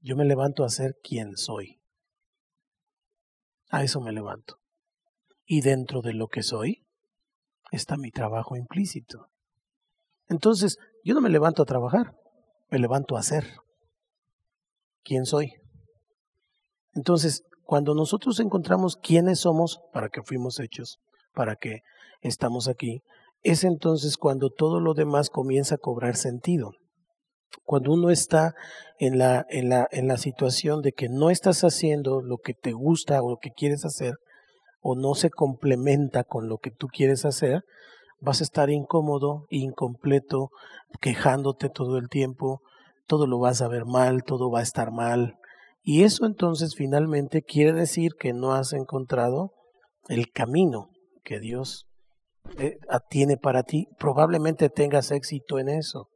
Yo 0.00 0.16
me 0.16 0.24
levanto 0.24 0.64
a 0.64 0.68
ser 0.68 0.96
quien 1.02 1.36
soy. 1.36 1.80
A 3.70 3.82
eso 3.82 4.00
me 4.00 4.12
levanto. 4.12 4.58
Y 5.46 5.62
dentro 5.62 6.02
de 6.02 6.12
lo 6.12 6.28
que 6.28 6.42
soy 6.42 6.84
está 7.70 7.96
mi 7.96 8.10
trabajo 8.10 8.56
implícito. 8.56 9.30
Entonces, 10.28 10.76
yo 11.04 11.14
no 11.14 11.20
me 11.20 11.30
levanto 11.30 11.62
a 11.62 11.66
trabajar, 11.66 12.14
me 12.68 12.78
levanto 12.78 13.16
a 13.16 13.22
ser 13.22 13.44
quien 15.02 15.24
soy. 15.24 15.54
Entonces, 16.94 17.44
Cuando 17.68 17.94
nosotros 17.94 18.40
encontramos 18.40 18.96
quiénes 18.96 19.40
somos, 19.40 19.82
para 19.92 20.08
qué 20.08 20.22
fuimos 20.22 20.58
hechos, 20.58 21.00
para 21.34 21.54
qué 21.54 21.82
estamos 22.22 22.66
aquí, 22.66 23.02
es 23.42 23.62
entonces 23.62 24.16
cuando 24.16 24.48
todo 24.48 24.80
lo 24.80 24.94
demás 24.94 25.28
comienza 25.28 25.74
a 25.74 25.78
cobrar 25.78 26.16
sentido. 26.16 26.72
Cuando 27.64 27.92
uno 27.92 28.10
está 28.10 28.54
en 28.98 29.18
la, 29.18 29.46
en 29.48 29.68
la, 29.68 29.86
en 29.90 30.08
la 30.08 30.16
situación 30.16 30.82
de 30.82 30.92
que 30.92 31.08
no 31.08 31.30
estás 31.30 31.62
haciendo 31.62 32.20
lo 32.20 32.38
que 32.38 32.54
te 32.54 32.72
gusta 32.72 33.22
o 33.22 33.30
lo 33.30 33.36
que 33.36 33.50
quieres 33.50 33.84
hacer, 33.84 34.14
o 34.80 34.94
no 34.94 35.14
se 35.14 35.30
complementa 35.30 36.24
con 36.24 36.48
lo 36.48 36.58
que 36.58 36.70
tú 36.70 36.86
quieres 36.86 37.24
hacer, 37.24 37.64
vas 38.20 38.40
a 38.40 38.44
estar 38.44 38.70
incómodo, 38.70 39.46
incompleto, 39.50 40.50
quejándote 41.00 41.68
todo 41.68 41.98
el 41.98 42.08
tiempo, 42.08 42.62
todo 43.06 43.26
lo 43.26 43.38
vas 43.38 43.60
a 43.62 43.68
ver 43.68 43.84
mal, 43.84 44.22
todo 44.24 44.50
va 44.50 44.60
a 44.60 44.62
estar 44.62 44.90
mal, 44.90 45.38
y 45.90 46.02
eso 46.02 46.26
entonces 46.26 46.74
finalmente 46.74 47.40
quiere 47.40 47.72
decir 47.72 48.12
que 48.18 48.34
no 48.34 48.52
has 48.52 48.74
encontrado 48.74 49.54
el 50.08 50.30
camino 50.30 50.90
que 51.24 51.40
Dios 51.40 51.86
eh, 52.58 52.76
tiene 53.08 53.38
para 53.38 53.62
ti. 53.62 53.88
Probablemente 53.98 54.68
tengas 54.68 55.10
éxito 55.10 55.58
en 55.58 55.70
eso. 55.70 56.10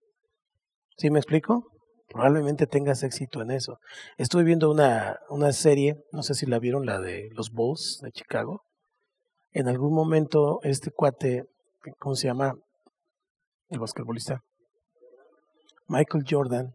¿Sí 1.03 1.11
me 1.11 1.19
explico? 1.19 1.65
Probablemente 2.11 2.69
tengas 2.69 3.03
éxito 3.03 3.43
en 3.43 3.51
eso. 3.51 3.79
Estuve 4.19 4.45
viendo 4.45 4.71
una, 4.71 5.19
una 5.31 5.51
serie, 5.51 5.97
no 6.13 6.23
sé 6.23 6.35
si 6.35 6.47
la 6.47 6.61
vieron, 6.61 6.87
la 6.87 7.01
de 7.01 7.29
los 7.33 7.51
Bulls 7.51 7.99
de 8.05 8.13
Chicago. 8.13 8.63
En 9.51 9.67
algún 9.67 9.93
momento 9.93 10.61
este 10.63 10.93
cuate, 10.93 11.43
¿cómo 11.99 12.15
se 12.15 12.29
llama? 12.29 12.55
El 13.69 13.81
basquetbolista. 13.81 14.43
Michael 15.89 16.23
Jordan 16.25 16.73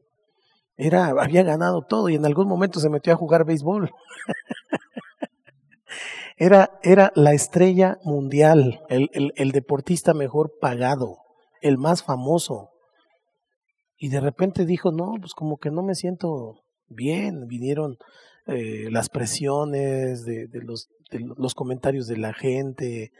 era, 0.75 1.05
había 1.05 1.43
ganado 1.43 1.83
todo 1.87 2.09
y 2.09 2.15
en 2.15 2.25
algún 2.25 2.49
momento 2.49 2.81
se 2.81 2.89
metió 2.89 3.13
a 3.13 3.15
jugar 3.15 3.45
béisbol. 3.45 3.91
era, 6.35 6.77
era 6.83 7.13
la 7.15 7.31
estrella 7.31 7.97
mundial, 8.03 8.81
el, 8.89 9.09
el, 9.13 9.31
el, 9.37 9.53
deportista 9.53 10.13
mejor 10.13 10.51
pagado, 10.59 11.15
el 11.61 11.77
más 11.77 12.03
famoso. 12.03 12.71
Y 13.97 14.09
de 14.09 14.19
repente 14.19 14.65
dijo, 14.65 14.91
no, 14.91 15.13
pues 15.19 15.33
como 15.33 15.57
que 15.57 15.71
no 15.71 15.83
me 15.83 15.95
siento 15.95 16.63
bien. 16.87 17.47
Vinieron 17.47 17.97
eh, 18.45 18.89
las 18.91 19.09
presiones 19.09 20.23
de, 20.23 20.47
los, 20.63 20.89
de, 21.11 21.25
los, 21.35 21.55
comentarios 21.55 22.07
de 22.07 22.17
la 22.17 22.33
gente, 22.33 23.11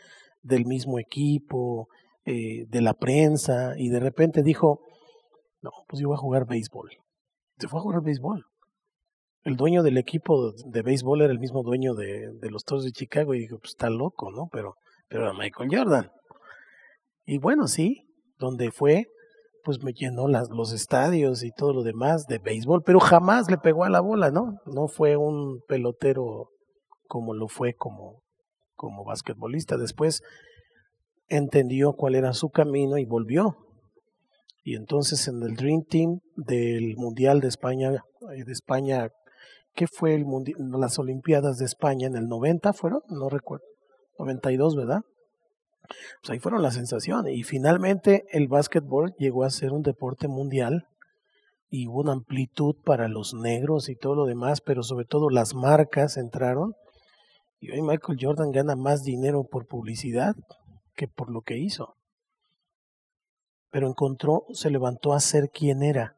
del 0.44 0.66
mismo 0.66 1.00
equipo, 1.00 1.90
eh, 2.26 2.66
de 2.68 2.82
la 2.82 2.94
prensa, 2.94 3.74
y 3.78 3.90
de 3.90 4.00
repente 4.00 4.44
dijo, 4.44 4.82
no, 5.62 5.72
pues 5.88 6.02
yo 6.02 6.10
voy 6.10 6.16
a 6.16 6.20
jugar 6.20 6.46
béisbol 6.46 6.90
se 7.58 7.68
fue 7.68 7.80
a 7.80 7.84
jugar 7.84 8.02
béisbol. 8.04 8.46
El 9.44 9.56
dueño 9.56 9.82
del 9.82 9.98
equipo 9.98 10.52
de 10.52 10.82
béisbol 10.82 11.22
era 11.22 11.32
el 11.32 11.40
mismo 11.40 11.64
dueño 11.64 11.94
de, 11.94 12.34
de 12.34 12.50
los 12.50 12.64
Toros 12.64 12.84
de 12.84 12.92
Chicago 12.92 13.34
y 13.34 13.40
dijo, 13.40 13.60
pues 13.60 13.72
está 13.72 13.90
loco, 13.90 14.32
¿no? 14.32 14.50
Pero, 14.52 14.76
pero 15.08 15.24
era 15.24 15.34
Michael 15.34 15.70
Jordan. 15.72 16.12
Y 17.26 17.40
bueno, 17.40 17.68
sí, 17.68 18.04
donde 18.38 18.72
fue, 18.72 19.08
pues 19.68 19.84
me 19.84 19.92
llenó 19.92 20.30
las, 20.30 20.50
los 20.50 20.72
estadios 20.72 21.44
y 21.44 21.52
todo 21.52 21.74
lo 21.74 21.84
demás 21.84 22.26
de 22.26 22.38
béisbol, 22.40 22.84
pero 22.86 23.02
jamás 23.02 23.52
le 23.52 23.58
pegó 23.58 23.84
a 23.84 23.90
la 23.90 24.00
bola, 24.00 24.32
¿no? 24.32 24.62
No 24.66 24.88
fue 24.88 25.18
un 25.18 25.60
pelotero 25.68 26.52
como 27.06 27.34
lo 27.34 27.50
fue 27.50 27.74
como, 27.74 28.22
como 28.76 29.04
basquetbolista. 29.04 29.76
Después 29.76 30.22
entendió 31.28 31.92
cuál 31.92 32.16
era 32.16 32.32
su 32.32 32.48
camino 32.48 32.98
y 32.98 33.04
volvió 33.04 33.58
y 34.64 34.76
entonces 34.76 35.28
en 35.28 35.44
el 35.44 35.58
Dream 35.58 35.84
Team 35.84 36.20
del 36.38 36.96
Mundial 36.96 37.42
de 37.42 37.50
España, 37.50 37.92
eh, 37.92 38.46
de 38.46 38.54
España, 38.54 39.10
¿qué 39.74 39.86
fue 39.88 40.16
el 40.16 40.24
mundial, 40.24 40.60
las 40.80 40.98
Olimpiadas 40.98 41.58
de 41.58 41.66
España 41.66 42.08
en 42.08 42.16
el 42.16 42.30
90 42.30 42.72
fueron? 42.72 43.02
No 43.10 43.28
recuerdo. 43.28 43.66
92, 44.18 44.78
¿verdad? 44.78 45.02
Pues 46.22 46.30
ahí 46.30 46.40
fueron 46.40 46.62
la 46.62 46.72
sensación. 46.72 47.28
Y 47.28 47.44
finalmente 47.44 48.26
el 48.32 48.48
básquetbol 48.48 49.14
llegó 49.18 49.44
a 49.44 49.50
ser 49.50 49.72
un 49.72 49.82
deporte 49.82 50.28
mundial 50.28 50.88
y 51.70 51.88
hubo 51.88 52.02
una 52.02 52.14
amplitud 52.14 52.76
para 52.86 53.08
los 53.08 53.34
negros 53.34 53.90
y 53.90 53.96
todo 53.96 54.16
lo 54.16 54.26
demás, 54.26 54.62
pero 54.62 54.84
sobre 54.84 55.06
todo 55.06 55.30
las 55.30 55.54
marcas 55.54 56.18
entraron. 56.18 56.74
Y 57.60 57.72
hoy 57.72 57.82
Michael 57.82 58.20
Jordan 58.22 58.52
gana 58.52 58.76
más 58.76 59.04
dinero 59.04 59.44
por 59.44 59.68
publicidad 59.68 60.36
que 60.96 61.08
por 61.08 61.32
lo 61.32 61.42
que 61.42 61.58
hizo 61.58 61.98
pero 63.78 63.88
encontró, 63.88 64.46
se 64.54 64.70
levantó 64.70 65.14
a 65.14 65.20
ser 65.20 65.50
quien 65.50 65.84
era. 65.84 66.16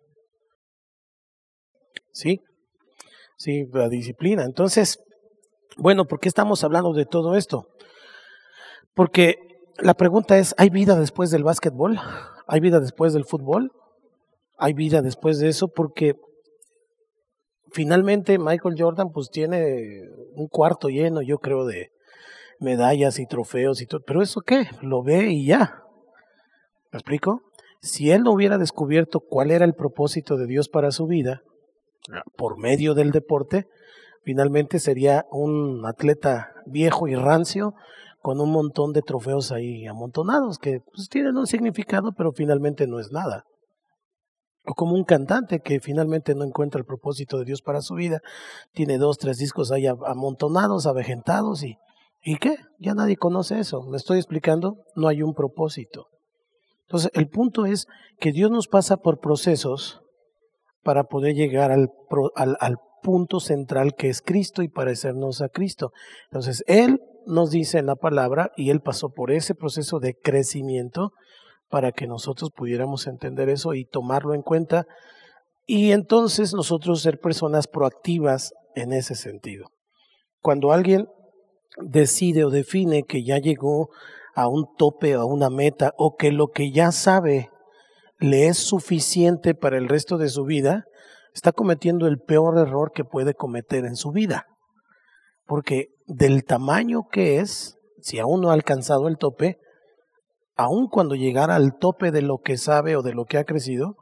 ¿Sí? 2.12 2.42
Sí, 3.38 3.66
la 3.74 3.90
disciplina. 3.90 4.44
Entonces, 4.44 5.00
bueno, 5.78 6.06
¿por 6.06 6.20
qué 6.20 6.30
estamos 6.30 6.64
hablando 6.64 6.94
de 6.94 7.06
todo 7.06 7.36
esto? 7.36 7.68
Porque 8.94 9.49
la 9.82 9.94
pregunta 9.94 10.38
es, 10.38 10.54
¿hay 10.58 10.70
vida 10.70 10.96
después 11.00 11.32
del 11.32 11.44
básquetbol? 11.44 12.00
¿Hay 12.48 12.60
vida 12.60 12.80
después 12.80 13.14
del 13.14 13.26
fútbol? 13.26 13.72
¿Hay 14.58 14.74
vida 14.74 15.02
después 15.02 15.40
de 15.40 15.50
eso? 15.50 15.70
Porque 15.70 16.16
finalmente 17.72 18.38
Michael 18.38 18.76
Jordan 18.78 19.12
pues 19.12 19.30
tiene 19.30 20.02
un 20.34 20.48
cuarto 20.48 20.90
lleno, 20.90 21.22
yo 21.22 21.38
creo, 21.38 21.66
de 21.66 21.92
medallas 22.60 23.20
y 23.20 23.26
trofeos 23.26 23.82
y 23.82 23.86
todo. 23.86 24.02
Pero 24.06 24.22
eso 24.22 24.42
qué? 24.42 24.68
Lo 24.82 25.04
ve 25.04 25.32
y 25.32 25.46
ya. 25.46 25.84
¿Me 26.92 26.98
explico? 26.98 27.42
Si 27.82 28.12
él 28.12 28.24
no 28.24 28.34
hubiera 28.34 28.58
descubierto 28.58 29.22
cuál 29.22 29.52
era 29.52 29.64
el 29.64 29.74
propósito 29.74 30.36
de 30.36 30.48
Dios 30.48 30.68
para 30.68 30.92
su 30.92 31.08
vida, 31.08 31.42
por 32.36 32.58
medio 32.58 32.94
del 32.94 33.12
deporte, 33.12 33.68
finalmente 34.24 34.80
sería 34.80 35.26
un 35.32 35.86
atleta 35.86 36.54
viejo 36.66 37.08
y 37.08 37.16
rancio 37.16 37.76
con 38.22 38.42
un 38.42 38.52
montón 38.52 38.92
de 38.94 39.02
trofeos 39.02 39.52
ahí 39.52 39.88
amontonados 39.88 40.58
que 40.58 40.80
pues, 40.94 41.08
tienen 41.10 41.38
un 41.38 41.48
significado, 41.48 42.12
pero 42.12 42.32
finalmente 42.32 42.88
no 42.88 43.00
es 43.00 43.12
nada. 43.12 43.44
O 44.66 44.74
como 44.74 44.94
un 44.94 45.06
cantante 45.06 45.62
que 45.62 45.80
finalmente 45.80 46.36
no 46.36 46.44
encuentra 46.44 46.80
el 46.80 46.86
propósito 46.86 47.40
de 47.40 47.46
Dios 47.46 47.62
para 47.62 47.82
su 47.82 47.96
vida, 47.96 48.20
tiene 48.74 48.98
dos, 48.98 49.18
tres 49.18 49.38
discos 49.38 49.72
ahí 49.72 49.88
amontonados, 49.88 50.86
avejentados 50.86 51.64
y 51.64 51.78
¿y 52.22 52.38
qué? 52.38 52.58
Ya 52.80 52.94
nadie 52.94 53.16
conoce 53.16 53.60
eso. 53.60 53.82
Me 53.84 53.98
estoy 53.98 54.18
explicando, 54.18 54.84
no 54.96 55.08
hay 55.08 55.22
un 55.22 55.34
propósito. 55.34 56.08
Entonces, 56.88 57.12
el 57.14 57.30
punto 57.30 57.66
es 57.66 57.88
que 58.20 58.32
Dios 58.32 58.52
nos 58.52 58.68
pasa 58.68 58.98
por 58.98 59.20
procesos 59.20 60.02
para 60.84 61.04
poder 61.04 61.36
llegar 61.36 61.72
al, 61.72 61.90
al, 62.36 62.58
al, 62.60 62.78
punto 63.02 63.40
central 63.40 63.94
que 63.98 64.10
es 64.10 64.22
Cristo 64.22 64.62
y 64.62 64.68
parecernos 64.68 65.42
a 65.42 65.48
Cristo. 65.48 65.94
Entonces, 66.26 66.66
Él 66.68 67.00
nos 67.30 67.52
dice 67.52 67.78
en 67.78 67.86
la 67.86 67.96
palabra 67.96 68.52
y 68.58 68.72
Él 68.72 68.82
pasó 68.82 69.10
por 69.10 69.32
ese 69.32 69.56
proceso 69.56 70.00
de 70.00 70.16
crecimiento 70.16 71.12
para 71.70 71.92
que 71.92 72.08
nosotros 72.08 72.52
pudiéramos 72.56 73.08
entender 73.08 73.50
eso 73.50 73.74
y 73.74 73.86
tomarlo 73.86 74.34
en 74.34 74.42
cuenta 74.42 74.86
y 75.66 75.92
entonces 75.92 76.54
nosotros 76.54 77.02
ser 77.02 77.20
personas 77.20 77.68
proactivas 77.68 78.54
en 78.76 78.92
ese 78.92 79.14
sentido. 79.14 79.68
Cuando 80.42 80.72
alguien 80.72 81.08
decide 81.78 82.44
o 82.44 82.50
define 82.50 83.04
que 83.04 83.24
ya 83.24 83.38
llegó 83.38 83.90
a 84.34 84.48
un 84.48 84.66
tope, 84.78 85.14
a 85.14 85.26
una 85.26 85.50
meta, 85.50 85.94
o 85.98 86.16
que 86.16 86.32
lo 86.32 86.48
que 86.48 86.72
ya 86.72 86.92
sabe 86.92 87.50
le 88.18 88.48
es 88.48 88.58
suficiente 88.58 89.54
para 89.54 89.78
el 89.78 89.88
resto 89.88 90.18
de 90.18 90.30
su 90.30 90.44
vida, 90.44 90.86
está 91.34 91.52
cometiendo 91.52 92.08
el 92.08 92.20
peor 92.20 92.58
error 92.58 92.92
que 92.92 93.06
puede 93.06 93.34
cometer 93.34 93.86
en 93.86 93.96
su 93.96 94.12
vida. 94.12 94.48
Porque 95.50 95.88
del 96.06 96.44
tamaño 96.44 97.08
que 97.12 97.40
es, 97.40 97.80
si 98.02 98.20
aún 98.20 98.40
no 98.40 98.52
ha 98.52 98.54
alcanzado 98.54 99.08
el 99.08 99.18
tope, 99.18 99.58
aun 100.56 100.88
cuando 100.88 101.16
llegara 101.16 101.56
al 101.56 101.80
tope 101.80 102.12
de 102.12 102.22
lo 102.22 102.38
que 102.38 102.56
sabe 102.56 102.96
o 102.96 103.02
de 103.02 103.16
lo 103.16 103.26
que 103.26 103.40
ha 103.40 103.46
crecido, 103.46 103.96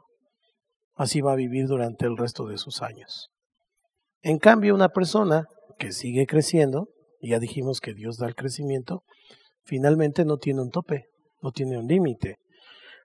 así 0.94 1.22
va 1.22 1.32
a 1.32 1.36
vivir 1.36 1.66
durante 1.66 2.04
el 2.04 2.18
resto 2.18 2.44
de 2.44 2.58
sus 2.58 2.82
años. 2.82 3.30
En 4.20 4.36
cambio, 4.36 4.74
una 4.74 4.90
persona 4.90 5.46
que 5.78 5.92
sigue 5.92 6.26
creciendo, 6.26 6.90
ya 7.22 7.38
dijimos 7.38 7.80
que 7.80 7.94
Dios 7.94 8.18
da 8.18 8.26
el 8.26 8.34
crecimiento, 8.34 9.04
finalmente 9.64 10.26
no 10.26 10.36
tiene 10.36 10.60
un 10.60 10.68
tope, 10.68 11.06
no 11.40 11.50
tiene 11.50 11.78
un 11.78 11.86
límite, 11.86 12.36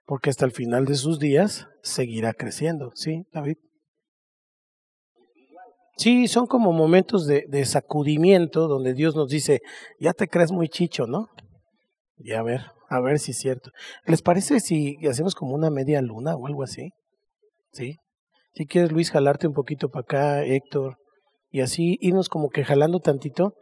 porque 0.05 0.29
hasta 0.29 0.43
el 0.43 0.51
final 0.51 0.83
de 0.83 0.95
sus 0.95 1.17
días 1.17 1.67
seguirá 1.81 2.33
creciendo. 2.33 2.91
¿Sí, 2.93 3.23
David? 3.31 3.55
Sí, 5.95 6.27
son 6.27 6.47
como 6.47 6.71
momentos 6.71 7.27
de, 7.27 7.65
sacudimiento 7.65 8.67
donde 8.67 8.93
Dios 8.93 9.15
nos 9.15 9.29
dice, 9.29 9.61
ya 9.99 10.13
te 10.13 10.27
crees 10.27 10.51
muy 10.51 10.67
chicho, 10.67 11.05
¿no? 11.05 11.27
Y 12.17 12.33
a 12.33 12.41
ver, 12.41 12.61
a 12.89 12.99
ver 12.99 13.19
si 13.19 13.31
es 13.31 13.37
cierto. 13.37 13.71
¿Les 14.05 14.21
parece 14.21 14.59
si 14.59 14.97
hacemos 15.07 15.35
como 15.35 15.53
una 15.53 15.69
media 15.69 16.01
luna 16.01 16.35
o 16.35 16.47
algo 16.47 16.63
así? 16.63 16.91
¿Sí? 17.71 17.97
Si 18.53 18.65
quieres, 18.65 18.91
Luis, 18.91 19.11
jalarte 19.11 19.47
un 19.47 19.53
poquito 19.53 19.89
para 19.89 20.01
acá, 20.01 20.43
Héctor, 20.43 20.97
y 21.49 21.61
así 21.61 21.97
irnos 22.01 22.29
como 22.29 22.49
que 22.49 22.63
jalando 22.63 22.99
tantito 22.99 23.53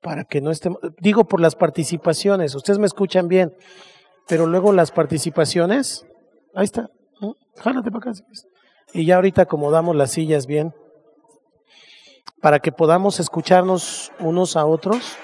para 0.00 0.24
que 0.24 0.40
no 0.40 0.50
estemos, 0.50 0.78
digo 1.00 1.24
por 1.24 1.40
las 1.40 1.54
participaciones, 1.54 2.54
ustedes 2.54 2.78
me 2.78 2.86
escuchan 2.86 3.28
bien, 3.28 3.52
pero 4.28 4.46
luego 4.46 4.72
las 4.72 4.90
participaciones, 4.90 6.04
ahí 6.54 6.64
está, 6.64 6.88
jálate 7.56 7.90
para 7.90 8.10
acá. 8.10 8.20
Y 8.92 9.06
ya 9.06 9.16
ahorita 9.16 9.42
acomodamos 9.42 9.96
las 9.96 10.10
sillas 10.12 10.46
bien. 10.46 10.72
Para 12.42 12.58
que 12.58 12.72
podamos 12.72 13.20
escucharnos 13.20 14.10
unos 14.18 14.56
a 14.56 14.66
otros. 14.66 15.16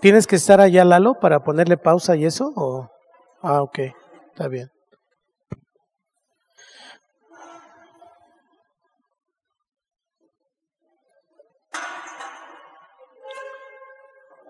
¿Tienes 0.00 0.26
que 0.26 0.36
estar 0.36 0.62
allá, 0.62 0.84
Lalo, 0.84 1.14
para 1.20 1.40
ponerle 1.40 1.76
pausa 1.76 2.16
y 2.16 2.24
eso? 2.24 2.90
Ah, 3.42 3.62
ok, 3.62 3.80
está 4.28 4.48
bien. 4.48 4.70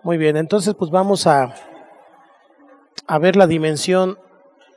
Muy 0.03 0.17
bien, 0.17 0.37
entonces 0.37 0.73
pues 0.75 0.89
vamos 0.89 1.27
a, 1.27 1.53
a 3.07 3.19
ver 3.19 3.35
la 3.35 3.45
dimensión 3.45 4.17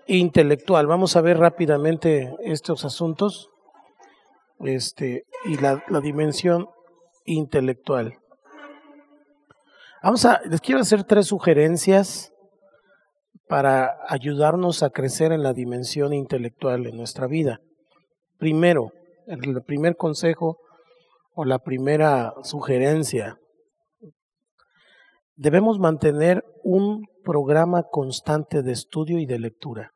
intelectual. 0.09 0.89
Vamos 0.89 1.15
a 1.15 1.21
ver 1.21 1.39
rápidamente 1.39 2.35
estos 2.43 2.85
asuntos 2.85 3.52
este, 4.61 5.25
y 5.45 5.57
la, 5.57 5.83
dimensión 6.03 6.69
intelectual. 7.25 8.15
Vamos 10.03 10.25
a, 10.25 10.41
les 10.45 10.61
quiero 10.61 10.81
hacer 10.81 11.05
tres 11.05 11.27
sugerencias 11.27 12.33
para 13.49 13.99
ayudarnos 14.09 14.83
a 14.83 14.91
crecer 14.91 15.33
en 15.33 15.43
la 15.43 15.53
dimensión 15.53 16.13
intelectual 16.13 16.87
en 16.87 16.97
nuestra 16.97 17.27
vida. 17.27 17.61
Primero, 18.39 18.93
el 19.27 19.63
primer 19.63 19.97
consejo 19.97 20.59
o 21.35 21.45
la 21.45 21.59
primera 21.59 22.35
sugerencia 22.43 23.39
Debemos 25.43 25.79
mantener 25.79 26.45
un 26.63 27.07
programa 27.25 27.85
constante 27.85 28.63
de 28.63 28.71
estudio 28.71 29.19
y 29.19 29.27
de 29.27 29.39
lectura. 29.39 29.93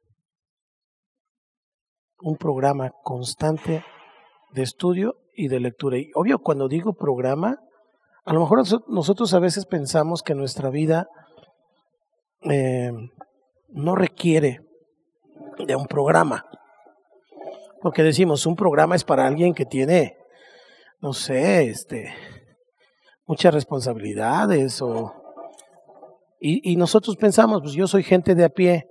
Un 2.20 2.36
programa 2.36 2.90
constante 3.04 3.84
de 4.52 4.62
estudio 4.62 5.16
y 5.34 5.48
de 5.48 5.60
lectura. 5.60 5.98
Y 5.98 6.10
obvio, 6.14 6.38
cuando 6.38 6.68
digo 6.68 6.94
programa, 6.94 7.58
a 8.24 8.32
lo 8.32 8.40
mejor 8.40 8.62
nosotros 8.88 9.34
a 9.34 9.38
veces 9.38 9.66
pensamos 9.66 10.22
que 10.22 10.34
nuestra 10.34 10.70
vida 10.70 11.08
eh, 12.42 12.92
no 13.68 13.94
requiere 13.94 14.60
de 15.58 15.76
un 15.76 15.86
programa. 15.86 16.46
Porque 17.82 18.02
decimos, 18.02 18.46
un 18.46 18.56
programa 18.56 18.96
es 18.96 19.04
para 19.04 19.26
alguien 19.26 19.54
que 19.54 19.66
tiene, 19.66 20.16
no 21.00 21.12
sé, 21.12 21.68
este, 21.68 22.12
muchas 23.26 23.54
responsabilidades 23.54 24.80
o 24.82 25.26
y, 26.38 26.76
nosotros 26.76 27.16
pensamos, 27.16 27.62
pues 27.62 27.74
yo 27.74 27.86
soy 27.86 28.02
gente 28.02 28.34
de 28.34 28.44
a 28.44 28.48
pie, 28.48 28.88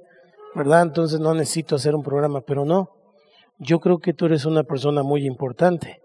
¿verdad? 0.55 0.81
Entonces 0.81 1.19
no 1.19 1.33
necesito 1.33 1.75
hacer 1.75 1.95
un 1.95 2.03
programa, 2.03 2.41
pero 2.41 2.65
no. 2.65 2.94
Yo 3.57 3.79
creo 3.79 3.99
que 3.99 4.13
tú 4.13 4.25
eres 4.25 4.45
una 4.45 4.63
persona 4.63 5.03
muy 5.03 5.25
importante. 5.25 6.01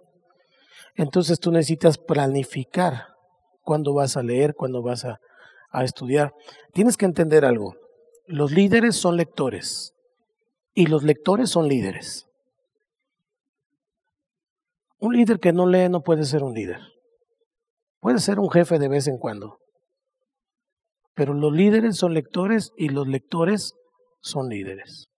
Entonces 0.94 1.38
tú 1.38 1.50
necesitas 1.50 1.98
planificar 1.98 3.06
cuándo 3.62 3.94
vas 3.94 4.16
a 4.16 4.22
leer, 4.22 4.54
cuándo 4.54 4.82
vas 4.82 5.04
a, 5.04 5.18
a 5.70 5.84
estudiar. 5.84 6.32
Tienes 6.72 6.96
que 6.96 7.06
entender 7.06 7.44
algo. 7.44 7.74
Los 8.26 8.52
líderes 8.52 8.96
son 8.96 9.16
lectores 9.16 9.92
y 10.74 10.86
los 10.86 11.02
lectores 11.02 11.50
son 11.50 11.68
líderes. 11.68 12.26
Un 14.98 15.16
líder 15.16 15.40
que 15.40 15.52
no 15.52 15.66
lee 15.66 15.88
no 15.88 16.02
puede 16.02 16.24
ser 16.24 16.42
un 16.42 16.54
líder. 16.54 16.80
Puede 18.00 18.18
ser 18.18 18.38
un 18.38 18.50
jefe 18.50 18.78
de 18.78 18.88
vez 18.88 19.06
en 19.08 19.18
cuando, 19.18 19.58
pero 21.14 21.34
los 21.34 21.52
líderes 21.52 21.98
son 21.98 22.14
lectores 22.14 22.72
y 22.78 22.88
los 22.88 23.06
lectores 23.06 23.74
son 24.22 24.48
líderes. 24.48 25.09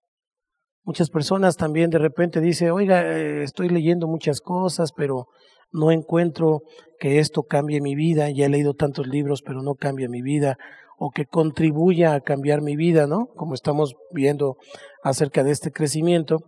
Muchas 0.85 1.11
personas 1.11 1.57
también 1.57 1.90
de 1.90 1.99
repente 1.99 2.40
dicen, 2.40 2.71
oiga, 2.71 3.03
eh, 3.03 3.45
estoy 3.45 3.68
leyendo 3.68 4.09
muchas 4.09 4.40
cosas, 4.40 4.92
pero 4.92 5.29
no 5.71 5.92
encuentro 5.92 6.62
que 6.99 7.18
esto 7.18 7.45
cambie 7.45 7.81
mi 7.81 7.95
vida, 7.95 8.31
ya 8.31 8.47
he 8.47 8.49
leído 8.49 8.75
tantos 8.75 9.07
libros, 9.07 9.42
pero 9.42 9.62
no 9.62 9.75
cambia 9.75 10.09
mi 10.09 10.23
vida, 10.23 10.57
o 10.99 11.11
que 11.11 11.25
contribuya 11.27 12.14
a 12.14 12.21
cambiar 12.21 12.62
mi 12.62 12.77
vida, 12.77 13.07
¿no? 13.07 13.27
Como 13.37 13.55
estamos 13.55 13.95
viendo 14.11 14.57
acerca 15.03 15.45
de 15.45 15.53
este 15.53 15.71
crecimiento, 15.71 16.38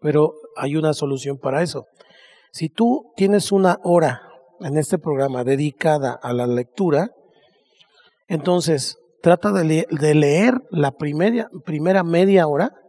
pero 0.00 0.34
hay 0.56 0.76
una 0.76 0.92
solución 0.94 1.38
para 1.38 1.62
eso. 1.62 1.86
Si 2.52 2.68
tú 2.68 3.12
tienes 3.16 3.52
una 3.52 3.78
hora 3.82 4.22
en 4.60 4.76
este 4.76 4.98
programa 4.98 5.44
dedicada 5.44 6.18
a 6.20 6.32
la 6.32 6.46
lectura, 6.46 7.10
entonces, 8.28 8.96
trata 9.22 9.52
de, 9.52 9.86
leer 9.90 10.54
la 10.70 10.92
primera, 10.92 11.48
primera 11.64 12.04
media 12.04 12.46
hora 12.46 12.79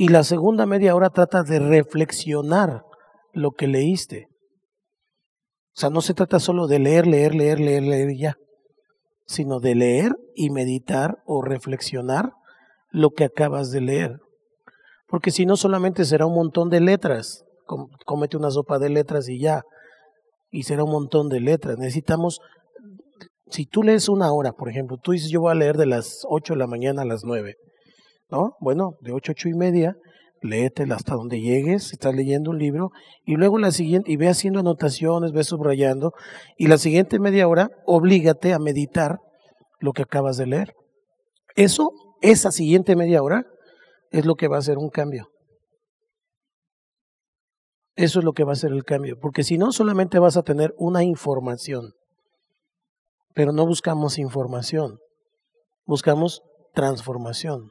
y 0.00 0.08
la 0.08 0.24
segunda 0.24 0.64
media 0.64 0.94
hora 0.94 1.10
trata 1.10 1.42
de 1.42 1.58
reflexionar 1.58 2.84
lo 3.34 3.50
que 3.50 3.66
leíste. 3.66 4.28
O 5.76 5.78
sea, 5.78 5.90
no 5.90 6.00
se 6.00 6.14
trata 6.14 6.40
solo 6.40 6.66
de 6.68 6.78
leer, 6.78 7.06
leer, 7.06 7.34
leer, 7.34 7.60
leer, 7.60 7.82
leer 7.82 8.16
ya, 8.16 8.36
sino 9.26 9.60
de 9.60 9.74
leer 9.74 10.12
y 10.34 10.48
meditar 10.48 11.18
o 11.26 11.42
reflexionar 11.42 12.32
lo 12.88 13.10
que 13.10 13.24
acabas 13.24 13.72
de 13.72 13.82
leer. 13.82 14.16
Porque 15.06 15.30
si 15.30 15.44
no, 15.44 15.58
solamente 15.58 16.06
será 16.06 16.24
un 16.24 16.34
montón 16.34 16.70
de 16.70 16.80
letras. 16.80 17.44
Cómete 18.06 18.38
una 18.38 18.50
sopa 18.50 18.78
de 18.78 18.88
letras 18.88 19.28
y 19.28 19.38
ya. 19.38 19.64
Y 20.50 20.62
será 20.62 20.84
un 20.84 20.92
montón 20.92 21.28
de 21.28 21.40
letras. 21.40 21.76
Necesitamos 21.76 22.40
si 23.50 23.66
tú 23.66 23.82
lees 23.82 24.08
una 24.08 24.32
hora, 24.32 24.52
por 24.52 24.70
ejemplo, 24.70 24.96
tú 24.96 25.12
dices 25.12 25.30
yo 25.30 25.42
voy 25.42 25.52
a 25.52 25.56
leer 25.56 25.76
de 25.76 25.84
las 25.84 26.22
8 26.26 26.54
de 26.54 26.58
la 26.58 26.66
mañana 26.66 27.02
a 27.02 27.04
las 27.04 27.22
9, 27.22 27.56
¿no? 28.30 28.56
Bueno, 28.60 28.96
de 29.00 29.12
8 29.12 29.32
a 29.32 29.34
8 29.34 29.48
y 29.48 29.54
media, 29.54 29.96
léetela 30.42 30.96
hasta 30.96 31.14
donde 31.14 31.40
llegues, 31.40 31.92
estás 31.92 32.14
leyendo 32.14 32.50
un 32.50 32.58
libro, 32.58 32.90
y 33.24 33.36
luego 33.36 33.58
la 33.58 33.70
siguiente, 33.72 34.10
y 34.10 34.16
ve 34.16 34.28
haciendo 34.28 34.60
anotaciones, 34.60 35.32
ve 35.32 35.44
subrayando, 35.44 36.12
y 36.56 36.68
la 36.68 36.78
siguiente 36.78 37.18
media 37.18 37.46
hora, 37.48 37.70
oblígate 37.86 38.52
a 38.52 38.58
meditar 38.58 39.18
lo 39.78 39.92
que 39.92 40.02
acabas 40.02 40.36
de 40.36 40.46
leer. 40.46 40.74
Eso, 41.56 41.90
esa 42.22 42.52
siguiente 42.52 42.96
media 42.96 43.22
hora, 43.22 43.44
es 44.10 44.24
lo 44.26 44.34
que 44.34 44.48
va 44.48 44.56
a 44.56 44.60
hacer 44.60 44.78
un 44.78 44.88
cambio. 44.88 45.28
Eso 47.96 48.20
es 48.20 48.24
lo 48.24 48.32
que 48.32 48.44
va 48.44 48.50
a 48.50 48.54
hacer 48.54 48.72
el 48.72 48.84
cambio, 48.84 49.18
porque 49.20 49.42
si 49.42 49.58
no, 49.58 49.72
solamente 49.72 50.18
vas 50.18 50.36
a 50.36 50.42
tener 50.42 50.74
una 50.78 51.04
información 51.04 51.92
pero 53.34 53.52
no 53.52 53.66
buscamos 53.66 54.18
información, 54.18 54.98
buscamos 55.86 56.42
transformación. 56.74 57.70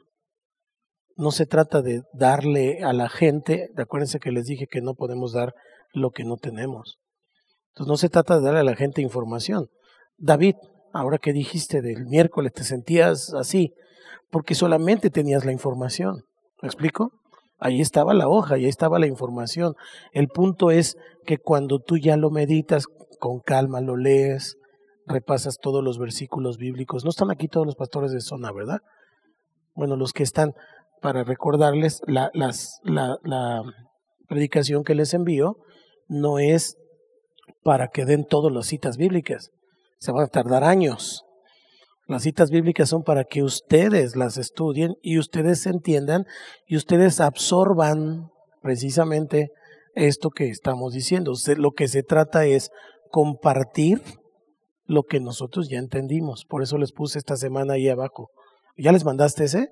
No 1.20 1.32
se 1.32 1.44
trata 1.44 1.82
de 1.82 2.00
darle 2.14 2.82
a 2.82 2.94
la 2.94 3.10
gente, 3.10 3.68
acuérdense 3.76 4.20
que 4.20 4.32
les 4.32 4.46
dije 4.46 4.66
que 4.66 4.80
no 4.80 4.94
podemos 4.94 5.34
dar 5.34 5.52
lo 5.92 6.12
que 6.12 6.24
no 6.24 6.38
tenemos. 6.38 6.96
Entonces 7.72 7.88
no 7.90 7.98
se 7.98 8.08
trata 8.08 8.38
de 8.38 8.42
darle 8.46 8.60
a 8.60 8.64
la 8.64 8.74
gente 8.74 9.02
información. 9.02 9.68
David, 10.16 10.54
ahora 10.94 11.18
que 11.18 11.34
dijiste 11.34 11.82
del 11.82 12.06
miércoles 12.06 12.54
te 12.54 12.64
sentías 12.64 13.34
así, 13.34 13.74
porque 14.30 14.54
solamente 14.54 15.10
tenías 15.10 15.44
la 15.44 15.52
información. 15.52 16.22
¿Me 16.62 16.68
explico? 16.68 17.12
Ahí 17.58 17.82
estaba 17.82 18.14
la 18.14 18.26
hoja, 18.26 18.54
ahí 18.54 18.64
estaba 18.64 18.98
la 18.98 19.06
información. 19.06 19.74
El 20.12 20.28
punto 20.28 20.70
es 20.70 20.96
que 21.26 21.36
cuando 21.36 21.80
tú 21.80 21.98
ya 21.98 22.16
lo 22.16 22.30
meditas 22.30 22.86
con 23.18 23.40
calma, 23.40 23.82
lo 23.82 23.98
lees, 23.98 24.56
repasas 25.04 25.58
todos 25.60 25.84
los 25.84 25.98
versículos 25.98 26.56
bíblicos. 26.56 27.04
No 27.04 27.10
están 27.10 27.30
aquí 27.30 27.46
todos 27.46 27.66
los 27.66 27.76
pastores 27.76 28.10
de 28.10 28.22
zona, 28.22 28.52
¿verdad? 28.52 28.78
Bueno, 29.74 29.96
los 29.96 30.14
que 30.14 30.22
están 30.22 30.54
para 31.00 31.24
recordarles 31.24 32.02
la, 32.06 32.30
la 32.32 33.62
predicación 34.28 34.84
que 34.84 34.94
les 34.94 35.14
envío 35.14 35.56
no 36.08 36.38
es 36.38 36.76
para 37.62 37.88
que 37.88 38.04
den 38.04 38.24
todas 38.24 38.52
las 38.52 38.66
citas 38.66 38.96
bíblicas. 38.96 39.50
Se 39.98 40.12
van 40.12 40.24
a 40.24 40.28
tardar 40.28 40.64
años. 40.64 41.24
Las 42.06 42.22
citas 42.22 42.50
bíblicas 42.50 42.88
son 42.88 43.02
para 43.02 43.24
que 43.24 43.42
ustedes 43.42 44.16
las 44.16 44.36
estudien 44.36 44.94
y 45.02 45.18
ustedes 45.18 45.66
entiendan 45.66 46.24
y 46.66 46.76
ustedes 46.76 47.20
absorban 47.20 48.30
precisamente 48.62 49.50
esto 49.94 50.30
que 50.30 50.48
estamos 50.48 50.92
diciendo. 50.92 51.32
Lo 51.56 51.72
que 51.72 51.86
se 51.86 52.02
trata 52.02 52.46
es 52.46 52.70
compartir 53.10 54.02
lo 54.86 55.04
que 55.04 55.20
nosotros 55.20 55.68
ya 55.68 55.78
entendimos. 55.78 56.44
Por 56.44 56.62
eso 56.62 56.78
les 56.78 56.92
puse 56.92 57.18
esta 57.18 57.36
semana 57.36 57.74
ahí 57.74 57.88
abajo. 57.88 58.30
¿Ya 58.76 58.90
les 58.92 59.04
mandaste 59.04 59.44
ese? 59.44 59.68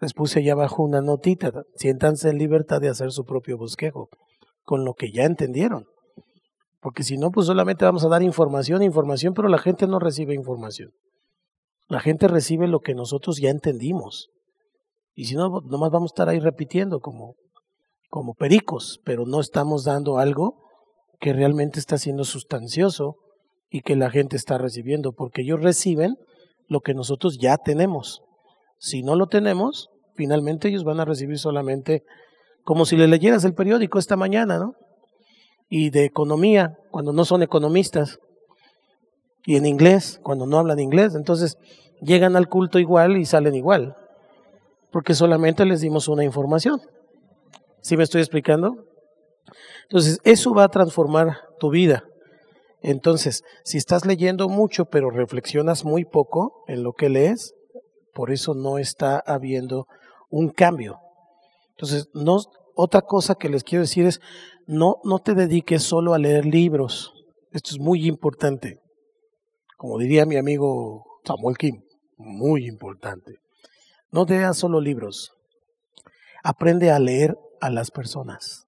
Les 0.00 0.12
puse 0.12 0.40
ahí 0.40 0.50
abajo 0.50 0.82
una 0.82 1.00
notita. 1.00 1.52
Siéntanse 1.74 2.28
en 2.28 2.38
libertad 2.38 2.80
de 2.80 2.88
hacer 2.88 3.12
su 3.12 3.24
propio 3.24 3.56
bosquejo 3.56 4.08
con 4.62 4.84
lo 4.84 4.94
que 4.94 5.10
ya 5.12 5.24
entendieron. 5.24 5.86
Porque 6.80 7.02
si 7.02 7.16
no, 7.16 7.30
pues 7.30 7.46
solamente 7.46 7.84
vamos 7.84 8.04
a 8.04 8.08
dar 8.08 8.22
información, 8.22 8.82
información, 8.82 9.32
pero 9.34 9.48
la 9.48 9.58
gente 9.58 9.86
no 9.86 9.98
recibe 9.98 10.34
información. 10.34 10.90
La 11.88 12.00
gente 12.00 12.28
recibe 12.28 12.68
lo 12.68 12.80
que 12.80 12.94
nosotros 12.94 13.38
ya 13.40 13.50
entendimos. 13.50 14.28
Y 15.14 15.24
si 15.24 15.34
no, 15.34 15.48
nomás 15.62 15.90
vamos 15.90 16.10
a 16.10 16.14
estar 16.14 16.28
ahí 16.28 16.40
repitiendo 16.40 17.00
como, 17.00 17.36
como 18.10 18.34
pericos, 18.34 19.00
pero 19.04 19.24
no 19.24 19.40
estamos 19.40 19.84
dando 19.84 20.18
algo 20.18 20.62
que 21.18 21.32
realmente 21.32 21.78
está 21.78 21.96
siendo 21.96 22.24
sustancioso 22.24 23.16
y 23.70 23.80
que 23.80 23.96
la 23.96 24.10
gente 24.10 24.36
está 24.36 24.58
recibiendo, 24.58 25.12
porque 25.12 25.42
ellos 25.42 25.62
reciben 25.62 26.16
lo 26.68 26.80
que 26.80 26.94
nosotros 26.94 27.38
ya 27.40 27.56
tenemos. 27.56 28.22
Si 28.78 29.02
no 29.02 29.16
lo 29.16 29.26
tenemos, 29.26 29.88
finalmente 30.14 30.68
ellos 30.68 30.84
van 30.84 31.00
a 31.00 31.04
recibir 31.04 31.38
solamente 31.38 32.02
Como 32.64 32.84
si 32.84 32.96
le 32.96 33.06
leyeras 33.06 33.44
el 33.44 33.54
periódico 33.54 33.98
esta 33.98 34.16
mañana, 34.16 34.58
¿no? 34.58 34.74
Y 35.68 35.90
de 35.90 36.04
economía, 36.04 36.74
cuando 36.90 37.12
no 37.12 37.24
son 37.24 37.42
economistas. 37.42 38.18
Y 39.44 39.54
en 39.54 39.66
inglés, 39.66 40.18
cuando 40.22 40.46
no 40.46 40.58
hablan 40.58 40.80
inglés. 40.80 41.14
Entonces, 41.14 41.56
llegan 42.00 42.34
al 42.34 42.48
culto 42.48 42.80
igual 42.80 43.16
y 43.18 43.24
salen 43.24 43.54
igual. 43.54 43.94
Porque 44.90 45.14
solamente 45.14 45.64
les 45.64 45.80
dimos 45.80 46.08
una 46.08 46.24
información. 46.24 46.80
¿Sí 47.82 47.96
me 47.96 48.02
estoy 48.02 48.20
explicando? 48.20 48.84
Entonces, 49.84 50.18
eso 50.24 50.52
va 50.52 50.64
a 50.64 50.68
transformar 50.68 51.38
tu 51.60 51.70
vida. 51.70 52.02
Entonces, 52.82 53.42
si 53.64 53.78
estás 53.78 54.06
leyendo 54.06 54.48
mucho 54.48 54.86
pero 54.86 55.10
reflexionas 55.10 55.84
muy 55.84 56.04
poco 56.04 56.64
en 56.66 56.82
lo 56.82 56.92
que 56.92 57.08
lees, 57.08 57.54
por 58.16 58.32
eso 58.32 58.54
no 58.54 58.78
está 58.78 59.22
habiendo 59.26 59.86
un 60.30 60.48
cambio. 60.48 60.98
Entonces, 61.72 62.08
otra 62.74 63.02
cosa 63.02 63.34
que 63.34 63.50
les 63.50 63.62
quiero 63.62 63.82
decir 63.82 64.06
es, 64.06 64.20
no, 64.66 64.96
no 65.04 65.18
te 65.18 65.34
dediques 65.34 65.82
solo 65.82 66.14
a 66.14 66.18
leer 66.18 66.46
libros. 66.46 67.12
Esto 67.52 67.72
es 67.72 67.78
muy 67.78 68.06
importante. 68.06 68.80
Como 69.76 69.98
diría 69.98 70.24
mi 70.24 70.38
amigo 70.38 71.04
Samuel 71.26 71.58
Kim, 71.58 71.82
muy 72.16 72.66
importante. 72.66 73.34
No 74.10 74.24
leas 74.24 74.56
solo 74.56 74.80
libros. 74.80 75.32
Aprende 76.42 76.90
a 76.90 76.98
leer 76.98 77.36
a 77.60 77.68
las 77.68 77.90
personas. 77.90 78.64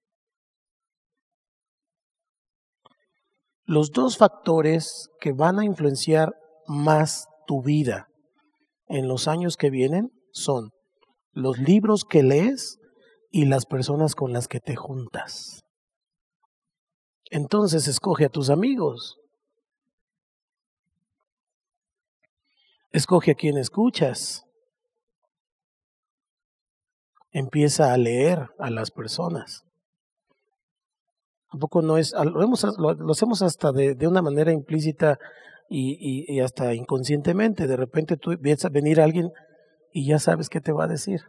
Los 3.64 3.92
dos 3.92 4.18
factores 4.18 5.08
que 5.20 5.32
van 5.32 5.58
a 5.58 5.64
influenciar 5.64 6.34
más 6.66 7.26
tu 7.46 7.62
vida 7.62 8.07
en 8.88 9.08
los 9.08 9.28
años 9.28 9.56
que 9.56 9.70
vienen 9.70 10.12
son 10.32 10.70
los 11.32 11.58
libros 11.58 12.04
que 12.04 12.22
lees 12.22 12.78
y 13.30 13.44
las 13.44 13.66
personas 13.66 14.14
con 14.14 14.32
las 14.32 14.48
que 14.48 14.60
te 14.60 14.76
juntas. 14.76 15.62
Entonces 17.30 17.86
escoge 17.88 18.24
a 18.24 18.30
tus 18.30 18.50
amigos. 18.50 19.18
Escoge 22.90 23.32
a 23.32 23.34
quien 23.34 23.58
escuchas. 23.58 24.44
Empieza 27.30 27.92
a 27.92 27.98
leer 27.98 28.48
a 28.58 28.70
las 28.70 28.90
personas. 28.90 29.64
Tampoco 31.50 31.82
no 31.82 31.96
es, 31.96 32.12
lo, 32.12 33.10
hacemos 33.10 33.42
hasta 33.42 33.72
de, 33.72 33.94
de, 33.94 34.06
una 34.06 34.22
manera 34.22 34.52
implícita 34.52 35.18
y, 35.68 36.24
y, 36.26 36.40
hasta 36.40 36.74
inconscientemente. 36.74 37.66
De 37.66 37.76
repente 37.76 38.16
tú 38.16 38.34
ves 38.40 38.64
a 38.64 38.68
venir 38.68 39.00
alguien 39.00 39.30
y 39.92 40.06
ya 40.06 40.18
sabes 40.18 40.48
qué 40.48 40.60
te 40.60 40.72
va 40.72 40.84
a 40.84 40.88
decir. 40.88 41.20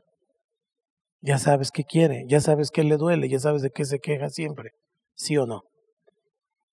Ya 1.21 1.37
sabes 1.37 1.71
qué 1.71 1.83
quiere, 1.83 2.23
ya 2.27 2.39
sabes 2.39 2.71
qué 2.71 2.83
le 2.83 2.95
duele, 2.95 3.27
ya 3.27 3.39
sabes 3.39 3.61
de 3.61 3.71
qué 3.71 3.83
se 3.85 3.99
queja 3.99 4.29
siempre. 4.29 4.71
¿Sí 5.15 5.37
o 5.37 5.45
no? 5.45 5.63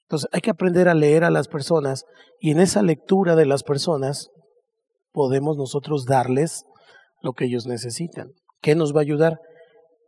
Entonces 0.04 0.28
hay 0.32 0.40
que 0.40 0.50
aprender 0.50 0.88
a 0.88 0.94
leer 0.94 1.24
a 1.24 1.30
las 1.30 1.48
personas 1.48 2.04
y 2.40 2.52
en 2.52 2.60
esa 2.60 2.82
lectura 2.82 3.34
de 3.34 3.46
las 3.46 3.64
personas 3.64 4.30
podemos 5.12 5.56
nosotros 5.56 6.04
darles 6.04 6.64
lo 7.22 7.32
que 7.32 7.46
ellos 7.46 7.66
necesitan. 7.66 8.28
¿Qué 8.60 8.76
nos 8.76 8.94
va 8.94 9.00
a 9.00 9.02
ayudar? 9.02 9.40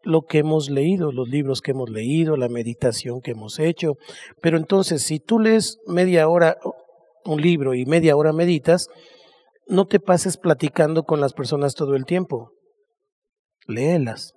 lo 0.02 0.22
que 0.22 0.38
hemos 0.38 0.70
leído, 0.70 1.12
los 1.12 1.28
libros 1.28 1.60
que 1.60 1.72
hemos 1.72 1.90
leído, 1.90 2.36
la 2.36 2.48
meditación 2.48 3.20
que 3.20 3.32
hemos 3.32 3.58
hecho. 3.58 3.96
Pero 4.40 4.56
entonces, 4.56 5.02
si 5.02 5.18
tú 5.18 5.38
lees 5.38 5.78
media 5.86 6.28
hora 6.28 6.56
un 7.28 7.42
libro 7.42 7.74
y 7.74 7.84
media 7.84 8.16
hora 8.16 8.32
meditas, 8.32 8.88
no 9.66 9.86
te 9.86 10.00
pases 10.00 10.38
platicando 10.38 11.04
con 11.04 11.20
las 11.20 11.34
personas 11.34 11.74
todo 11.74 11.94
el 11.94 12.06
tiempo. 12.06 12.52
Léelas. 13.66 14.32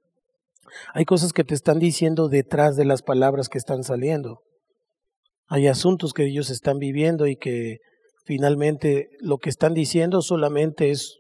Hay 0.93 1.05
cosas 1.05 1.31
que 1.31 1.43
te 1.43 1.53
están 1.53 1.79
diciendo 1.79 2.27
detrás 2.27 2.75
de 2.75 2.85
las 2.85 3.01
palabras 3.01 3.47
que 3.47 3.57
están 3.57 3.83
saliendo. 3.83 4.41
Hay 5.47 5.67
asuntos 5.67 6.13
que 6.13 6.25
ellos 6.25 6.49
están 6.49 6.79
viviendo 6.79 7.27
y 7.27 7.37
que 7.37 7.77
finalmente 8.25 9.09
lo 9.19 9.37
que 9.37 9.49
están 9.49 9.73
diciendo 9.73 10.21
solamente 10.21 10.91
es 10.91 11.17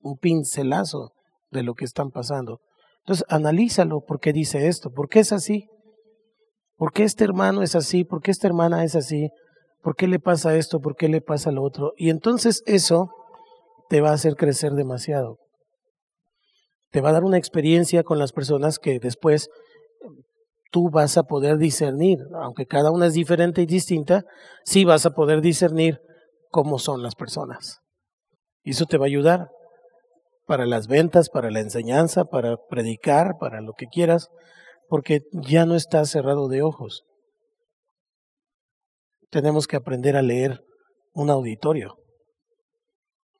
un 0.00 0.16
pincelazo 0.16 1.12
de 1.50 1.64
lo 1.64 1.74
que 1.74 1.84
están 1.84 2.10
pasando. 2.10 2.60
Entonces, 3.00 3.24
analízalo, 3.28 4.00
¿por 4.06 4.20
qué 4.20 4.32
dice 4.32 4.68
esto? 4.68 4.90
¿Por 4.90 5.08
qué 5.08 5.20
es 5.20 5.32
así? 5.32 5.68
¿Por 6.76 6.92
qué 6.92 7.02
este 7.02 7.24
hermano 7.24 7.62
es 7.62 7.74
así? 7.74 8.04
¿Por 8.04 8.22
qué 8.22 8.30
esta 8.30 8.46
hermana 8.46 8.84
es 8.84 8.94
así? 8.94 9.30
¿Por 9.88 9.96
qué 9.96 10.06
le 10.06 10.18
pasa 10.18 10.54
esto? 10.54 10.80
¿Por 10.80 10.96
qué 10.96 11.08
le 11.08 11.22
pasa 11.22 11.50
lo 11.50 11.62
otro? 11.62 11.94
Y 11.96 12.10
entonces 12.10 12.62
eso 12.66 13.08
te 13.88 14.02
va 14.02 14.10
a 14.10 14.12
hacer 14.12 14.34
crecer 14.34 14.72
demasiado. 14.72 15.38
Te 16.90 17.00
va 17.00 17.08
a 17.08 17.12
dar 17.12 17.24
una 17.24 17.38
experiencia 17.38 18.02
con 18.02 18.18
las 18.18 18.32
personas 18.32 18.78
que 18.78 18.98
después 19.00 19.48
tú 20.70 20.90
vas 20.90 21.16
a 21.16 21.22
poder 21.22 21.56
discernir, 21.56 22.18
aunque 22.34 22.66
cada 22.66 22.90
una 22.90 23.06
es 23.06 23.14
diferente 23.14 23.62
y 23.62 23.66
distinta, 23.66 24.24
sí 24.62 24.84
vas 24.84 25.06
a 25.06 25.14
poder 25.14 25.40
discernir 25.40 26.02
cómo 26.50 26.78
son 26.78 27.02
las 27.02 27.14
personas. 27.14 27.78
Y 28.64 28.72
eso 28.72 28.84
te 28.84 28.98
va 28.98 29.06
a 29.06 29.08
ayudar 29.08 29.48
para 30.44 30.66
las 30.66 30.86
ventas, 30.86 31.30
para 31.30 31.50
la 31.50 31.60
enseñanza, 31.60 32.26
para 32.26 32.58
predicar, 32.68 33.38
para 33.40 33.62
lo 33.62 33.72
que 33.72 33.86
quieras, 33.86 34.28
porque 34.86 35.22
ya 35.32 35.64
no 35.64 35.76
estás 35.76 36.10
cerrado 36.10 36.48
de 36.48 36.60
ojos. 36.60 37.07
Tenemos 39.30 39.66
que 39.66 39.76
aprender 39.76 40.16
a 40.16 40.22
leer 40.22 40.60
un 41.12 41.30
auditorio. 41.30 41.96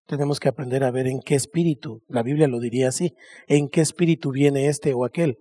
Tenemos 0.07 0.40
que 0.40 0.48
aprender 0.48 0.85
a 0.85 0.90
ver 0.90 1.07
en 1.07 1.20
qué 1.20 1.35
espíritu, 1.35 2.03
la 2.09 2.22
Biblia 2.22 2.48
lo 2.48 2.61
diría 2.61 2.88
así, 2.88 3.14
en 3.46 3.68
qué 3.68 3.83
espíritu 3.83 4.31
viene 4.31 4.68
este 4.68 4.94
o 4.94 5.05
aquel, 5.05 5.37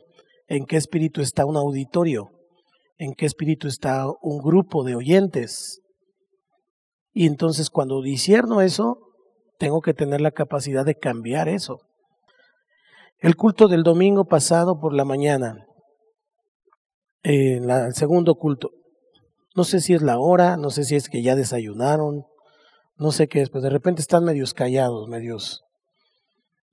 en 0.47 0.65
qué 0.65 0.75
espíritu 0.75 1.21
está 1.21 1.45
un 1.45 1.55
auditorio, 1.55 2.31
en 2.97 3.13
qué 3.13 3.25
espíritu 3.25 3.67
está 3.67 4.05
un 4.21 4.39
grupo 4.39 4.83
de 4.83 4.95
oyentes. 4.95 5.81
Y 7.13 7.27
entonces 7.27 7.69
cuando 7.69 8.01
disierno 8.01 8.61
eso, 8.61 8.99
tengo 9.57 9.81
que 9.81 9.93
tener 9.93 10.21
la 10.21 10.31
capacidad 10.31 10.85
de 10.85 10.95
cambiar 10.95 11.47
eso. 11.47 11.79
El 13.19 13.35
culto 13.35 13.67
del 13.67 13.83
domingo 13.83 14.25
pasado 14.25 14.79
por 14.79 14.93
la 14.93 15.05
mañana, 15.05 15.65
el 17.23 17.93
segundo 17.93 18.35
culto, 18.35 18.71
no 19.57 19.63
sé 19.63 19.81
si 19.81 19.95
es 19.95 20.03
la 20.03 20.19
hora, 20.19 20.55
no 20.55 20.69
sé 20.69 20.83
si 20.83 20.95
es 20.95 21.09
que 21.09 21.23
ya 21.23 21.35
desayunaron, 21.35 22.27
no 22.95 23.11
sé 23.11 23.27
qué 23.27 23.41
es, 23.41 23.49
pero 23.49 23.63
de 23.63 23.71
repente 23.71 24.01
están 24.01 24.23
medios 24.23 24.53
callados, 24.53 25.09
medios, 25.09 25.63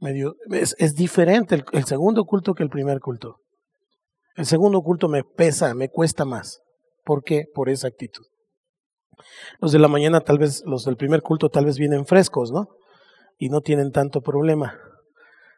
medio, 0.01 0.37
es, 0.51 0.77
es 0.79 0.95
diferente 0.95 1.55
el, 1.55 1.65
el 1.73 1.85
segundo 1.85 2.27
culto 2.27 2.53
que 2.53 2.63
el 2.63 2.69
primer 2.69 3.01
culto. 3.01 3.37
El 4.37 4.45
segundo 4.45 4.83
culto 4.83 5.09
me 5.09 5.25
pesa, 5.25 5.73
me 5.73 5.89
cuesta 5.89 6.27
más. 6.27 6.61
¿Por 7.05 7.23
qué? 7.23 7.45
Por 7.55 7.71
esa 7.71 7.89
actitud. 7.89 8.27
Los 9.61 9.73
de 9.73 9.79
la 9.79 9.89
mañana, 9.89 10.21
tal 10.21 10.37
vez, 10.37 10.63
los 10.67 10.85
del 10.85 10.99
primer 10.99 11.23
culto, 11.23 11.49
tal 11.49 11.65
vez 11.65 11.79
vienen 11.79 12.05
frescos, 12.05 12.53
¿no? 12.53 12.67
Y 13.39 13.49
no 13.49 13.63
tienen 13.63 13.93
tanto 13.93 14.21
problema. 14.21 14.79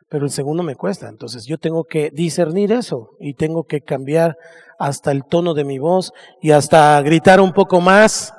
Pero 0.08 0.24
el 0.24 0.30
segundo 0.30 0.62
me 0.62 0.76
cuesta. 0.76 1.08
Entonces 1.08 1.46
yo 1.46 1.58
tengo 1.58 1.84
que 1.84 2.10
discernir 2.10 2.72
eso 2.72 3.10
y 3.18 3.34
tengo 3.34 3.64
que 3.64 3.80
cambiar 3.80 4.36
hasta 4.78 5.10
el 5.10 5.24
tono 5.24 5.54
de 5.54 5.64
mi 5.64 5.78
voz 5.78 6.12
y 6.40 6.52
hasta 6.52 7.00
gritar 7.02 7.40
un 7.40 7.52
poco 7.52 7.80
más, 7.80 8.32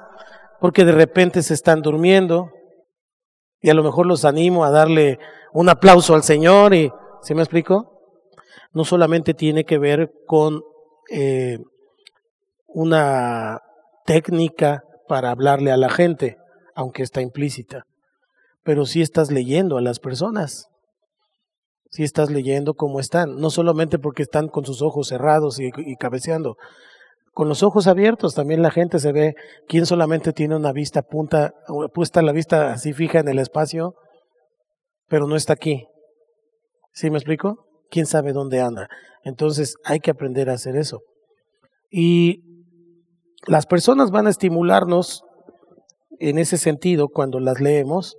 porque 0.59 0.85
de 0.85 0.93
repente 0.93 1.43
se 1.43 1.53
están 1.53 1.81
durmiendo. 1.81 2.51
Y 3.61 3.69
a 3.69 3.73
lo 3.73 3.83
mejor 3.83 4.05
los 4.05 4.23
animo 4.23 4.63
a 4.63 4.71
darle 4.71 5.19
un 5.51 5.67
aplauso 5.69 6.13
al 6.15 6.23
Señor. 6.23 6.73
y 6.73 6.91
¿Se 7.21 7.35
me 7.35 7.41
explico? 7.41 7.99
No 8.71 8.85
solamente 8.85 9.33
tiene 9.33 9.65
que 9.65 9.77
ver 9.77 10.11
con 10.25 10.61
eh, 11.09 11.57
una 12.67 13.61
técnica 14.05 14.83
para 15.07 15.31
hablarle 15.31 15.71
a 15.71 15.77
la 15.77 15.89
gente, 15.89 16.37
aunque 16.75 17.03
está 17.03 17.21
implícita. 17.21 17.85
Pero 18.63 18.85
sí 18.85 19.01
estás 19.01 19.31
leyendo 19.31 19.77
a 19.77 19.81
las 19.81 19.99
personas. 19.99 20.69
Sí 21.89 22.03
estás 22.03 22.29
leyendo 22.29 22.73
cómo 22.73 22.99
están, 22.99 23.37
no 23.37 23.49
solamente 23.49 23.97
porque 23.97 24.23
están 24.23 24.49
con 24.49 24.65
sus 24.65 24.81
ojos 24.81 25.07
cerrados 25.07 25.59
y, 25.59 25.71
cabeceando. 25.95 26.57
Con 27.31 27.47
los 27.47 27.63
ojos 27.63 27.87
abiertos 27.87 28.33
también 28.33 28.61
la 28.61 28.71
gente 28.71 28.99
se 28.99 29.11
ve 29.11 29.35
quién 29.67 29.85
solamente 29.85 30.33
tiene 30.33 30.55
una 30.55 30.73
vista 30.73 31.01
punta, 31.01 31.53
puesta 31.93 32.21
la 32.21 32.31
vista 32.31 32.71
así 32.71 32.93
fija 32.93 33.19
en 33.19 33.27
el 33.27 33.39
espacio, 33.39 33.93
pero 35.07 35.27
no 35.27 35.35
está 35.35 35.53
aquí. 35.53 35.87
¿Sí 36.93 37.09
me 37.09 37.17
explico? 37.17 37.65
¿Quién 37.89 38.05
sabe 38.05 38.33
dónde 38.33 38.59
anda? 38.59 38.89
Entonces 39.23 39.75
hay 39.83 39.99
que 39.99 40.11
aprender 40.11 40.49
a 40.49 40.53
hacer 40.53 40.75
eso. 40.75 41.01
Y 41.89 42.41
las 43.45 43.65
personas 43.65 44.11
van 44.11 44.27
a 44.27 44.31
estimularnos 44.31 45.23
en 46.19 46.37
ese 46.37 46.57
sentido 46.57 47.07
cuando 47.07 47.39
las 47.39 47.61
leemos 47.61 48.17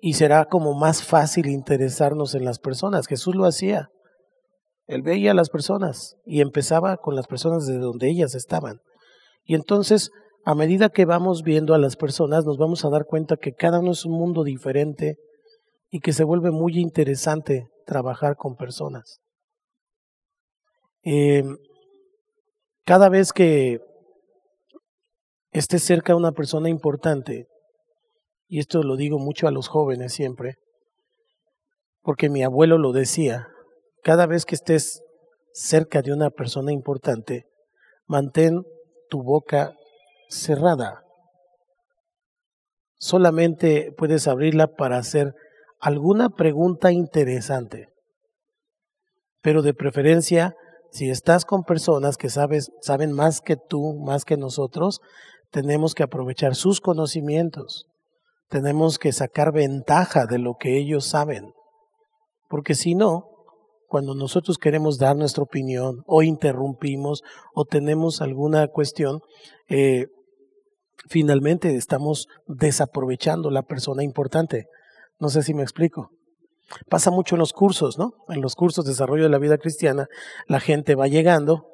y 0.00 0.14
será 0.14 0.44
como 0.44 0.74
más 0.74 1.02
fácil 1.02 1.46
interesarnos 1.46 2.34
en 2.34 2.44
las 2.44 2.58
personas. 2.58 3.06
Jesús 3.06 3.34
lo 3.34 3.46
hacía. 3.46 3.90
Él 4.86 5.02
veía 5.02 5.32
a 5.32 5.34
las 5.34 5.50
personas 5.50 6.16
y 6.24 6.40
empezaba 6.40 6.96
con 6.98 7.16
las 7.16 7.26
personas 7.26 7.66
de 7.66 7.78
donde 7.78 8.08
ellas 8.08 8.34
estaban. 8.34 8.80
Y 9.44 9.54
entonces, 9.54 10.10
a 10.44 10.54
medida 10.54 10.90
que 10.90 11.04
vamos 11.04 11.42
viendo 11.42 11.74
a 11.74 11.78
las 11.78 11.96
personas, 11.96 12.44
nos 12.44 12.56
vamos 12.56 12.84
a 12.84 12.90
dar 12.90 13.04
cuenta 13.04 13.36
que 13.36 13.52
cada 13.52 13.80
uno 13.80 13.92
es 13.92 14.04
un 14.04 14.12
mundo 14.12 14.44
diferente 14.44 15.16
y 15.90 16.00
que 16.00 16.12
se 16.12 16.24
vuelve 16.24 16.50
muy 16.50 16.78
interesante 16.78 17.68
trabajar 17.84 18.36
con 18.36 18.56
personas. 18.56 19.20
Eh, 21.02 21.42
cada 22.84 23.08
vez 23.08 23.32
que 23.32 23.80
esté 25.52 25.78
cerca 25.78 26.14
una 26.14 26.32
persona 26.32 26.68
importante, 26.68 27.46
y 28.48 28.60
esto 28.60 28.82
lo 28.82 28.96
digo 28.96 29.18
mucho 29.18 29.48
a 29.48 29.50
los 29.50 29.68
jóvenes 29.68 30.12
siempre, 30.12 30.56
porque 32.02 32.28
mi 32.28 32.42
abuelo 32.44 32.78
lo 32.78 32.92
decía, 32.92 33.48
cada 34.02 34.26
vez 34.26 34.44
que 34.44 34.54
estés 34.54 35.02
cerca 35.52 36.02
de 36.02 36.12
una 36.12 36.30
persona 36.30 36.72
importante, 36.72 37.46
mantén 38.06 38.62
tu 39.08 39.22
boca 39.22 39.74
cerrada. 40.28 41.02
Solamente 42.98 43.92
puedes 43.96 44.28
abrirla 44.28 44.68
para 44.68 44.98
hacer 44.98 45.34
alguna 45.80 46.30
pregunta 46.30 46.92
interesante. 46.92 47.88
Pero 49.42 49.62
de 49.62 49.74
preferencia, 49.74 50.54
si 50.90 51.10
estás 51.10 51.44
con 51.44 51.62
personas 51.62 52.16
que 52.16 52.30
sabes, 52.30 52.70
saben 52.80 53.12
más 53.12 53.40
que 53.40 53.56
tú, 53.56 53.94
más 54.04 54.24
que 54.24 54.36
nosotros, 54.36 55.00
tenemos 55.50 55.94
que 55.94 56.02
aprovechar 56.02 56.54
sus 56.54 56.80
conocimientos. 56.80 57.86
Tenemos 58.48 58.98
que 58.98 59.12
sacar 59.12 59.52
ventaja 59.52 60.26
de 60.26 60.38
lo 60.38 60.54
que 60.54 60.78
ellos 60.78 61.06
saben. 61.06 61.52
Porque 62.48 62.74
si 62.74 62.94
no, 62.94 63.28
cuando 63.88 64.14
nosotros 64.14 64.58
queremos 64.58 64.98
dar 64.98 65.16
nuestra 65.16 65.42
opinión 65.42 66.02
o 66.06 66.22
interrumpimos 66.22 67.22
o 67.54 67.64
tenemos 67.64 68.20
alguna 68.20 68.68
cuestión, 68.68 69.20
eh, 69.68 70.06
finalmente 71.08 71.74
estamos 71.74 72.28
desaprovechando 72.46 73.50
la 73.50 73.62
persona 73.62 74.02
importante. 74.02 74.66
No 75.18 75.28
sé 75.28 75.42
si 75.42 75.54
me 75.54 75.62
explico. 75.62 76.10
Pasa 76.88 77.10
mucho 77.10 77.36
en 77.36 77.40
los 77.40 77.52
cursos, 77.52 77.98
¿no? 77.98 78.14
En 78.28 78.40
los 78.40 78.56
cursos 78.56 78.84
de 78.84 78.90
desarrollo 78.90 79.24
de 79.24 79.28
la 79.28 79.38
vida 79.38 79.56
cristiana, 79.56 80.08
la 80.48 80.60
gente 80.60 80.94
va 80.94 81.06
llegando 81.06 81.68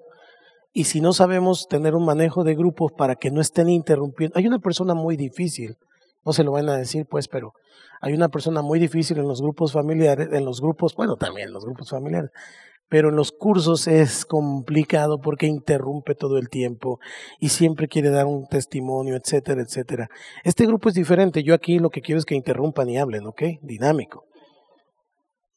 y 0.72 0.84
si 0.84 1.00
no 1.00 1.12
sabemos 1.12 1.66
tener 1.68 1.94
un 1.94 2.04
manejo 2.04 2.44
de 2.44 2.54
grupos 2.54 2.92
para 2.96 3.16
que 3.16 3.30
no 3.30 3.40
estén 3.40 3.68
interrumpiendo, 3.68 4.38
hay 4.38 4.46
una 4.46 4.58
persona 4.58 4.94
muy 4.94 5.16
difícil, 5.16 5.76
no 6.24 6.32
se 6.32 6.44
lo 6.44 6.52
van 6.52 6.68
a 6.68 6.76
decir 6.76 7.06
pues, 7.08 7.28
pero 7.28 7.52
hay 8.00 8.14
una 8.14 8.28
persona 8.28 8.62
muy 8.62 8.78
difícil 8.78 9.18
en 9.18 9.28
los 9.28 9.40
grupos 9.40 9.72
familiares, 9.72 10.28
en 10.32 10.44
los 10.44 10.60
grupos, 10.60 10.94
bueno, 10.96 11.16
también 11.16 11.48
en 11.48 11.54
los 11.54 11.64
grupos 11.64 11.90
familiares, 11.90 12.30
pero 12.88 13.08
en 13.08 13.16
los 13.16 13.32
cursos 13.32 13.86
es 13.86 14.26
complicado 14.26 15.20
porque 15.20 15.46
interrumpe 15.46 16.14
todo 16.14 16.36
el 16.36 16.50
tiempo 16.50 16.98
y 17.40 17.48
siempre 17.48 17.88
quiere 17.88 18.10
dar 18.10 18.26
un 18.26 18.46
testimonio, 18.48 19.16
etcétera, 19.16 19.62
etcétera. 19.62 20.08
Este 20.44 20.66
grupo 20.66 20.90
es 20.90 20.94
diferente, 20.94 21.42
yo 21.42 21.54
aquí 21.54 21.78
lo 21.78 21.88
que 21.88 22.02
quiero 22.02 22.18
es 22.18 22.26
que 22.26 22.34
interrumpan 22.34 22.90
y 22.90 22.98
hablen, 22.98 23.26
¿ok? 23.26 23.42
Dinámico. 23.62 24.24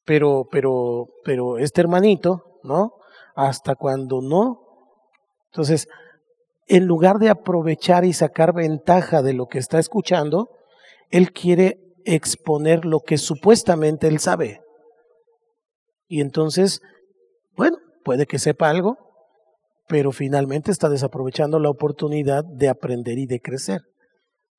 Pero, 0.05 0.47
pero, 0.49 1.07
pero 1.25 1.57
este 1.57 1.81
hermanito, 1.81 2.59
¿no? 2.63 2.93
Hasta 3.35 3.75
cuando 3.75 4.21
no. 4.21 4.61
Entonces, 5.51 5.89
en 6.67 6.85
lugar 6.85 7.19
de 7.19 7.29
aprovechar 7.29 8.05
y 8.05 8.13
sacar 8.13 8.53
ventaja 8.53 9.21
de 9.21 9.33
lo 9.33 9.47
que 9.47 9.59
está 9.59 9.79
escuchando, 9.79 10.49
él 11.11 11.31
quiere 11.31 11.79
exponer 12.05 12.85
lo 12.85 12.99
que 12.99 13.17
supuestamente 13.17 14.07
él 14.07 14.19
sabe. 14.19 14.61
Y 16.07 16.21
entonces 16.21 16.81
bueno, 17.55 17.77
puede 18.03 18.25
que 18.25 18.39
sepa 18.39 18.69
algo, 18.69 18.97
pero 19.87 20.11
finalmente 20.11 20.71
está 20.71 20.89
desaprovechando 20.89 21.59
la 21.59 21.69
oportunidad 21.69 22.43
de 22.43 22.69
aprender 22.69 23.17
y 23.17 23.27
de 23.27 23.39
crecer. 23.39 23.81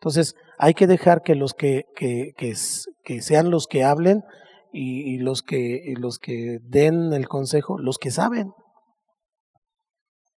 Entonces, 0.00 0.34
hay 0.58 0.74
que 0.74 0.86
dejar 0.86 1.22
que 1.22 1.34
los 1.34 1.54
que, 1.54 1.84
que, 1.94 2.32
que, 2.36 3.22
sean 3.22 3.50
los 3.50 3.66
que 3.66 3.82
hablen 3.82 4.22
y, 4.72 5.14
y 5.14 5.18
los, 5.18 5.42
que, 5.42 5.80
y 5.84 5.94
los 5.94 6.18
que 6.18 6.58
den 6.62 7.12
el 7.12 7.28
consejo, 7.28 7.78
los 7.78 7.98
que 7.98 8.10
saben. 8.10 8.52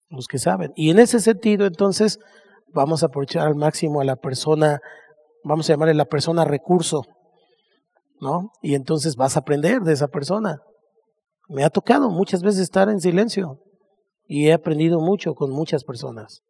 Los 0.10 0.28
que 0.28 0.40
saben. 0.40 0.72
Y 0.76 0.90
en 0.90 1.00
ese 1.00 1.20
sentido, 1.20 1.66
entonces, 1.66 2.20
vamos 2.74 3.04
a 3.04 3.08
aprovechar 3.08 3.48
al 3.48 3.56
máximo 3.56 4.02
a 4.02 4.06
la 4.06 4.16
persona, 4.16 4.80
vamos 5.44 5.70
a 5.70 5.74
llamarle 5.74 5.94
la 5.94 6.06
persona 6.06 6.46
recurso, 6.46 7.04
¿no? 8.20 8.52
Y 8.62 8.76
entonces 8.76 9.16
vas 9.16 9.36
a 9.36 9.42
aprender 9.42 9.82
de 9.82 9.94
esa 9.94 10.08
persona. 10.08 10.62
Me 11.48 11.64
ha 11.64 11.70
tocado 11.70 12.10
muchas 12.10 12.42
veces 12.42 12.62
estar 12.62 12.90
en 12.90 13.00
silencio 13.00 13.60
y 14.28 14.48
he 14.48 14.54
aprendido 14.54 15.00
mucho 15.00 15.34
con 15.34 15.52
muchas 15.52 15.84
personas. 15.84 16.42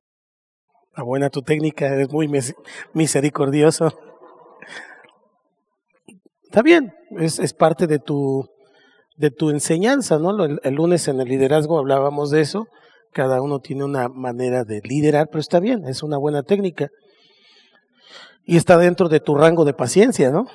La 0.96 1.04
buena 1.04 1.30
tu 1.30 1.42
técnica, 1.42 1.88
eres 1.88 2.12
muy 2.12 2.30
misericordioso. 2.94 3.94
Está 6.44 6.62
bien, 6.62 6.94
es, 7.12 7.40
es 7.40 7.54
parte 7.54 7.88
de 7.88 8.00
tu, 8.00 8.50
de 9.16 9.32
tu 9.32 9.50
enseñanza, 9.52 10.18
¿no? 10.18 10.44
El 10.44 10.74
lunes 10.74 11.08
en 11.08 11.22
el 11.22 11.28
liderazgo 11.28 11.78
hablábamos 11.78 12.32
de 12.32 12.42
eso. 12.42 12.68
Cada 13.12 13.42
uno 13.42 13.60
tiene 13.60 13.84
una 13.84 14.08
manera 14.08 14.64
de 14.64 14.82
liderar, 14.84 15.28
pero 15.28 15.40
está 15.40 15.60
bien, 15.60 15.86
es 15.88 16.04
una 16.04 16.18
buena 16.18 16.44
técnica. 16.44 16.90
Y 18.46 18.58
está 18.58 18.78
dentro 18.78 19.10
de 19.10 19.20
tu 19.20 19.36
rango 19.36 19.66
de 19.66 19.74
paciencia, 19.74 20.32
¿no? 20.32 20.46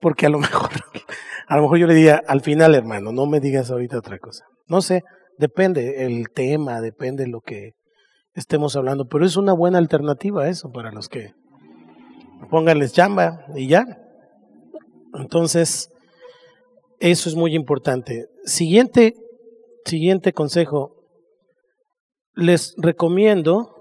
Porque 0.00 0.26
a 0.26 0.28
lo 0.28 0.38
mejor 0.40 0.70
a 1.46 1.56
lo 1.56 1.62
mejor 1.62 1.78
yo 1.78 1.86
le 1.86 1.94
diría, 1.94 2.20
al 2.26 2.40
final, 2.40 2.74
hermano, 2.74 3.12
no 3.12 3.26
me 3.26 3.40
digas 3.40 3.70
ahorita 3.70 3.98
otra 3.98 4.18
cosa. 4.18 4.44
No 4.66 4.82
sé, 4.82 5.02
depende 5.38 6.04
el 6.04 6.28
tema, 6.30 6.80
depende 6.80 7.26
lo 7.28 7.40
que 7.40 7.72
estemos 8.34 8.74
hablando, 8.76 9.06
pero 9.06 9.24
es 9.24 9.36
una 9.36 9.52
buena 9.52 9.78
alternativa 9.78 10.48
eso 10.48 10.70
para 10.70 10.90
los 10.90 11.08
que 11.08 11.32
pónganles 12.50 12.92
chamba 12.92 13.46
y 13.54 13.68
ya. 13.68 13.84
Entonces, 15.14 15.88
eso 16.98 17.28
es 17.28 17.36
muy 17.36 17.54
importante. 17.54 18.26
Siguiente, 18.44 19.14
siguiente 19.84 20.32
consejo. 20.32 20.95
Les 22.36 22.74
recomiendo 22.76 23.76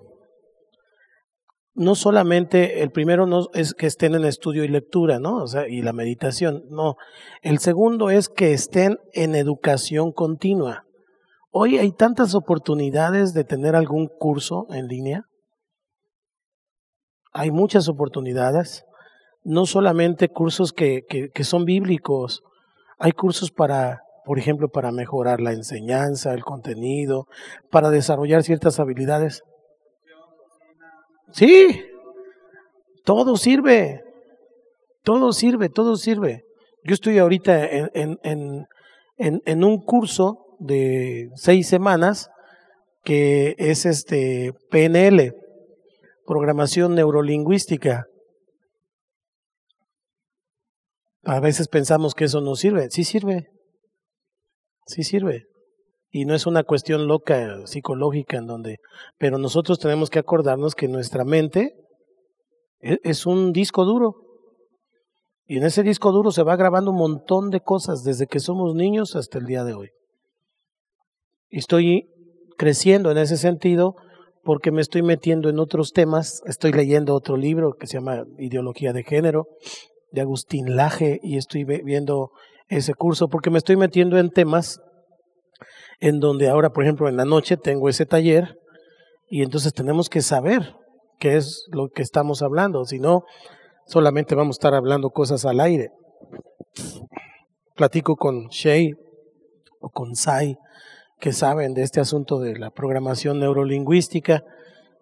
no 1.75 1.93
solamente 1.93 2.81
el 2.81 2.91
primero 2.91 3.27
no 3.27 3.49
es 3.53 3.73
que 3.73 3.85
estén 3.85 4.15
en 4.15 4.23
estudio 4.23 4.63
y 4.63 4.69
lectura, 4.69 5.19
¿no? 5.19 5.43
O 5.43 5.47
sea, 5.47 5.67
y 5.67 5.81
la 5.81 5.91
meditación, 5.91 6.63
no. 6.69 6.95
El 7.41 7.59
segundo 7.59 8.09
es 8.09 8.29
que 8.29 8.53
estén 8.53 8.97
en 9.13 9.35
educación 9.35 10.13
continua. 10.13 10.85
Hoy 11.51 11.77
hay 11.77 11.91
tantas 11.91 12.33
oportunidades 12.33 13.33
de 13.33 13.43
tener 13.43 13.75
algún 13.75 14.07
curso 14.07 14.67
en 14.69 14.87
línea. 14.87 15.25
Hay 17.33 17.51
muchas 17.51 17.89
oportunidades, 17.89 18.85
no 19.43 19.65
solamente 19.65 20.29
cursos 20.29 20.71
que, 20.71 21.03
que, 21.07 21.29
que 21.29 21.43
son 21.43 21.65
bíblicos, 21.65 22.41
hay 22.97 23.11
cursos 23.11 23.51
para, 23.51 24.04
por 24.25 24.39
ejemplo, 24.39 24.69
para 24.69 24.91
mejorar 24.91 25.39
la 25.39 25.53
enseñanza, 25.53 26.33
el 26.33 26.43
contenido, 26.43 27.27
para 27.69 27.89
desarrollar 27.91 28.43
ciertas 28.43 28.79
habilidades. 28.79 29.43
Sí, 31.31 31.85
todo 33.03 33.37
sirve, 33.37 34.01
todo 35.03 35.31
sirve, 35.31 35.69
todo 35.69 35.95
sirve. 35.95 36.43
Yo 36.83 36.93
estoy 36.93 37.19
ahorita 37.19 37.65
en, 37.65 37.89
en, 38.23 38.65
en, 39.17 39.41
en, 39.45 39.63
un 39.63 39.81
curso 39.83 40.55
de 40.59 41.29
seis 41.35 41.67
semanas 41.67 42.29
que 43.03 43.55
es 43.57 43.85
este 43.85 44.53
PNL, 44.71 45.33
programación 46.25 46.95
neurolingüística. 46.95 48.05
A 51.23 51.39
veces 51.39 51.67
pensamos 51.67 52.13
que 52.13 52.25
eso 52.25 52.41
no 52.41 52.55
sirve. 52.55 52.89
Sí 52.91 53.03
sirve. 53.03 53.54
Sí 54.85 55.03
sirve 55.03 55.45
y 56.15 56.23
no 56.23 56.33
es 56.33 56.45
una 56.45 56.63
cuestión 56.63 57.07
loca 57.07 57.67
psicológica 57.67 58.37
en 58.37 58.47
donde, 58.47 58.77
pero 59.17 59.37
nosotros 59.37 59.79
tenemos 59.79 60.09
que 60.09 60.19
acordarnos 60.19 60.73
que 60.73 60.87
nuestra 60.87 61.25
mente 61.25 61.75
e, 62.79 62.99
es 63.03 63.25
un 63.25 63.51
disco 63.51 63.83
duro. 63.83 64.15
Y 65.45 65.57
en 65.57 65.65
ese 65.65 65.83
disco 65.83 66.13
duro 66.13 66.31
se 66.31 66.43
va 66.43 66.55
grabando 66.55 66.91
un 66.91 66.97
montón 66.97 67.49
de 67.49 67.59
cosas 67.59 68.03
desde 68.03 68.27
que 68.27 68.39
somos 68.39 68.75
niños 68.75 69.17
hasta 69.17 69.39
el 69.39 69.45
día 69.45 69.65
de 69.65 69.73
hoy. 69.73 69.89
Y 71.49 71.59
estoy 71.59 72.07
creciendo 72.57 73.11
en 73.11 73.17
ese 73.17 73.35
sentido 73.35 73.95
porque 74.41 74.71
me 74.71 74.79
estoy 74.79 75.01
metiendo 75.01 75.49
en 75.49 75.59
otros 75.59 75.91
temas. 75.91 76.41
Estoy 76.45 76.71
leyendo 76.71 77.13
otro 77.13 77.35
libro 77.35 77.73
que 77.73 77.87
se 77.87 77.97
llama 77.97 78.23
Ideología 78.39 78.93
de 78.93 79.03
Género 79.03 79.47
de 80.11 80.21
Agustín 80.21 80.77
Laje 80.77 81.19
y 81.21 81.35
estoy 81.35 81.65
viendo 81.65 82.31
ese 82.67 82.93
curso 82.93 83.27
porque 83.27 83.49
me 83.49 83.57
estoy 83.57 83.77
metiendo 83.77 84.17
en 84.17 84.29
temas 84.29 84.81
en 85.99 86.19
donde 86.19 86.49
ahora, 86.49 86.71
por 86.71 86.83
ejemplo, 86.83 87.07
en 87.07 87.17
la 87.17 87.25
noche 87.25 87.57
tengo 87.57 87.89
ese 87.89 88.05
taller 88.05 88.59
y 89.29 89.43
entonces 89.43 89.73
tenemos 89.73 90.09
que 90.09 90.21
saber 90.21 90.75
qué 91.19 91.37
es 91.37 91.65
lo 91.71 91.89
que 91.89 92.01
estamos 92.01 92.41
hablando, 92.41 92.85
si 92.85 92.99
no, 92.99 93.23
solamente 93.87 94.35
vamos 94.35 94.55
a 94.55 94.59
estar 94.59 94.73
hablando 94.73 95.09
cosas 95.09 95.45
al 95.45 95.59
aire. 95.59 95.91
Platico 97.75 98.15
con 98.15 98.47
Shay 98.47 98.93
o 99.79 99.89
con 99.89 100.15
Sai, 100.15 100.57
que 101.19 101.31
saben 101.31 101.73
de 101.73 101.83
este 101.83 101.99
asunto 101.99 102.39
de 102.39 102.57
la 102.57 102.71
programación 102.71 103.39
neurolingüística 103.39 104.43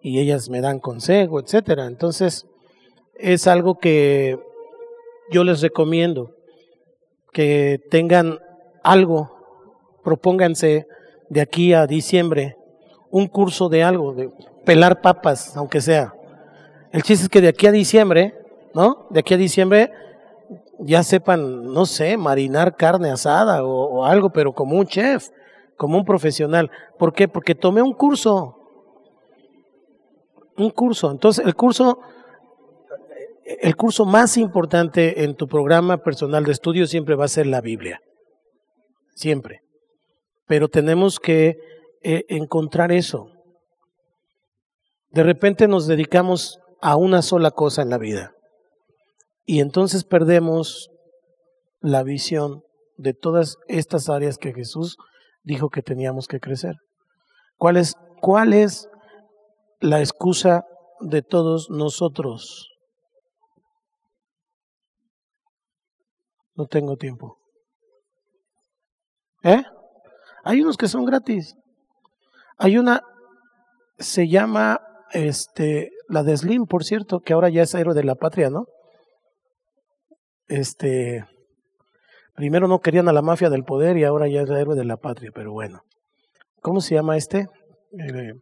y 0.00 0.20
ellas 0.20 0.48
me 0.48 0.60
dan 0.60 0.78
consejo, 0.78 1.40
etcétera. 1.40 1.86
Entonces, 1.86 2.46
es 3.14 3.46
algo 3.46 3.78
que 3.78 4.38
yo 5.30 5.44
les 5.44 5.60
recomiendo 5.60 6.33
que 7.34 7.78
tengan 7.90 8.38
algo 8.82 9.34
propónganse 10.02 10.86
de 11.28 11.40
aquí 11.40 11.74
a 11.74 11.86
diciembre 11.86 12.56
un 13.10 13.28
curso 13.28 13.68
de 13.68 13.84
algo, 13.84 14.12
de 14.12 14.28
pelar 14.64 15.00
papas, 15.00 15.56
aunque 15.56 15.80
sea. 15.80 16.14
El 16.90 17.02
chiste 17.02 17.24
es 17.24 17.28
que 17.28 17.40
de 17.40 17.48
aquí 17.48 17.66
a 17.68 17.72
diciembre, 17.72 18.34
¿no? 18.74 19.06
De 19.10 19.20
aquí 19.20 19.34
a 19.34 19.36
diciembre 19.36 19.92
ya 20.80 21.02
sepan, 21.04 21.72
no 21.72 21.86
sé, 21.86 22.16
marinar 22.16 22.74
carne 22.74 23.10
asada 23.10 23.64
o, 23.64 24.04
algo, 24.04 24.30
pero 24.30 24.52
como 24.52 24.76
un 24.76 24.86
chef, 24.86 25.28
como 25.76 25.96
un 25.96 26.04
profesional. 26.04 26.70
¿Por 26.98 27.12
qué? 27.12 27.28
Porque 27.28 27.54
tomé 27.54 27.82
un 27.82 27.92
curso. 27.92 28.56
Un 30.56 30.70
curso. 30.70 31.10
Entonces, 31.12 31.46
el 31.46 31.54
curso 31.54 32.00
el 33.44 33.76
curso 33.76 34.06
más 34.06 34.36
importante 34.36 35.24
en 35.24 35.36
tu 35.36 35.46
programa 35.46 35.98
personal 35.98 36.44
de 36.44 36.52
estudio 36.52 36.86
siempre 36.86 37.14
va 37.14 37.26
a 37.26 37.28
ser 37.28 37.46
la 37.46 37.60
Biblia. 37.60 38.00
Siempre. 39.14 39.60
Pero 40.46 40.68
tenemos 40.68 41.20
que 41.20 41.56
eh, 42.02 42.24
encontrar 42.28 42.92
eso. 42.92 43.28
De 45.10 45.22
repente 45.22 45.68
nos 45.68 45.86
dedicamos 45.86 46.58
a 46.80 46.96
una 46.96 47.22
sola 47.22 47.50
cosa 47.50 47.82
en 47.82 47.90
la 47.90 47.98
vida. 47.98 48.32
Y 49.46 49.60
entonces 49.60 50.04
perdemos 50.04 50.90
la 51.80 52.02
visión 52.02 52.62
de 52.96 53.12
todas 53.12 53.56
estas 53.68 54.08
áreas 54.08 54.38
que 54.38 54.52
Jesús 54.52 54.96
dijo 55.42 55.68
que 55.68 55.82
teníamos 55.82 56.26
que 56.28 56.40
crecer. 56.40 56.76
¿Cuál 57.56 57.76
es, 57.76 57.94
cuál 58.20 58.52
es 58.54 58.88
la 59.80 60.00
excusa 60.00 60.64
de 61.00 61.22
todos 61.22 61.68
nosotros? 61.70 62.73
No 66.56 66.66
tengo 66.66 66.96
tiempo. 66.96 67.38
¿Eh? 69.42 69.62
Hay 70.44 70.60
unos 70.62 70.76
que 70.76 70.88
son 70.88 71.04
gratis. 71.04 71.56
Hay 72.58 72.78
una, 72.78 73.02
se 73.98 74.28
llama, 74.28 74.80
este, 75.12 75.90
la 76.08 76.22
de 76.22 76.36
Slim, 76.36 76.66
por 76.66 76.84
cierto, 76.84 77.20
que 77.20 77.32
ahora 77.32 77.48
ya 77.48 77.62
es 77.62 77.74
héroe 77.74 77.94
de 77.94 78.04
la 78.04 78.14
patria, 78.14 78.50
¿no? 78.50 78.66
Este, 80.46 81.24
primero 82.34 82.68
no 82.68 82.80
querían 82.80 83.08
a 83.08 83.12
la 83.12 83.22
mafia 83.22 83.50
del 83.50 83.64
poder 83.64 83.96
y 83.96 84.04
ahora 84.04 84.28
ya 84.28 84.42
es 84.42 84.50
héroe 84.50 84.76
de 84.76 84.84
la 84.84 84.96
patria, 84.96 85.30
pero 85.34 85.52
bueno. 85.52 85.82
¿Cómo 86.60 86.80
se 86.80 86.94
llama 86.94 87.16
este? 87.16 87.48
Eh, 87.98 88.34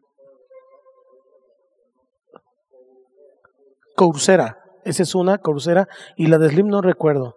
Coursera. 3.97 4.59
Esa 4.85 5.03
es 5.03 5.15
una, 5.15 5.39
Coursera. 5.39 5.89
Y 6.17 6.27
la 6.27 6.39
de 6.39 6.49
Slim 6.49 6.69
no 6.69 6.83
recuerdo. 6.83 7.37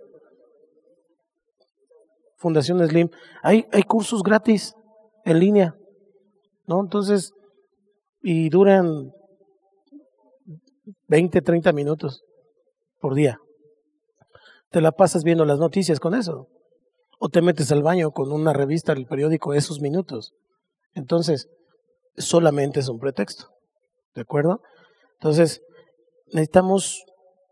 Fundación 2.45 2.87
Slim, 2.87 3.09
hay, 3.41 3.65
hay 3.71 3.81
cursos 3.81 4.21
gratis 4.21 4.75
en 5.23 5.39
línea, 5.39 5.73
¿no? 6.67 6.79
Entonces, 6.79 7.33
y 8.21 8.49
duran 8.49 9.11
20, 11.07 11.41
30 11.41 11.73
minutos 11.73 12.23
por 12.99 13.15
día. 13.15 13.39
Te 14.69 14.79
la 14.79 14.91
pasas 14.91 15.23
viendo 15.23 15.43
las 15.43 15.57
noticias 15.57 15.99
con 15.99 16.13
eso. 16.13 16.47
O 17.17 17.29
te 17.29 17.41
metes 17.41 17.71
al 17.71 17.81
baño 17.81 18.11
con 18.11 18.31
una 18.31 18.53
revista, 18.53 18.93
el 18.93 19.07
periódico, 19.07 19.55
esos 19.55 19.81
minutos. 19.81 20.35
Entonces, 20.93 21.49
solamente 22.15 22.79
es 22.79 22.89
un 22.89 22.99
pretexto. 22.99 23.47
¿De 24.13 24.21
acuerdo? 24.21 24.61
Entonces, 25.13 25.63
necesitamos 26.27 27.05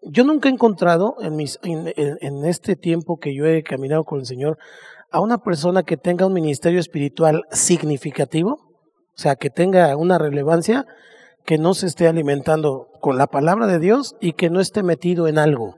yo 0.06 0.24
nunca 0.24 0.50
he 0.50 0.52
encontrado 0.52 1.16
en, 1.22 1.36
mis, 1.36 1.60
en, 1.64 2.46
este 2.46 2.76
tiempo 2.76 3.18
que 3.18 3.36
yo 3.36 3.46
he 3.46 3.64
caminado 3.64 4.04
con 4.04 4.20
el 4.20 4.26
Señor 4.26 4.58
a 5.12 5.20
una 5.22 5.38
persona 5.38 5.84
que 5.84 5.98
tenga 5.98 6.26
un 6.26 6.34
ministerio 6.34 6.80
espiritual 6.80 7.44
significativo, 7.52 8.54
o 8.54 9.18
sea, 9.18 9.36
que 9.36 9.50
tenga 9.50 9.96
una 9.96 10.18
relevancia, 10.18 10.86
que 11.46 11.58
no 11.58 11.74
se 11.74 11.88
esté 11.88 12.08
alimentando 12.08 12.88
con 13.00 13.18
la 13.18 13.28
palabra 13.28 13.68
de 13.68 13.80
Dios 13.80 14.16
y 14.20 14.34
que 14.34 14.50
no 14.50 14.60
esté 14.60 14.82
metido 14.82 15.28
en 15.28 15.38
algo, 15.38 15.76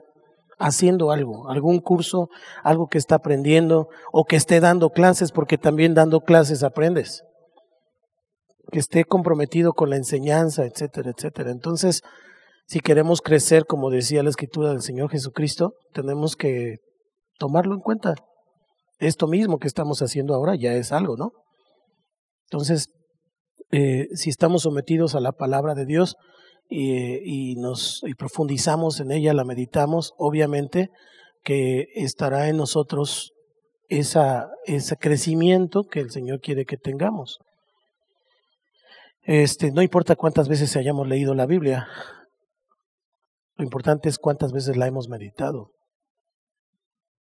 haciendo 0.58 1.12
algo, 1.12 1.50
algún 1.50 1.80
curso, 1.80 2.30
algo 2.64 2.88
que 2.88 2.98
está 2.98 3.16
aprendiendo 3.16 3.90
o 4.12 4.26
que 4.26 4.38
esté 4.38 4.60
dando 4.60 4.92
clases, 4.92 5.32
porque 5.32 5.58
también 5.58 5.94
dando 5.94 6.22
clases 6.22 6.64
aprendes, 6.64 7.24
que 8.72 8.80
esté 8.80 9.04
comprometido 9.04 9.74
con 9.74 9.90
la 9.90 9.98
enseñanza, 9.98 10.66
etcétera, 10.66 11.12
etcétera. 11.16 11.52
Entonces, 11.52 12.04
si 12.68 12.80
queremos 12.80 13.22
crecer, 13.22 13.66
como 13.66 13.90
decía 13.90 14.24
la 14.24 14.30
escritura 14.30 14.70
del 14.70 14.82
Señor 14.82 15.12
Jesucristo, 15.12 15.74
tenemos 15.94 16.36
que 16.36 16.78
tomarlo 17.38 17.76
en 17.76 17.82
cuenta. 17.82 18.16
Esto 19.00 19.28
mismo 19.28 19.60
que 19.60 19.68
estamos 19.68 20.02
haciendo 20.02 20.34
ahora 20.34 20.56
ya 20.56 20.74
es 20.74 20.92
algo, 20.92 21.16
¿no? 21.16 21.32
Entonces, 22.50 22.90
eh, 23.72 24.08
si 24.14 24.30
estamos 24.30 24.64
sometidos 24.64 25.16
a 25.16 25.20
la 25.20 25.32
palabra 25.32 25.76
de 25.76 25.86
Dios 25.86 26.16
y, 26.70 27.56
nos 27.58 28.02
y 28.04 28.16
profundizamos 28.16 29.00
en 29.00 29.12
ella, 29.12 29.34
la 29.34 29.44
meditamos, 29.44 30.14
obviamente 30.18 30.90
que 31.44 31.86
estará 31.94 32.50
en 32.50 32.58
nosotros 32.58 33.34
esa, 33.88 34.48
ese 34.66 34.96
crecimiento 34.98 35.84
que 35.84 36.00
el 36.00 36.10
Señor 36.10 36.40
quiere 36.40 36.66
que 36.66 36.78
tengamos. 36.78 37.38
Este, 39.22 39.72
no 39.72 39.84
importa 39.84 40.16
cuántas 40.16 40.50
veces 40.50 40.76
hayamos 40.76 41.08
leído 41.08 41.36
la 41.36 41.46
Biblia, 41.46 41.88
lo 43.58 43.64
importante 43.64 44.10
es 44.10 44.18
cuántas 44.18 44.52
veces 44.52 44.76
la 44.78 44.88
hemos 44.88 45.08
meditado. 45.08 45.72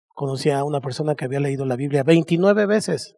Conocí 0.09 0.49
a 0.49 0.63
una 0.63 0.81
persona 0.81 1.15
que 1.15 1.25
había 1.25 1.39
leído 1.39 1.65
la 1.65 1.75
Biblia 1.75 2.03
29 2.03 2.65
veces. 2.65 3.15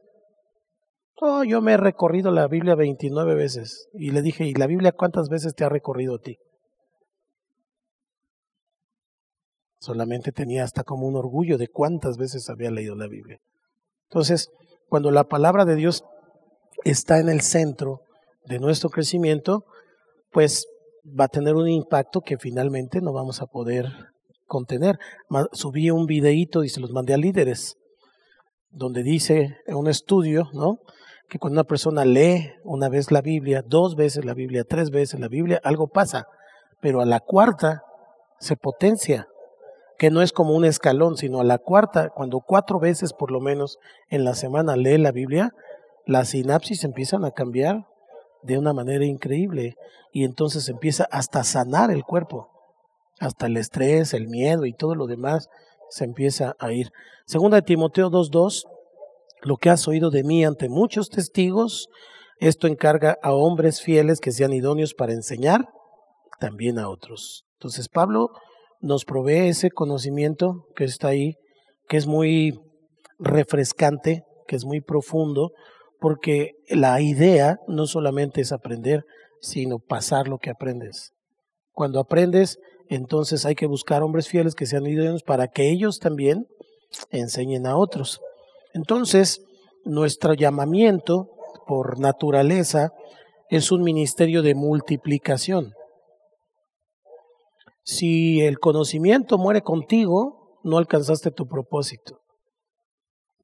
Oh, 1.18 1.44
yo 1.44 1.62
me 1.62 1.74
he 1.74 1.78
recorrido 1.78 2.32
la 2.32 2.48
Biblia 2.48 2.76
29 2.76 3.36
veces. 3.36 3.88
Y 3.94 4.12
le 4.12 4.22
dije, 4.22 4.46
¿y 4.46 4.54
la 4.54 4.68
Biblia 4.68 4.92
cuántas 4.92 5.30
veces 5.30 5.56
te 5.56 5.64
ha 5.64 5.70
recorrido 5.70 6.16
a 6.16 6.20
ti? 6.20 6.38
Solamente 9.80 10.32
tenía 10.32 10.64
hasta 10.64 10.84
como 10.84 11.08
un 11.08 11.16
orgullo 11.16 11.58
de 11.58 11.70
cuántas 11.70 12.18
veces 12.18 12.50
había 12.50 12.72
leído 12.72 12.96
la 12.96 13.08
Biblia. 13.08 13.40
Entonces, 14.10 14.50
cuando 14.88 15.12
la 15.12 15.26
palabra 15.26 15.64
de 15.64 15.76
Dios 15.76 16.04
está 16.84 17.20
en 17.20 17.30
el 17.30 17.42
centro 17.42 18.02
de 18.46 18.60
nuestro 18.60 18.90
crecimiento, 18.90 19.64
pues 20.32 20.68
va 21.08 21.26
a 21.26 21.30
tener 21.30 21.56
un 21.56 21.68
impacto 21.68 22.22
que 22.22 22.38
finalmente 22.38 23.02
no 23.02 23.14
vamos 23.14 23.42
a 23.42 23.46
poder 23.46 23.86
contener. 24.46 24.98
Subí 25.52 25.90
un 25.92 26.06
videíto 26.06 26.64
y 26.64 26.70
se 26.70 26.80
los 26.80 26.92
mandé 26.92 27.14
a 27.14 27.18
líderes, 27.18 27.76
donde 28.70 29.04
dice 29.04 29.58
en 29.68 29.76
un 29.76 29.88
estudio, 29.88 30.50
¿no? 30.54 30.80
Que 31.30 31.40
cuando 31.40 31.56
una 31.56 31.68
persona 31.68 32.06
lee 32.06 32.52
una 32.64 32.90
vez 32.90 33.12
la 33.12 33.22
Biblia, 33.22 33.64
dos 33.66 33.96
veces 33.96 34.26
la 34.26 34.34
Biblia, 34.34 34.64
tres 34.64 34.90
veces 34.90 35.20
la 35.20 35.28
Biblia, 35.28 35.60
algo 35.64 35.88
pasa, 35.88 36.26
pero 36.82 37.02
a 37.02 37.06
la 37.06 37.20
cuarta 37.20 37.84
se 38.40 38.56
potencia, 38.56 39.28
que 39.98 40.12
no 40.12 40.22
es 40.22 40.34
como 40.34 40.54
un 40.56 40.66
escalón, 40.66 41.18
sino 41.18 41.40
a 41.40 41.44
la 41.44 41.58
cuarta, 41.58 42.10
cuando 42.10 42.42
cuatro 42.42 42.80
veces 42.80 43.14
por 43.14 43.32
lo 43.32 43.40
menos 43.40 43.78
en 44.10 44.24
la 44.24 44.36
semana 44.36 44.76
lee 44.76 44.98
la 44.98 45.12
Biblia, 45.12 45.52
las 46.06 46.30
sinapsis 46.30 46.84
empiezan 46.84 47.26
a 47.26 47.32
cambiar 47.32 47.88
de 48.46 48.58
una 48.58 48.74
manera 48.74 49.06
increíble 49.06 49.76
y 50.12 50.24
entonces 50.24 50.70
empieza 50.70 51.08
hasta 51.12 51.44
sanar 51.44 51.92
el 51.92 52.04
cuerpo, 52.04 52.50
hasta 53.20 53.48
el 53.48 53.58
estrés, 53.58 54.14
el 54.14 54.28
miedo 54.28 54.66
y 54.66 54.74
todo 54.74 54.96
lo 54.96 55.08
demás 55.08 55.50
se 55.90 56.06
empieza 56.06 56.56
a 56.60 56.72
ir. 56.72 56.92
Segunda 57.26 57.58
de 57.58 57.64
Timoteo 57.64 58.10
2.2, 58.10 58.64
lo 59.42 59.58
que 59.58 59.70
has 59.70 59.88
oído 59.88 60.10
de 60.10 60.24
mí 60.24 60.46
ante 60.46 60.70
muchos 60.70 61.10
testigos, 61.10 61.90
esto 62.40 62.68
encarga 62.68 63.18
a 63.24 63.34
hombres 63.34 63.82
fieles 63.82 64.20
que 64.20 64.32
sean 64.32 64.54
idóneos 64.54 64.94
para 64.94 65.14
enseñar 65.14 65.70
también 66.40 66.80
a 66.80 66.90
otros. 66.90 67.46
Entonces 67.58 67.90
Pablo 67.90 68.30
nos 68.82 69.06
provee 69.06 69.48
ese 69.48 69.72
conocimiento 69.72 70.66
que 70.76 70.84
está 70.84 71.10
ahí, 71.10 71.36
que 71.88 71.98
es 71.98 72.08
muy 72.08 72.60
refrescante, 73.18 74.24
que 74.48 74.56
es 74.56 74.66
muy 74.66 74.82
profundo, 74.82 75.52
porque 76.06 76.52
la 76.70 77.02
idea 77.02 77.58
no 77.68 77.88
solamente 77.88 78.40
es 78.40 78.52
aprender, 78.52 79.06
sino 79.42 79.80
pasar 79.80 80.28
lo 80.28 80.38
que 80.38 80.52
aprendes. 80.52 81.14
Cuando 81.74 82.00
aprendes, 82.00 82.60
entonces 82.90 83.44
hay 83.44 83.56
que 83.56 83.66
buscar 83.66 84.04
hombres 84.04 84.28
fieles 84.28 84.54
que 84.54 84.68
sean 84.68 84.86
idóneos 84.86 85.24
para 85.24 85.48
que 85.48 85.72
ellos 85.72 85.98
también 85.98 86.46
enseñen 87.10 87.66
a 87.66 87.76
otros. 87.76 88.22
Entonces, 88.76 89.42
nuestro 89.84 90.36
llamamiento 90.36 91.28
por 91.66 92.00
naturaleza 92.00 92.94
es 93.50 93.72
un 93.72 93.82
ministerio 93.82 94.44
de 94.44 94.54
multiplicación. 94.54 95.74
Si 97.84 98.42
el 98.42 98.60
conocimiento 98.60 99.40
muere 99.40 99.64
contigo, 99.64 100.60
no 100.64 100.78
alcanzaste 100.78 101.32
tu 101.32 101.48
propósito. 101.48 102.20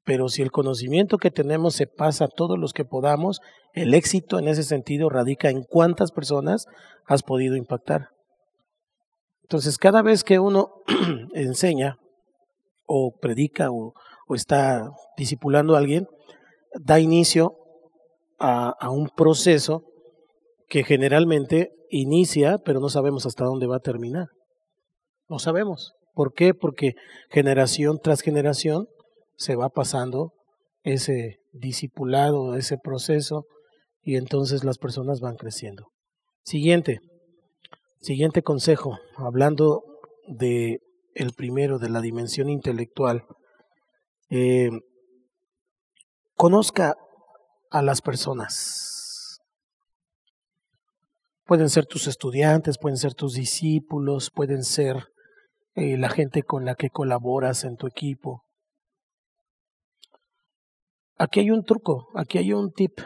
Pero 0.04 0.28
si 0.28 0.42
el 0.42 0.50
conocimiento 0.50 1.18
que 1.18 1.30
tenemos 1.30 1.74
se 1.74 1.86
pasa 1.86 2.24
a 2.24 2.28
todos 2.28 2.58
los 2.58 2.72
que 2.72 2.84
podamos, 2.84 3.40
el 3.72 3.94
éxito 3.94 4.38
en 4.38 4.48
ese 4.48 4.64
sentido 4.64 5.08
radica 5.08 5.48
en 5.50 5.62
cuántas 5.62 6.10
personas 6.10 6.66
has 7.06 7.22
podido 7.22 7.56
impactar. 7.56 8.08
Entonces, 9.42 9.78
cada 9.78 10.02
vez 10.02 10.24
que 10.24 10.38
uno 10.38 10.72
enseña 11.34 11.98
o 12.86 13.12
predica 13.20 13.70
o, 13.70 13.94
está 14.34 14.90
discipulando 15.16 15.74
a 15.74 15.78
alguien, 15.78 16.06
da 16.80 16.98
inicio 16.98 17.54
a, 18.38 18.90
un 18.90 19.08
proceso 19.08 19.82
que 20.68 20.84
generalmente 20.84 21.70
inicia, 21.90 22.56
pero 22.64 22.80
no 22.80 22.88
sabemos 22.88 23.26
hasta 23.26 23.44
dónde 23.44 23.66
va 23.66 23.76
a 23.76 23.80
terminar. 23.80 24.28
No 25.28 25.38
sabemos. 25.38 25.92
¿Por 26.14 26.32
qué? 26.32 26.54
Porque 26.54 26.94
generación 27.30 27.98
tras 28.02 28.22
generación 28.22 28.86
se 29.42 29.56
va 29.56 29.68
pasando 29.70 30.32
ese 30.84 31.40
discipulado, 31.52 32.54
ese 32.54 32.78
proceso, 32.78 33.46
y 34.00 34.16
entonces 34.16 34.62
las 34.62 34.78
personas 34.78 35.20
van 35.20 35.36
creciendo. 35.36 35.88
Siguiente, 36.44 37.00
siguiente 38.00 38.42
consejo, 38.42 38.98
hablando 39.16 39.82
de 40.28 40.80
el 41.14 41.32
primero, 41.32 41.78
de 41.78 41.88
la 41.88 42.00
dimensión 42.00 42.48
intelectual. 42.48 43.24
Eh, 44.30 44.70
conozca 46.36 46.96
a 47.70 47.82
las 47.82 48.00
personas. 48.00 49.40
Pueden 51.44 51.68
ser 51.68 51.86
tus 51.86 52.06
estudiantes, 52.06 52.78
pueden 52.78 52.96
ser 52.96 53.14
tus 53.14 53.34
discípulos, 53.34 54.30
pueden 54.30 54.62
ser 54.62 55.08
eh, 55.74 55.96
la 55.98 56.08
gente 56.08 56.44
con 56.44 56.64
la 56.64 56.76
que 56.76 56.90
colaboras 56.90 57.64
en 57.64 57.76
tu 57.76 57.88
equipo. 57.88 58.44
Aquí 61.22 61.38
hay 61.38 61.52
un 61.52 61.62
truco, 61.62 62.08
aquí 62.16 62.38
hay 62.38 62.52
un 62.52 62.72
tip. 62.72 62.98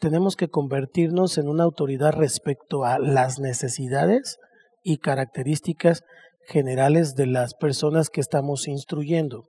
Tenemos 0.00 0.34
que 0.34 0.48
convertirnos 0.48 1.38
en 1.38 1.46
una 1.46 1.62
autoridad 1.62 2.12
respecto 2.12 2.84
a 2.84 2.98
las 2.98 3.38
necesidades 3.38 4.38
y 4.82 4.98
características 4.98 6.02
generales 6.48 7.14
de 7.14 7.26
las 7.26 7.54
personas 7.54 8.10
que 8.10 8.20
estamos 8.20 8.66
instruyendo. 8.66 9.44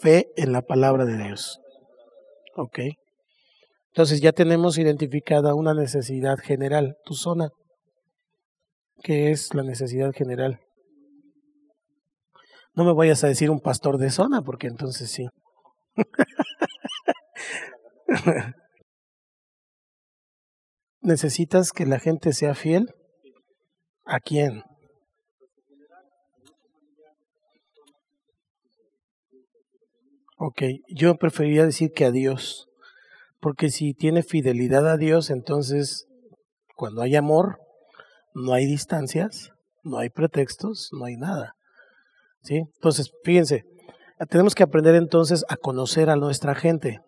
Fe 0.00 0.32
en 0.34 0.50
la 0.50 0.62
palabra 0.62 1.04
de 1.04 1.16
Dios. 1.16 1.60
Ok. 2.56 2.80
Entonces 3.92 4.20
ya 4.20 4.32
tenemos 4.32 4.78
identificada 4.78 5.54
una 5.54 5.74
necesidad 5.74 6.38
general. 6.38 6.96
Tu 7.04 7.14
zona. 7.14 7.50
¿Qué 9.04 9.30
es 9.30 9.54
la 9.54 9.62
necesidad 9.62 10.10
general? 10.10 10.58
No 12.74 12.84
me 12.84 12.92
vayas 12.92 13.24
a 13.24 13.28
decir 13.28 13.50
un 13.50 13.60
pastor 13.60 13.98
de 13.98 14.10
zona, 14.10 14.42
porque 14.42 14.66
entonces 14.66 15.10
sí. 15.10 15.26
¿Necesitas 21.00 21.72
que 21.72 21.84
la 21.84 21.98
gente 21.98 22.32
sea 22.32 22.54
fiel? 22.54 22.86
¿A 24.04 24.20
quién? 24.20 24.62
Ok, 30.38 30.62
yo 30.88 31.16
preferiría 31.16 31.64
decir 31.64 31.92
que 31.92 32.04
a 32.04 32.10
Dios, 32.10 32.68
porque 33.38 33.70
si 33.70 33.94
tiene 33.94 34.22
fidelidad 34.22 34.88
a 34.88 34.96
Dios, 34.96 35.30
entonces 35.30 36.06
cuando 36.74 37.02
hay 37.02 37.14
amor, 37.14 37.60
no 38.34 38.52
hay 38.52 38.66
distancias, 38.66 39.50
no 39.84 39.98
hay 39.98 40.10
pretextos, 40.10 40.90
no 40.98 41.04
hay 41.04 41.16
nada. 41.16 41.54
¿Sí? 42.42 42.62
Entonces, 42.74 43.12
fíjense, 43.24 43.64
tenemos 44.28 44.54
que 44.54 44.62
aprender 44.62 44.94
entonces 44.94 45.44
a 45.48 45.56
conocer 45.56 46.10
a 46.10 46.16
nuestra 46.16 46.54
gente. 46.54 47.00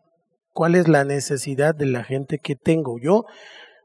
¿Cuál 0.53 0.74
es 0.74 0.89
la 0.89 1.05
necesidad 1.05 1.74
de 1.74 1.87
la 1.87 2.05
gente 2.05 2.39
que 2.39 2.55
tengo? 2.55 2.99
Yo, 3.01 3.24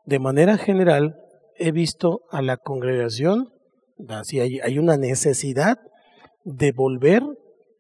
de 0.05 0.19
manera 0.19 0.57
general, 0.57 1.15
he 1.57 1.71
visto 1.71 2.21
a 2.31 2.41
la 2.41 2.57
congregación, 2.57 3.49
así 4.07 4.39
hay, 4.39 4.59
hay 4.59 4.77
una 4.77 4.97
necesidad 4.97 5.77
de 6.43 6.71
volver 6.71 7.23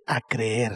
a 0.05 0.21
creer, 0.21 0.73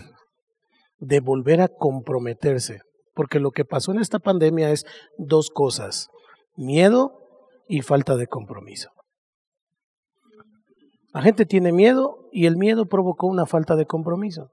de 0.99 1.19
volver 1.19 1.61
a 1.61 1.67
comprometerse. 1.67 2.81
Porque 3.15 3.39
lo 3.39 3.51
que 3.51 3.65
pasó 3.65 3.91
en 3.91 3.99
esta 3.99 4.19
pandemia 4.19 4.71
es 4.71 4.85
dos 5.17 5.49
cosas, 5.49 6.09
miedo 6.55 7.19
y 7.67 7.81
falta 7.81 8.15
de 8.15 8.27
compromiso. 8.27 8.89
La 11.13 11.21
gente 11.21 11.45
tiene 11.45 11.71
miedo 11.71 12.22
y 12.33 12.47
el 12.47 12.57
miedo 12.57 12.87
provocó 12.87 13.27
una 13.27 13.45
falta 13.45 13.75
de 13.75 13.85
compromiso. 13.85 14.49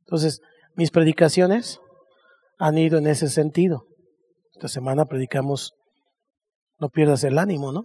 Entonces, 0.00 0.40
mis 0.76 0.90
predicaciones 0.90 1.80
han 2.58 2.78
ido 2.78 2.98
en 2.98 3.08
ese 3.08 3.28
sentido. 3.28 3.86
Esta 4.54 4.68
semana 4.68 5.06
predicamos, 5.06 5.72
no 6.78 6.88
pierdas 6.88 7.24
el 7.24 7.38
ánimo, 7.38 7.72
¿no? 7.72 7.84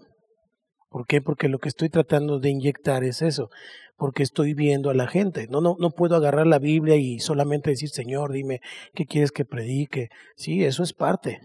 ¿Por 0.89 1.05
qué? 1.07 1.21
Porque 1.21 1.49
lo 1.49 1.57
que 1.57 1.67
estoy 1.67 1.89
tratando 1.89 2.39
de 2.39 2.49
inyectar 2.49 3.03
es 3.03 3.21
eso, 3.21 3.49
porque 3.97 4.23
estoy 4.23 4.53
viendo 4.53 4.89
a 4.89 4.93
la 4.93 5.07
gente. 5.07 5.47
No, 5.49 5.61
no, 5.61 5.75
no 5.79 5.89
puedo 5.89 6.15
agarrar 6.15 6.45
la 6.45 6.59
Biblia 6.59 6.95
y 6.95 7.19
solamente 7.19 7.71
decir, 7.71 7.89
Señor, 7.89 8.31
dime, 8.31 8.61
¿qué 8.93 9.05
quieres 9.05 9.31
que 9.31 9.45
predique? 9.45 10.09
Sí, 10.35 10.63
eso 10.63 10.83
es 10.83 10.93
parte. 10.93 11.39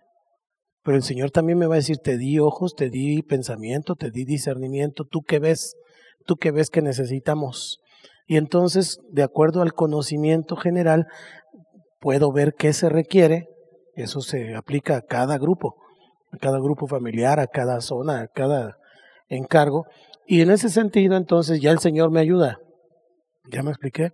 Pero 0.84 0.96
el 0.96 1.02
Señor 1.02 1.30
también 1.30 1.58
me 1.58 1.66
va 1.66 1.76
a 1.76 1.78
decir, 1.78 1.98
te 1.98 2.18
di 2.18 2.38
ojos, 2.38 2.74
te 2.74 2.90
di 2.90 3.22
pensamiento, 3.22 3.94
te 3.94 4.10
di 4.10 4.24
discernimiento, 4.24 5.04
¿tú 5.04 5.22
qué 5.22 5.38
ves? 5.38 5.74
Tú 6.22 6.36
que 6.36 6.50
ves 6.50 6.70
que 6.70 6.82
necesitamos. 6.82 7.80
Y 8.26 8.36
entonces, 8.36 8.98
de 9.10 9.22
acuerdo 9.22 9.62
al 9.62 9.72
conocimiento 9.72 10.56
general, 10.56 11.06
puedo 12.00 12.32
ver 12.32 12.54
qué 12.54 12.72
se 12.72 12.88
requiere. 12.88 13.48
Eso 13.94 14.20
se 14.20 14.54
aplica 14.54 14.96
a 14.96 15.02
cada 15.02 15.38
grupo, 15.38 15.76
a 16.32 16.38
cada 16.38 16.58
grupo 16.58 16.86
familiar, 16.86 17.40
a 17.40 17.46
cada 17.46 17.80
zona, 17.80 18.22
a 18.22 18.28
cada 18.28 18.78
encargo. 19.28 19.86
Y 20.26 20.40
en 20.40 20.50
ese 20.50 20.68
sentido, 20.68 21.16
entonces, 21.16 21.60
ya 21.60 21.70
el 21.70 21.78
Señor 21.78 22.10
me 22.10 22.20
ayuda. 22.20 22.58
¿Ya 23.50 23.62
me 23.62 23.70
expliqué? 23.70 24.12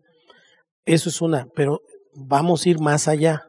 Eso 0.85 1.11
es 1.11 1.21
una, 1.21 1.49
pero 1.55 1.81
vamos 2.15 2.65
a 2.65 2.69
ir 2.71 2.81
más 2.81 3.09
allá. 3.09 3.45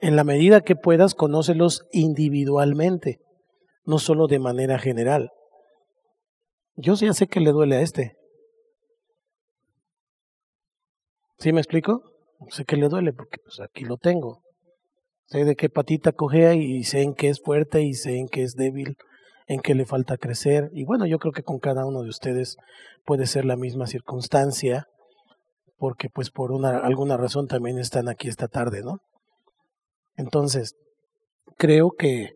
En 0.00 0.14
la 0.14 0.24
medida 0.24 0.60
que 0.60 0.76
puedas, 0.76 1.14
conócelos 1.14 1.86
individualmente, 1.92 3.18
no 3.84 3.98
solo 3.98 4.26
de 4.26 4.38
manera 4.38 4.78
general. 4.78 5.30
Yo 6.76 6.94
ya 6.94 7.14
sé 7.14 7.26
que 7.26 7.40
le 7.40 7.52
duele 7.52 7.76
a 7.76 7.80
este. 7.80 8.16
¿Sí 11.38 11.52
me 11.52 11.60
explico? 11.60 12.02
Sé 12.50 12.64
que 12.64 12.76
le 12.76 12.88
duele 12.88 13.14
porque 13.14 13.38
pues 13.42 13.60
aquí 13.60 13.84
lo 13.84 13.96
tengo. 13.96 14.42
Sé 15.24 15.44
de 15.44 15.56
qué 15.56 15.70
patita 15.70 16.12
cogea 16.12 16.54
y 16.54 16.84
sé 16.84 17.00
en 17.02 17.14
qué 17.14 17.28
es 17.28 17.40
fuerte 17.40 17.82
y 17.82 17.94
sé 17.94 18.18
en 18.18 18.28
qué 18.28 18.42
es 18.42 18.54
débil, 18.54 18.96
en 19.46 19.60
qué 19.60 19.74
le 19.74 19.86
falta 19.86 20.18
crecer. 20.18 20.70
Y 20.72 20.84
bueno, 20.84 21.06
yo 21.06 21.18
creo 21.18 21.32
que 21.32 21.42
con 21.42 21.58
cada 21.58 21.86
uno 21.86 22.02
de 22.02 22.10
ustedes 22.10 22.56
puede 23.06 23.26
ser 23.26 23.46
la 23.46 23.56
misma 23.56 23.86
circunstancia, 23.86 24.86
porque 25.78 26.08
pues 26.10 26.30
por 26.30 26.52
una, 26.52 26.78
alguna 26.78 27.16
razón 27.16 27.48
también 27.48 27.78
están 27.78 28.08
aquí 28.08 28.28
esta 28.28 28.48
tarde, 28.48 28.82
¿no? 28.82 28.98
Entonces, 30.16 30.74
creo 31.56 31.90
que, 31.90 32.30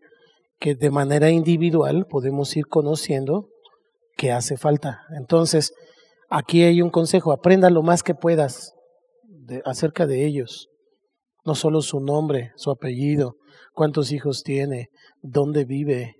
que 0.59 0.75
de 0.75 0.89
manera 0.89 1.29
individual 1.29 2.07
podemos 2.07 2.55
ir 2.57 2.65
conociendo 2.67 3.47
que 4.21 4.31
hace 4.31 4.55
falta. 4.55 4.99
Entonces, 5.17 5.73
aquí 6.29 6.61
hay 6.61 6.83
un 6.83 6.91
consejo, 6.91 7.31
aprenda 7.31 7.71
lo 7.71 7.81
más 7.81 8.03
que 8.03 8.13
puedas 8.13 8.75
acerca 9.65 10.05
de 10.05 10.27
ellos. 10.27 10.67
No 11.43 11.55
solo 11.55 11.81
su 11.81 11.99
nombre, 11.99 12.51
su 12.55 12.69
apellido, 12.69 13.33
cuántos 13.73 14.11
hijos 14.11 14.43
tiene, 14.43 14.89
dónde 15.23 15.65
vive, 15.65 16.17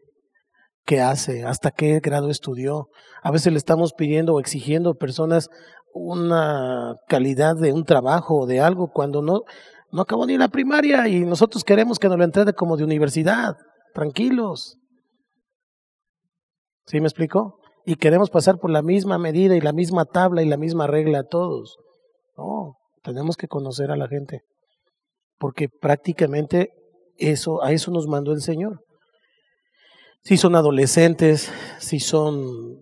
qué 0.83 0.99
hace, 0.99 1.45
hasta 1.45 1.69
qué 1.69 1.99
grado 1.99 2.31
estudió. 2.31 2.87
A 3.21 3.29
veces 3.29 3.53
le 3.53 3.59
estamos 3.59 3.93
pidiendo 3.93 4.33
o 4.33 4.39
exigiendo 4.39 4.89
a 4.89 4.95
personas 4.95 5.49
una 5.93 6.95
calidad 7.07 7.55
de 7.55 7.71
un 7.71 7.83
trabajo 7.83 8.35
o 8.35 8.47
de 8.47 8.61
algo 8.61 8.89
cuando 8.91 9.21
no, 9.21 9.41
no 9.91 10.01
acabó 10.01 10.25
ni 10.25 10.39
la 10.39 10.47
primaria 10.47 11.07
y 11.07 11.19
nosotros 11.19 11.63
queremos 11.63 11.99
que 11.99 12.09
nos 12.09 12.17
lo 12.17 12.23
entregue 12.23 12.53
como 12.53 12.77
de 12.77 12.83
universidad. 12.83 13.57
Tranquilos. 13.93 14.79
¿Sí 16.87 16.99
me 16.99 17.05
explicó? 17.05 17.60
Y 17.91 17.97
queremos 17.97 18.29
pasar 18.29 18.57
por 18.57 18.71
la 18.71 18.81
misma 18.81 19.17
medida 19.17 19.53
y 19.53 19.59
la 19.59 19.73
misma 19.73 20.05
tabla 20.05 20.41
y 20.41 20.45
la 20.47 20.55
misma 20.55 20.87
regla 20.87 21.19
a 21.19 21.23
todos. 21.23 21.75
No, 22.37 22.77
tenemos 23.03 23.35
que 23.35 23.49
conocer 23.49 23.91
a 23.91 23.97
la 23.97 24.07
gente, 24.07 24.43
porque 25.37 25.67
prácticamente 25.67 26.69
eso, 27.17 27.61
a 27.61 27.73
eso 27.73 27.91
nos 27.91 28.07
mandó 28.07 28.31
el 28.31 28.39
Señor. 28.39 28.79
Si 30.23 30.37
son 30.37 30.55
adolescentes, 30.55 31.51
si 31.79 31.99
son 31.99 32.77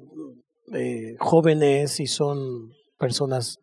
eh, 0.75 1.15
jóvenes, 1.17 1.93
si 1.93 2.05
son 2.05 2.69
personas 2.99 3.57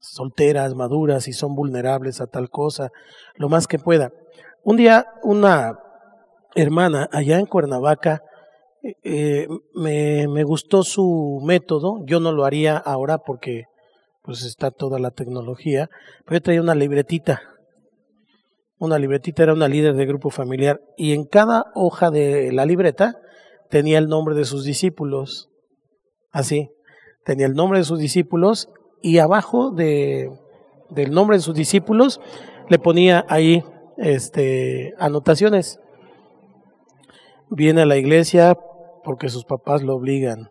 solteras, 0.00 0.74
maduras, 0.74 1.24
si 1.24 1.34
son 1.34 1.54
vulnerables 1.54 2.22
a 2.22 2.26
tal 2.26 2.48
cosa, 2.48 2.88
lo 3.34 3.50
más 3.50 3.66
que 3.66 3.78
pueda. 3.78 4.12
Un 4.64 4.78
día 4.78 5.04
una 5.22 5.74
hermana 6.54 7.06
allá 7.12 7.38
en 7.38 7.44
Cuernavaca, 7.44 8.22
eh, 9.02 9.48
me, 9.74 10.44
gustó 10.44 10.82
su 10.82 11.40
método, 11.44 12.04
yo 12.04 12.20
no 12.20 12.32
lo 12.32 12.44
haría 12.44 12.76
ahora 12.76 13.18
porque 13.18 13.64
pues 14.22 14.42
está 14.44 14.70
toda 14.70 14.98
la 14.98 15.10
tecnología, 15.10 15.88
pero 16.24 16.38
yo 16.38 16.42
traía 16.42 16.60
una 16.60 16.74
libretita, 16.74 17.42
una 18.78 18.98
libretita 18.98 19.44
era 19.44 19.52
una 19.52 19.68
líder 19.68 19.94
de 19.94 20.06
grupo 20.06 20.30
familiar 20.30 20.80
y 20.96 21.12
en 21.12 21.24
cada 21.24 21.66
hoja 21.74 22.10
de 22.10 22.52
la 22.52 22.66
libreta 22.66 23.16
tenía 23.70 23.98
el 23.98 24.08
nombre 24.08 24.34
de 24.34 24.44
sus 24.44 24.64
discípulos, 24.64 25.48
así, 26.30 26.70
tenía 27.24 27.46
el 27.46 27.54
nombre 27.54 27.78
de 27.78 27.84
sus 27.84 27.98
discípulos 27.98 28.68
y 29.02 29.18
abajo 29.18 29.70
de, 29.70 30.30
del 30.90 31.10
nombre 31.12 31.36
de 31.36 31.42
sus 31.42 31.54
discípulos, 31.54 32.20
le 32.68 32.78
ponía 32.78 33.24
ahí 33.28 33.62
este, 33.96 34.94
anotaciones. 34.98 35.80
Viene 37.48 37.82
a 37.82 37.86
la 37.86 37.96
iglesia 37.96 38.56
porque 39.06 39.28
sus 39.28 39.44
papás 39.44 39.84
lo 39.84 39.94
obligan. 39.94 40.50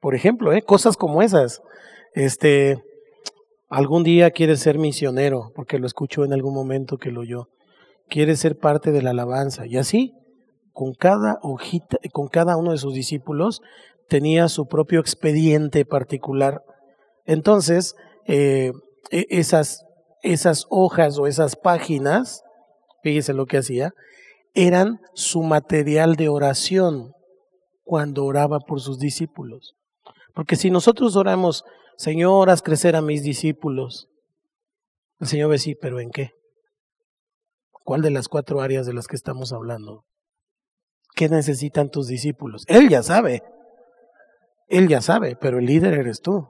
Por 0.00 0.14
ejemplo, 0.14 0.52
¿eh? 0.52 0.60
cosas 0.60 0.98
como 0.98 1.22
esas. 1.22 1.62
Este, 2.12 2.76
algún 3.70 4.04
día 4.04 4.30
quiere 4.32 4.56
ser 4.56 4.78
misionero, 4.78 5.50
porque 5.54 5.78
lo 5.78 5.86
escuchó 5.86 6.26
en 6.26 6.34
algún 6.34 6.52
momento 6.52 6.98
que 6.98 7.10
lo 7.10 7.22
oyó. 7.22 7.48
Quiere 8.10 8.36
ser 8.36 8.58
parte 8.58 8.92
de 8.92 9.00
la 9.00 9.10
alabanza. 9.10 9.66
Y 9.66 9.78
así, 9.78 10.12
con 10.74 10.92
cada 10.92 11.38
hojita, 11.40 11.96
con 12.12 12.28
cada 12.28 12.58
uno 12.58 12.72
de 12.72 12.76
sus 12.76 12.92
discípulos, 12.92 13.62
tenía 14.08 14.48
su 14.48 14.66
propio 14.66 15.00
expediente 15.00 15.86
particular. 15.86 16.62
Entonces, 17.24 17.96
eh, 18.26 18.72
e, 19.10 19.24
esas, 19.30 19.86
esas 20.20 20.66
hojas 20.68 21.18
o 21.18 21.26
esas 21.26 21.56
páginas, 21.56 22.42
fíjese 23.02 23.32
lo 23.32 23.46
que 23.46 23.56
hacía, 23.56 23.94
eran 24.52 25.00
su 25.14 25.42
material 25.42 26.16
de 26.16 26.28
oración 26.28 27.14
cuando 27.92 28.24
oraba 28.24 28.58
por 28.60 28.80
sus 28.80 28.98
discípulos. 28.98 29.74
Porque 30.34 30.56
si 30.56 30.70
nosotros 30.70 31.14
oramos, 31.14 31.62
Señor, 31.98 32.48
haz 32.48 32.62
crecer 32.62 32.96
a 32.96 33.02
mis 33.02 33.22
discípulos, 33.22 34.08
el 35.20 35.26
Señor 35.26 35.50
ve 35.50 35.58
sí, 35.58 35.74
pero 35.74 36.00
¿en 36.00 36.08
qué? 36.08 36.30
¿Cuál 37.84 38.00
de 38.00 38.10
las 38.10 38.28
cuatro 38.28 38.62
áreas 38.62 38.86
de 38.86 38.94
las 38.94 39.08
que 39.08 39.16
estamos 39.16 39.52
hablando? 39.52 40.06
¿Qué 41.14 41.28
necesitan 41.28 41.90
tus 41.90 42.06
discípulos? 42.06 42.64
Él 42.66 42.88
ya 42.88 43.02
sabe. 43.02 43.42
Él 44.68 44.88
ya 44.88 45.02
sabe, 45.02 45.36
pero 45.38 45.58
el 45.58 45.66
líder 45.66 45.92
eres 45.92 46.22
tú. 46.22 46.48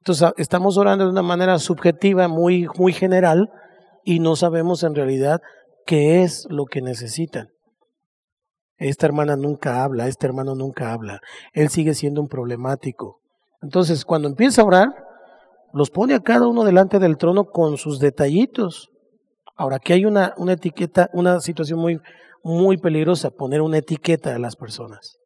Entonces 0.00 0.30
estamos 0.36 0.76
orando 0.76 1.06
de 1.06 1.10
una 1.10 1.22
manera 1.22 1.58
subjetiva, 1.58 2.28
muy, 2.28 2.68
muy 2.76 2.92
general, 2.92 3.48
y 4.04 4.20
no 4.20 4.36
sabemos 4.36 4.82
en 4.82 4.94
realidad 4.94 5.40
qué 5.86 6.22
es 6.22 6.46
lo 6.50 6.66
que 6.66 6.82
necesitan. 6.82 7.48
Esta 8.78 9.06
hermana 9.06 9.36
nunca 9.36 9.82
habla, 9.82 10.06
este 10.06 10.26
hermano 10.26 10.54
nunca 10.54 10.92
habla. 10.92 11.20
Él 11.52 11.68
sigue 11.68 11.94
siendo 11.94 12.20
un 12.20 12.28
problemático. 12.28 13.20
Entonces, 13.60 14.04
cuando 14.04 14.28
empieza 14.28 14.62
a 14.62 14.66
orar, 14.66 14.88
los 15.72 15.90
pone 15.90 16.14
a 16.14 16.20
cada 16.20 16.46
uno 16.46 16.64
delante 16.64 17.00
del 17.00 17.16
trono 17.16 17.44
con 17.44 17.76
sus 17.76 17.98
detallitos. 17.98 18.90
Ahora, 19.56 19.76
aquí 19.76 19.92
hay 19.92 20.04
una, 20.04 20.32
una 20.36 20.52
etiqueta, 20.52 21.10
una 21.12 21.40
situación 21.40 21.80
muy, 21.80 22.00
muy 22.44 22.76
peligrosa, 22.78 23.30
poner 23.30 23.62
una 23.62 23.78
etiqueta 23.78 24.34
a 24.34 24.38
las 24.38 24.54
personas. 24.54 25.18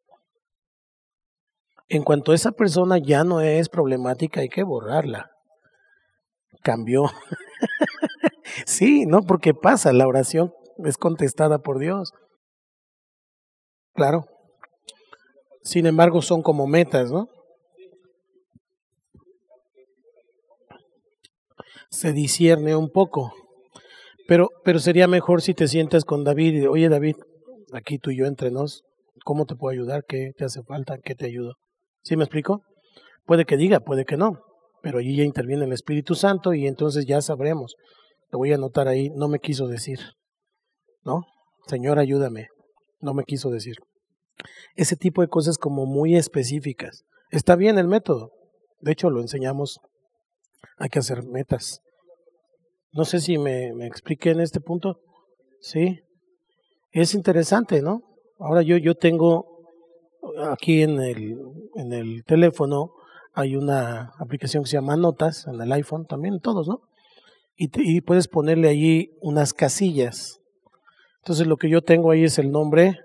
En 1.89 2.03
cuanto 2.03 2.33
esa 2.33 2.51
persona 2.51 2.97
ya 2.97 3.23
no 3.23 3.39
es 3.39 3.69
problemática, 3.69 4.41
hay 4.41 4.49
que 4.49 4.63
borrarla. 4.63 5.29
Cambió. 6.63 7.03
sí, 8.65 9.05
¿no? 9.05 9.21
Porque 9.21 9.53
pasa, 9.53 9.93
la 9.93 10.07
oración 10.07 10.51
es 10.83 10.97
contestada 10.97 11.59
por 11.59 11.77
Dios. 11.77 12.13
Claro. 13.93 14.25
Sin 15.61 15.85
embargo, 15.85 16.21
son 16.21 16.41
como 16.41 16.67
metas, 16.67 17.11
¿no? 17.11 17.29
Se 21.89 22.11
discierne 22.11 22.75
un 22.75 22.89
poco. 22.89 23.33
Pero, 24.27 24.49
pero 24.63 24.79
sería 24.79 25.07
mejor 25.07 25.41
si 25.41 25.53
te 25.53 25.67
sientas 25.67 26.05
con 26.05 26.23
David 26.23 26.63
y, 26.63 26.65
oye 26.65 26.89
David, 26.89 27.15
aquí 27.71 27.99
tú 27.99 28.09
y 28.09 28.17
yo 28.17 28.25
entre 28.25 28.51
nos, 28.51 28.83
¿cómo 29.23 29.45
te 29.45 29.55
puedo 29.55 29.71
ayudar? 29.71 30.03
¿Qué 30.07 30.31
te 30.35 30.45
hace 30.45 30.63
falta? 30.63 30.97
¿Qué 30.97 31.13
te 31.13 31.25
ayudo? 31.25 31.53
¿Sí 32.03 32.17
me 32.17 32.23
explico? 32.23 32.63
Puede 33.25 33.45
que 33.45 33.57
diga, 33.57 33.79
puede 33.79 34.05
que 34.05 34.17
no, 34.17 34.41
pero 34.81 34.99
allí 34.99 35.15
ya 35.15 35.23
interviene 35.23 35.65
el 35.65 35.73
Espíritu 35.73 36.15
Santo 36.15 36.53
y 36.53 36.67
entonces 36.67 37.05
ya 37.05 37.21
sabremos. 37.21 37.75
Lo 38.31 38.39
voy 38.39 38.51
a 38.53 38.55
anotar 38.55 38.87
ahí, 38.87 39.09
no 39.11 39.27
me 39.27 39.39
quiso 39.39 39.67
decir. 39.67 39.99
¿No? 41.05 41.21
Señor, 41.67 41.99
ayúdame 41.99 42.47
no 43.03 43.13
me 43.13 43.25
quiso 43.25 43.49
decir. 43.49 43.75
Ese 44.75 44.95
tipo 44.95 45.21
de 45.21 45.27
cosas 45.27 45.57
como 45.57 45.85
muy 45.85 46.15
específicas. 46.15 47.05
Está 47.29 47.55
bien 47.55 47.77
el 47.77 47.87
método. 47.87 48.31
De 48.79 48.93
hecho, 48.93 49.09
lo 49.09 49.21
enseñamos. 49.21 49.79
Hay 50.77 50.89
que 50.89 50.99
hacer 50.99 51.23
metas. 51.23 51.81
No 52.91 53.05
sé 53.05 53.19
si 53.19 53.37
me, 53.37 53.67
expliqué 53.85 54.31
en 54.31 54.39
este 54.39 54.59
punto. 54.59 54.99
Sí. 55.59 55.99
Es 56.91 57.13
interesante, 57.13 57.81
¿no? 57.81 58.01
Ahora 58.39 58.61
yo, 58.61 58.77
yo 58.77 58.95
tengo 58.95 59.47
aquí 60.51 60.81
en 60.81 60.99
el, 61.01 61.37
en 61.75 61.93
el 61.93 62.23
teléfono, 62.23 62.91
hay 63.33 63.55
una 63.55 64.13
aplicación 64.19 64.63
que 64.63 64.69
se 64.69 64.77
llama 64.77 64.95
Notas, 64.95 65.47
en 65.47 65.59
el 65.59 65.71
iPhone 65.71 66.05
también, 66.05 66.39
todos, 66.39 66.67
¿no? 66.67 66.81
Y, 67.55 67.69
y 67.75 68.01
puedes 68.01 68.27
ponerle 68.27 68.69
allí 68.69 69.11
unas 69.21 69.53
casillas 69.53 70.42
entonces 71.23 71.47
lo 71.47 71.55
que 71.55 71.69
yo 71.69 71.81
tengo 71.81 72.11
ahí 72.11 72.25
es 72.25 72.37
el 72.37 72.51
nombre. 72.51 72.99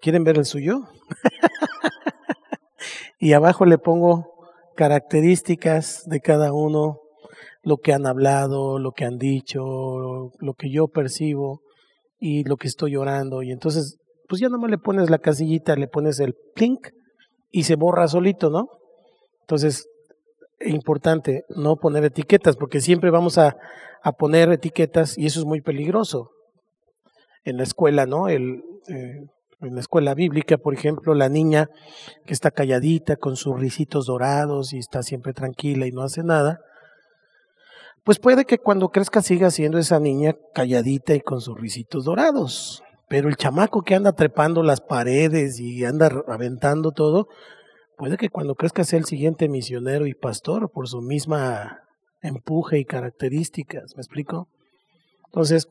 ¿Quieren 0.00 0.24
ver 0.24 0.38
el 0.38 0.46
suyo? 0.46 0.84
y 3.18 3.34
abajo 3.34 3.66
le 3.66 3.76
pongo 3.76 4.32
características 4.76 6.04
de 6.06 6.20
cada 6.20 6.54
uno, 6.54 7.00
lo 7.62 7.76
que 7.76 7.92
han 7.92 8.06
hablado, 8.06 8.78
lo 8.78 8.92
que 8.92 9.04
han 9.04 9.18
dicho, 9.18 10.32
lo 10.38 10.54
que 10.54 10.70
yo 10.70 10.88
percibo 10.88 11.60
y 12.18 12.44
lo 12.44 12.56
que 12.56 12.66
estoy 12.66 12.96
orando. 12.96 13.42
Y 13.42 13.52
entonces, 13.52 13.98
pues 14.26 14.40
ya 14.40 14.48
nomás 14.48 14.70
le 14.70 14.78
pones 14.78 15.10
la 15.10 15.18
casillita, 15.18 15.76
le 15.76 15.86
pones 15.86 16.20
el 16.20 16.34
plink 16.54 16.88
y 17.50 17.64
se 17.64 17.76
borra 17.76 18.08
solito, 18.08 18.48
¿no? 18.48 18.68
Entonces, 19.42 19.86
es 20.60 20.72
importante 20.72 21.44
no 21.50 21.76
poner 21.76 22.04
etiquetas, 22.04 22.56
porque 22.56 22.80
siempre 22.80 23.10
vamos 23.10 23.36
a, 23.36 23.54
a 24.02 24.12
poner 24.12 24.50
etiquetas 24.50 25.18
y 25.18 25.26
eso 25.26 25.40
es 25.40 25.44
muy 25.44 25.60
peligroso 25.60 26.30
en 27.44 27.56
la 27.56 27.62
escuela, 27.62 28.06
¿no? 28.06 28.28
El, 28.28 28.62
eh, 28.88 29.26
en 29.60 29.74
la 29.74 29.80
escuela 29.80 30.14
bíblica, 30.14 30.58
por 30.58 30.74
ejemplo, 30.74 31.14
la 31.14 31.28
niña 31.28 31.68
que 32.26 32.32
está 32.32 32.50
calladita 32.50 33.16
con 33.16 33.36
sus 33.36 33.58
risitos 33.58 34.06
dorados 34.06 34.72
y 34.72 34.78
está 34.78 35.02
siempre 35.02 35.32
tranquila 35.32 35.86
y 35.86 35.92
no 35.92 36.02
hace 36.02 36.22
nada, 36.22 36.60
pues 38.04 38.18
puede 38.18 38.44
que 38.44 38.58
cuando 38.58 38.90
crezca 38.90 39.22
siga 39.22 39.50
siendo 39.50 39.78
esa 39.78 39.98
niña 39.98 40.36
calladita 40.54 41.14
y 41.14 41.20
con 41.20 41.40
sus 41.40 41.58
risitos 41.58 42.04
dorados. 42.04 42.82
Pero 43.08 43.28
el 43.28 43.36
chamaco 43.36 43.82
que 43.82 43.94
anda 43.94 44.12
trepando 44.12 44.62
las 44.62 44.80
paredes 44.80 45.58
y 45.60 45.84
anda 45.84 46.10
aventando 46.28 46.92
todo, 46.92 47.28
puede 47.96 48.16
que 48.16 48.28
cuando 48.28 48.54
crezca 48.54 48.84
sea 48.84 48.98
el 48.98 49.04
siguiente 49.04 49.48
misionero 49.48 50.06
y 50.06 50.14
pastor 50.14 50.70
por 50.70 50.88
su 50.88 51.00
misma 51.00 51.80
empuje 52.20 52.78
y 52.78 52.84
características. 52.84 53.94
¿Me 53.96 54.00
explico? 54.00 54.48
Entonces, 55.26 55.68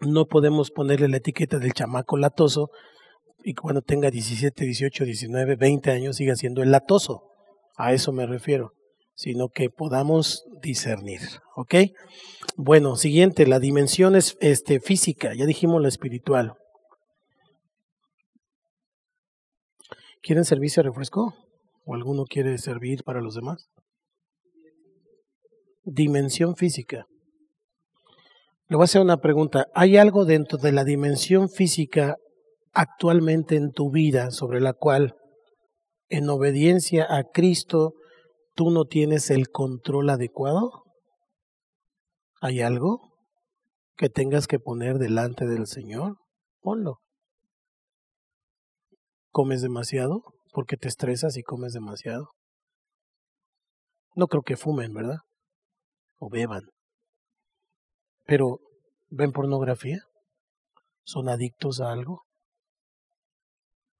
no 0.00 0.26
podemos 0.26 0.70
ponerle 0.70 1.08
la 1.08 1.18
etiqueta 1.18 1.58
del 1.58 1.72
chamaco 1.72 2.16
latoso 2.16 2.70
y 3.42 3.54
cuando 3.54 3.82
tenga 3.82 4.10
17, 4.10 4.64
18, 4.64 5.04
19, 5.04 5.56
20 5.56 5.90
años 5.90 6.16
siga 6.16 6.34
siendo 6.36 6.62
el 6.62 6.70
latoso. 6.70 7.24
A 7.76 7.92
eso 7.92 8.12
me 8.12 8.26
refiero, 8.26 8.72
sino 9.14 9.48
que 9.48 9.70
podamos 9.70 10.44
discernir, 10.60 11.20
¿ok? 11.54 11.74
Bueno, 12.56 12.96
siguiente, 12.96 13.46
la 13.46 13.60
dimensión 13.60 14.16
es 14.16 14.36
este, 14.40 14.80
física, 14.80 15.34
ya 15.34 15.46
dijimos 15.46 15.80
la 15.80 15.88
espiritual. 15.88 16.54
¿Quieren 20.22 20.44
servicio 20.44 20.82
de 20.82 20.88
refresco? 20.88 21.34
¿O 21.84 21.94
alguno 21.94 22.24
quiere 22.24 22.58
servir 22.58 23.04
para 23.04 23.20
los 23.20 23.34
demás? 23.34 23.68
Dimensión 25.84 26.56
física. 26.56 27.06
Le 28.70 28.76
voy 28.76 28.82
a 28.82 28.84
hacer 28.84 29.00
una 29.00 29.16
pregunta. 29.16 29.66
¿Hay 29.74 29.96
algo 29.96 30.26
dentro 30.26 30.58
de 30.58 30.72
la 30.72 30.84
dimensión 30.84 31.48
física 31.48 32.16
actualmente 32.72 33.56
en 33.56 33.72
tu 33.72 33.90
vida 33.90 34.30
sobre 34.30 34.60
la 34.60 34.74
cual, 34.74 35.16
en 36.10 36.28
obediencia 36.28 37.06
a 37.08 37.24
Cristo, 37.24 37.94
tú 38.54 38.70
no 38.70 38.84
tienes 38.84 39.30
el 39.30 39.48
control 39.48 40.10
adecuado? 40.10 40.84
¿Hay 42.42 42.60
algo 42.60 43.14
que 43.96 44.10
tengas 44.10 44.46
que 44.46 44.58
poner 44.58 44.98
delante 44.98 45.46
del 45.46 45.66
Señor? 45.66 46.18
Ponlo. 46.60 46.98
¿Comes 49.30 49.62
demasiado? 49.62 50.22
Porque 50.52 50.76
te 50.76 50.88
estresas 50.88 51.38
y 51.38 51.42
comes 51.42 51.72
demasiado. 51.72 52.32
No 54.14 54.26
creo 54.26 54.42
que 54.42 54.58
fumen, 54.58 54.92
¿verdad? 54.92 55.20
O 56.18 56.28
beban. 56.28 56.64
Pero, 58.28 58.60
¿ven 59.08 59.32
pornografía? 59.32 60.02
¿Son 61.02 61.30
adictos 61.30 61.80
a 61.80 61.90
algo? 61.90 62.24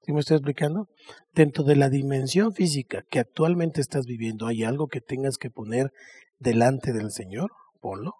¿Sí 0.03 0.13
me 0.13 0.19
estoy 0.19 0.37
explicando? 0.37 0.87
Dentro 1.33 1.63
de 1.63 1.75
la 1.75 1.89
dimensión 1.89 2.53
física 2.53 3.03
que 3.09 3.17
actualmente 3.17 3.81
estás 3.81 4.05
viviendo, 4.05 4.45
¿hay 4.45 4.63
algo 4.63 4.87
que 4.87 5.01
tengas 5.01 5.39
que 5.39 5.49
poner 5.49 5.91
delante 6.37 6.93
del 6.93 7.09
Señor? 7.09 7.49
Ponlo. 7.81 8.13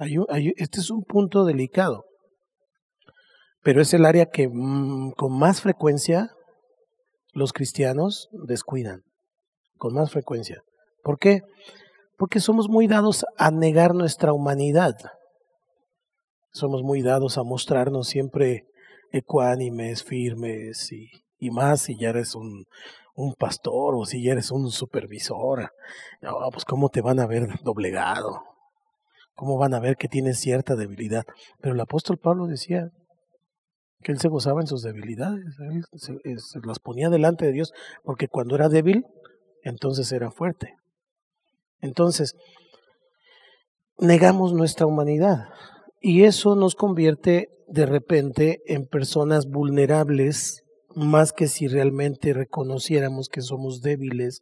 este 0.00 0.80
es 0.80 0.90
un 0.90 1.04
punto 1.04 1.44
delicado, 1.44 2.06
pero 3.62 3.80
es 3.80 3.94
el 3.94 4.04
área 4.04 4.26
que 4.26 4.48
mm, 4.48 5.12
con 5.12 5.38
más 5.38 5.60
frecuencia 5.60 6.28
los 7.32 7.52
cristianos 7.52 8.30
descuidan, 8.32 9.04
con 9.76 9.94
más 9.94 10.10
frecuencia. 10.10 10.64
¿Por 11.04 11.20
qué? 11.20 11.42
Porque 12.16 12.40
somos 12.40 12.68
muy 12.68 12.86
dados 12.86 13.24
a 13.36 13.50
negar 13.50 13.94
nuestra 13.94 14.32
humanidad. 14.32 14.94
Somos 16.52 16.82
muy 16.82 17.02
dados 17.02 17.36
a 17.38 17.42
mostrarnos 17.42 18.08
siempre 18.08 18.66
ecuánimes, 19.10 20.04
firmes 20.04 20.92
y, 20.92 21.10
y 21.38 21.50
más 21.50 21.82
si 21.82 21.98
ya 21.98 22.10
eres 22.10 22.34
un, 22.34 22.64
un 23.14 23.34
pastor 23.34 23.94
o 23.94 24.04
si 24.04 24.22
ya 24.22 24.32
eres 24.32 24.50
un 24.50 24.70
supervisor. 24.70 25.70
Pues 26.52 26.64
cómo 26.64 26.88
te 26.88 27.00
van 27.00 27.20
a 27.20 27.26
ver 27.26 27.60
doblegado, 27.62 28.42
cómo 29.34 29.58
van 29.58 29.74
a 29.74 29.80
ver 29.80 29.96
que 29.96 30.08
tienes 30.08 30.38
cierta 30.38 30.76
debilidad. 30.76 31.24
Pero 31.60 31.74
el 31.74 31.80
apóstol 31.80 32.18
Pablo 32.18 32.46
decía 32.46 32.90
que 34.02 34.12
él 34.12 34.18
se 34.18 34.28
gozaba 34.28 34.60
en 34.60 34.66
sus 34.66 34.82
debilidades, 34.82 35.56
él 36.24 36.38
se 36.38 36.58
las 36.64 36.78
ponía 36.78 37.08
delante 37.08 37.46
de 37.46 37.52
Dios, 37.52 37.72
porque 38.02 38.28
cuando 38.28 38.54
era 38.54 38.68
débil, 38.68 39.06
entonces 39.62 40.12
era 40.12 40.30
fuerte. 40.30 40.74
Entonces, 41.84 42.34
negamos 43.98 44.54
nuestra 44.54 44.86
humanidad 44.86 45.50
y 46.00 46.24
eso 46.24 46.56
nos 46.56 46.74
convierte 46.74 47.50
de 47.68 47.84
repente 47.84 48.62
en 48.66 48.86
personas 48.86 49.46
vulnerables 49.46 50.62
más 50.94 51.32
que 51.32 51.46
si 51.46 51.68
realmente 51.68 52.32
reconociéramos 52.32 53.28
que 53.28 53.42
somos 53.42 53.82
débiles 53.82 54.40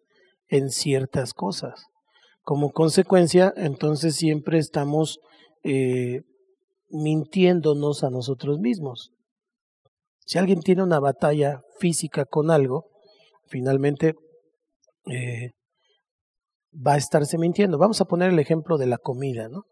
en 0.48 0.70
ciertas 0.70 1.34
cosas. 1.34 1.86
Como 2.42 2.70
consecuencia, 2.70 3.52
entonces 3.56 4.14
siempre 4.14 4.58
estamos 4.58 5.18
eh, 5.64 6.20
mintiéndonos 6.90 8.04
a 8.04 8.10
nosotros 8.10 8.60
mismos. 8.60 9.10
Si 10.20 10.38
alguien 10.38 10.60
tiene 10.60 10.84
una 10.84 11.00
batalla 11.00 11.62
física 11.80 12.24
con 12.24 12.52
algo, 12.52 12.86
finalmente 13.48 14.14
eh, 15.06 15.50
va 16.74 16.94
a 16.94 16.96
estarse 16.96 17.38
mintiendo. 17.38 17.78
Vamos 17.78 18.00
a 18.00 18.04
poner 18.04 18.30
el 18.30 18.38
ejemplo 18.38 18.78
de 18.78 18.86
la 18.86 18.98
comida, 18.98 19.48
¿no? 19.48 19.64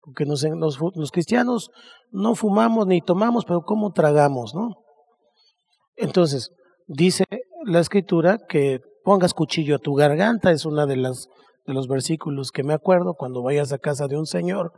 Porque 0.00 0.24
nos, 0.24 0.44
los 0.44 1.10
cristianos 1.10 1.70
no 2.10 2.34
fumamos 2.34 2.86
ni 2.86 3.00
tomamos, 3.00 3.44
pero 3.44 3.62
¿cómo 3.62 3.92
tragamos, 3.92 4.54
no? 4.54 4.76
Entonces, 5.96 6.50
dice 6.86 7.24
la 7.64 7.80
escritura 7.80 8.38
que 8.48 8.80
pongas 9.04 9.34
cuchillo 9.34 9.76
a 9.76 9.80
tu 9.80 9.94
garganta, 9.94 10.50
es 10.50 10.64
una 10.64 10.86
de 10.86 10.96
de 10.96 11.74
los 11.74 11.88
versículos 11.88 12.50
que 12.50 12.62
me 12.62 12.72
acuerdo 12.72 13.14
cuando 13.14 13.42
vayas 13.42 13.72
a 13.72 13.78
casa 13.78 14.08
de 14.08 14.16
un 14.16 14.26
señor, 14.26 14.72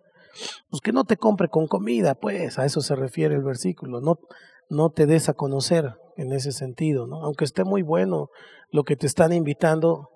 pues 0.68 0.80
que 0.80 0.92
no 0.92 1.04
te 1.04 1.16
compre 1.16 1.48
con 1.48 1.66
comida, 1.66 2.14
pues 2.14 2.58
a 2.58 2.64
eso 2.64 2.80
se 2.80 2.96
refiere 2.96 3.34
el 3.34 3.42
versículo, 3.42 4.00
no 4.00 4.18
no 4.72 4.90
te 4.90 5.06
des 5.06 5.28
a 5.28 5.34
conocer 5.34 5.94
en 6.16 6.32
ese 6.32 6.50
sentido, 6.50 7.06
¿no? 7.06 7.22
Aunque 7.22 7.44
esté 7.44 7.62
muy 7.62 7.82
bueno 7.82 8.28
lo 8.70 8.84
que 8.84 8.96
te 8.96 9.06
están 9.06 9.32
invitando, 9.32 10.08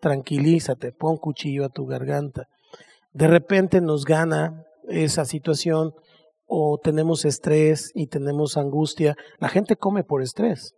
tranquilízate, 0.00 0.92
pon 0.92 1.16
cuchillo 1.16 1.64
a 1.64 1.68
tu 1.68 1.86
garganta. 1.86 2.46
De 3.12 3.26
repente 3.26 3.80
nos 3.80 4.04
gana 4.04 4.64
esa 4.88 5.24
situación 5.24 5.92
o 6.46 6.78
tenemos 6.82 7.24
estrés 7.24 7.90
y 7.94 8.06
tenemos 8.06 8.56
angustia. 8.56 9.16
La 9.38 9.48
gente 9.48 9.76
come 9.76 10.04
por 10.04 10.22
estrés. 10.22 10.74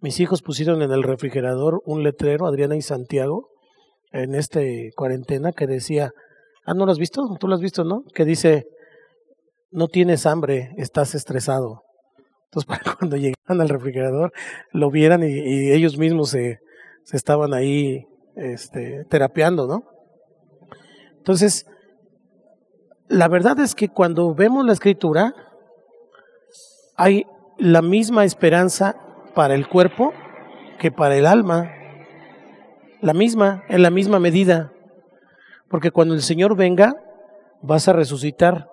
Mis 0.00 0.20
hijos 0.20 0.42
pusieron 0.42 0.82
en 0.82 0.92
el 0.92 1.02
refrigerador 1.02 1.82
un 1.84 2.02
letrero, 2.02 2.46
Adriana 2.46 2.76
y 2.76 2.82
Santiago, 2.82 3.48
en 4.12 4.34
esta 4.34 4.60
cuarentena 4.96 5.52
que 5.52 5.66
decía, 5.66 6.12
ah, 6.64 6.74
¿no 6.74 6.86
lo 6.86 6.92
has 6.92 6.98
visto? 6.98 7.36
¿Tú 7.38 7.48
lo 7.48 7.54
has 7.54 7.60
visto, 7.60 7.84
no? 7.84 8.04
Que 8.14 8.24
dice, 8.24 8.66
no 9.70 9.88
tienes 9.88 10.24
hambre, 10.26 10.72
estás 10.76 11.14
estresado. 11.14 11.82
Entonces, 12.46 12.66
para 12.68 12.96
cuando 12.96 13.16
llegaran 13.16 13.60
al 13.60 13.68
refrigerador, 13.68 14.32
lo 14.72 14.90
vieran 14.90 15.22
y, 15.22 15.72
ellos 15.72 15.98
mismos 15.98 16.30
se, 16.30 16.58
se, 17.08 17.16
estaban 17.16 17.54
ahí 17.54 18.06
este, 18.36 19.04
terapeando, 19.08 19.66
¿no? 19.66 19.84
Entonces, 21.16 21.66
la 23.08 23.28
verdad 23.28 23.58
es 23.60 23.74
que 23.74 23.88
cuando 23.88 24.34
vemos 24.34 24.64
la 24.64 24.72
escritura, 24.72 25.34
hay 26.96 27.26
la 27.58 27.82
misma 27.82 28.24
esperanza 28.24 28.96
para 29.34 29.54
el 29.54 29.68
cuerpo 29.68 30.12
que 30.78 30.90
para 30.90 31.16
el 31.16 31.26
alma. 31.26 31.70
La 33.00 33.14
misma, 33.14 33.62
en 33.68 33.82
la 33.82 33.90
misma 33.90 34.18
medida. 34.18 34.72
Porque 35.68 35.90
cuando 35.90 36.14
el 36.14 36.22
Señor 36.22 36.56
venga, 36.56 36.94
vas 37.62 37.88
a 37.88 37.92
resucitar 37.92 38.68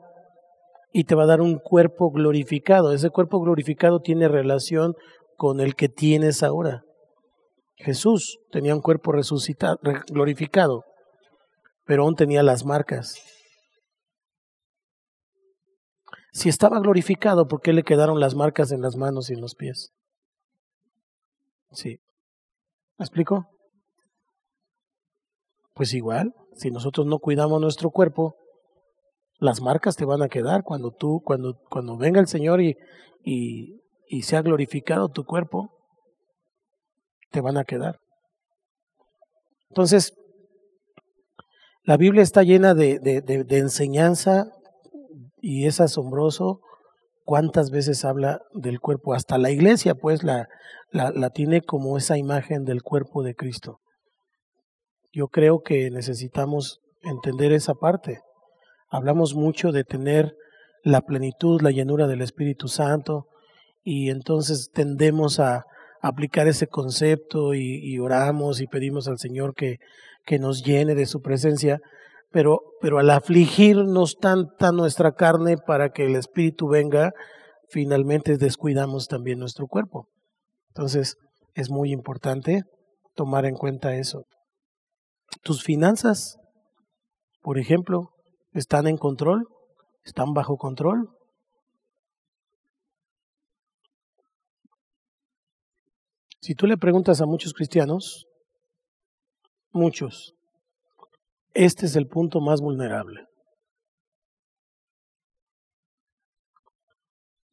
y 0.92 1.04
te 1.04 1.16
va 1.16 1.24
a 1.24 1.28
dar 1.28 1.42
un 1.42 1.60
cuerpo 1.60 2.10
glorificado. 2.12 2.94
Ese 2.94 3.10
cuerpo 3.10 3.40
glorificado 3.40 4.00
tiene 4.00 4.28
relación 4.28 4.96
con 5.36 5.60
el 5.60 5.76
que 5.76 5.90
tienes 5.90 6.42
ahora. 6.42 6.85
Jesús 7.76 8.40
tenía 8.52 8.74
un 8.74 8.82
cuerpo 8.82 9.12
resucitado, 9.12 9.80
glorificado, 10.10 10.84
pero 11.86 12.04
aún 12.04 12.16
tenía 12.16 12.42
las 12.44 12.66
marcas. 12.66 13.22
Si 16.32 16.50
estaba 16.50 16.80
glorificado, 16.80 17.48
¿por 17.48 17.62
qué 17.62 17.74
le 17.74 17.84
quedaron 17.84 18.20
las 18.20 18.36
marcas 18.36 18.72
en 18.72 18.82
las 18.82 18.96
manos 18.96 19.30
y 19.30 19.34
en 19.34 19.42
los 19.42 19.56
pies? 19.56 19.94
Sí. 21.72 22.00
¿Me 22.98 23.04
explico? 23.04 23.46
Pues 25.74 25.94
igual, 25.94 26.34
si 26.56 26.72
nosotros 26.72 27.06
no 27.06 27.20
cuidamos 27.20 27.62
nuestro 27.62 27.90
cuerpo, 27.90 28.36
las 29.40 29.62
marcas 29.62 29.98
te 29.98 30.06
van 30.06 30.22
a 30.22 30.30
quedar 30.30 30.64
cuando 30.64 30.92
tú, 30.92 31.22
cuando, 31.24 31.58
cuando 31.70 31.98
venga 31.98 32.22
el 32.22 32.28
Señor 32.28 32.62
y, 32.62 32.78
y, 33.24 33.82
y 34.08 34.22
sea 34.24 34.42
glorificado 34.42 35.10
tu 35.10 35.26
cuerpo, 35.26 35.75
te 37.36 37.42
van 37.42 37.58
a 37.58 37.66
quedar. 37.66 38.00
Entonces, 39.68 40.14
la 41.84 41.98
Biblia 41.98 42.24
está 42.24 42.44
llena 42.44 42.74
de, 42.74 42.98
de, 43.02 43.58
enseñanza 43.58 44.54
y 45.42 45.66
es 45.66 45.82
asombroso 45.82 46.62
cuántas 47.26 47.72
veces 47.72 48.06
habla 48.06 48.40
del 48.54 48.80
cuerpo. 48.80 49.14
Hasta 49.14 49.38
la 49.38 49.52
iglesia, 49.52 49.96
pues, 49.96 50.24
la, 50.24 50.48
la, 50.92 51.12
la, 51.12 51.30
tiene 51.30 51.60
como 51.60 51.98
esa 51.98 52.18
imagen 52.18 52.64
del 52.64 52.84
cuerpo 52.84 53.22
de 53.22 53.36
Cristo. 53.36 53.82
Yo 55.12 55.28
creo 55.28 55.62
que 55.62 55.92
necesitamos 55.92 56.80
entender 57.02 57.52
esa 57.52 57.74
parte. 57.74 58.22
Hablamos 58.88 59.36
mucho 59.36 59.74
de 59.74 59.84
tener 59.84 60.38
la 60.84 61.02
plenitud, 61.02 61.62
la 61.62 61.72
llenura 61.72 62.08
del 62.08 62.22
Espíritu 62.22 62.70
Santo, 62.70 63.28
y 63.84 64.10
entonces 64.10 64.70
tendemos 64.74 65.42
a 65.42 65.66
aplicar 66.02 66.48
ese 66.48 66.68
concepto 66.68 67.54
y, 67.54 67.98
oramos 68.00 68.62
y 68.62 68.68
pedimos 68.68 69.08
al 69.08 69.18
Señor 69.18 69.54
que, 69.56 69.78
que 70.26 70.40
nos 70.40 70.64
llene 70.64 70.96
de 70.96 71.06
su 71.06 71.22
presencia, 71.22 71.80
pero, 72.32 72.60
pero 72.82 73.00
al 73.00 73.10
afligirnos 73.10 74.18
tanta 74.18 74.72
nuestra 74.72 75.14
carne 75.14 75.58
para 75.58 75.90
que 75.90 76.06
el 76.06 76.16
Espíritu 76.16 76.68
venga, 76.68 77.14
finalmente 77.70 78.38
descuidamos 78.38 79.08
también 79.08 79.40
nuestro 79.40 79.68
cuerpo. 79.68 80.08
Entonces, 80.70 81.16
es 81.54 81.70
muy 81.70 81.92
importante 81.92 82.64
tomar 83.16 83.46
en 83.46 83.56
cuenta 83.56 83.96
eso. 83.96 84.26
Tus 85.42 85.64
finanzas, 85.64 86.38
por 87.42 87.58
ejemplo, 87.58 88.10
están 88.54 88.88
en 88.88 88.98
control, 88.98 89.48
están 90.04 90.34
bajo 90.34 90.58
control. 90.58 91.10
Si 96.46 96.54
tú 96.54 96.68
le 96.68 96.78
preguntas 96.78 97.22
a 97.22 97.26
muchos 97.26 97.56
cristianos, 97.56 98.28
muchos, 99.72 100.36
este 101.56 101.88
es 101.88 101.96
el 101.96 102.06
punto 102.06 102.40
más 102.40 102.62
vulnerable. 102.62 103.26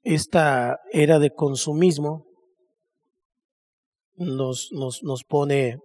Esta 0.02 0.78
era 0.92 1.18
de 1.18 1.30
consumismo 1.30 2.26
nos, 4.16 4.68
nos, 4.72 5.02
nos 5.02 5.24
pone 5.24 5.78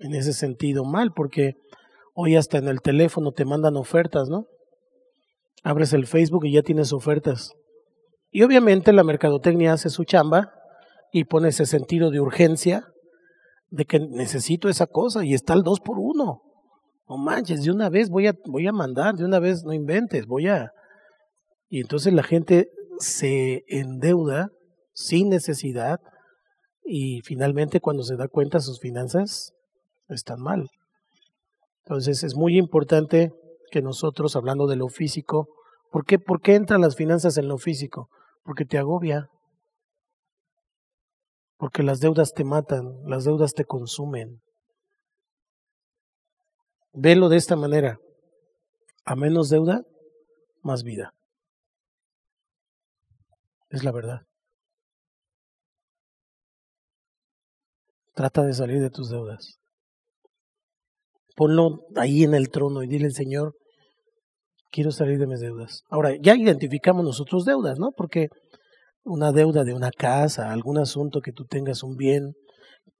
en 0.00 0.14
ese 0.14 0.34
sentido 0.34 0.84
mal, 0.84 1.12
porque 1.16 1.54
hoy 2.12 2.36
hasta 2.36 2.58
en 2.58 2.68
el 2.68 2.82
teléfono 2.82 3.32
te 3.32 3.46
mandan 3.46 3.78
ofertas, 3.78 4.28
¿no? 4.28 4.44
Abres 5.62 5.94
el 5.94 6.06
Facebook 6.06 6.44
y 6.44 6.52
ya 6.52 6.62
tienes 6.62 6.92
ofertas. 6.92 7.54
Y 8.30 8.42
obviamente 8.42 8.92
la 8.92 9.02
mercadotecnia 9.02 9.72
hace 9.72 9.88
su 9.88 10.04
chamba 10.04 10.52
y 11.14 11.24
pone 11.24 11.48
ese 11.48 11.64
sentido 11.64 12.10
de 12.10 12.20
urgencia 12.20 12.84
de 13.70 13.86
que 13.86 13.98
necesito 14.00 14.68
esa 14.68 14.86
cosa 14.86 15.24
y 15.24 15.32
está 15.32 15.54
el 15.54 15.62
dos 15.62 15.80
por 15.80 15.98
uno 15.98 16.42
no 17.08 17.18
manches, 17.18 17.62
de 17.62 17.70
una 17.70 17.90
vez 17.90 18.08
voy 18.08 18.26
a, 18.26 18.34
voy 18.46 18.66
a 18.66 18.72
mandar, 18.72 19.14
de 19.14 19.24
una 19.24 19.38
vez 19.38 19.64
no 19.64 19.72
inventes, 19.72 20.26
voy 20.26 20.48
a... 20.48 20.72
Y 21.68 21.80
entonces 21.80 22.12
la 22.12 22.22
gente 22.22 22.68
se 22.98 23.64
endeuda 23.68 24.48
sin 24.92 25.28
necesidad 25.28 26.00
y 26.84 27.20
finalmente 27.22 27.80
cuando 27.80 28.04
se 28.04 28.16
da 28.16 28.28
cuenta 28.28 28.60
sus 28.60 28.80
finanzas 28.80 29.52
están 30.08 30.40
mal. 30.40 30.68
Entonces 31.84 32.22
es 32.22 32.36
muy 32.36 32.56
importante 32.56 33.32
que 33.70 33.82
nosotros, 33.82 34.36
hablando 34.36 34.66
de 34.66 34.76
lo 34.76 34.88
físico, 34.88 35.48
¿por 35.90 36.04
qué, 36.04 36.18
¿por 36.18 36.40
qué 36.40 36.54
entran 36.54 36.80
las 36.80 36.96
finanzas 36.96 37.36
en 37.36 37.48
lo 37.48 37.58
físico? 37.58 38.08
Porque 38.44 38.64
te 38.64 38.78
agobia, 38.78 39.28
porque 41.56 41.82
las 41.82 42.00
deudas 42.00 42.32
te 42.32 42.44
matan, 42.44 43.00
las 43.06 43.24
deudas 43.24 43.54
te 43.54 43.64
consumen. 43.64 44.40
Velo 46.92 47.28
de 47.28 47.36
esta 47.36 47.56
manera. 47.56 47.98
A 49.04 49.16
menos 49.16 49.50
deuda, 49.50 49.82
más 50.62 50.82
vida. 50.82 51.12
Es 53.70 53.84
la 53.84 53.92
verdad. 53.92 54.22
Trata 58.14 58.42
de 58.42 58.54
salir 58.54 58.80
de 58.80 58.90
tus 58.90 59.10
deudas. 59.10 59.58
Ponlo 61.34 61.80
ahí 61.96 62.22
en 62.22 62.34
el 62.34 62.48
trono 62.48 62.84
y 62.84 62.86
dile, 62.86 63.10
Señor, 63.10 63.56
quiero 64.70 64.92
salir 64.92 65.18
de 65.18 65.26
mis 65.26 65.40
deudas. 65.40 65.82
Ahora, 65.90 66.14
ya 66.20 66.36
identificamos 66.36 67.04
nosotros 67.04 67.44
deudas, 67.44 67.78
¿no? 67.78 67.90
Porque 67.90 68.28
una 69.04 69.32
deuda 69.32 69.64
de 69.64 69.74
una 69.74 69.90
casa, 69.90 70.50
algún 70.50 70.78
asunto 70.78 71.20
que 71.20 71.32
tú 71.32 71.44
tengas 71.44 71.82
un 71.82 71.96
bien 71.96 72.34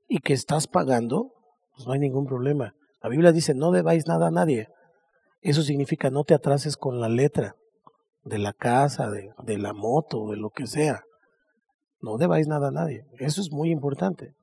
y 0.09 0.19
que 0.19 0.33
estás 0.33 0.67
pagando, 0.67 1.33
pues 1.75 1.87
no 1.87 1.93
hay 1.93 1.99
ningún 1.99 2.27
problema. 2.27 2.75
La 3.03 3.09
Biblia 3.09 3.33
dice, 3.33 3.55
no 3.55 3.71
debáis 3.71 4.07
nada 4.07 4.29
a 4.29 4.31
nadie. 4.31 4.69
Eso 5.41 5.63
significa 5.63 6.11
no 6.11 6.25
te 6.25 6.35
atrases 6.35 6.77
con 6.77 7.01
la 7.01 7.09
letra 7.09 7.57
de 8.23 8.39
la 8.39 8.53
casa, 8.53 9.11
de, 9.11 9.31
de 9.45 9.59
la 9.59 9.73
moto, 9.73 10.31
de 10.31 10.37
lo 10.37 10.51
que 10.51 10.67
sea. 10.67 11.03
No 12.01 12.17
debáis 12.17 12.47
nada 12.47 12.69
a 12.69 12.73
nadie. 12.73 13.05
Eso 13.19 13.41
es 13.41 13.51
muy 13.51 13.71
importante. 13.71 14.35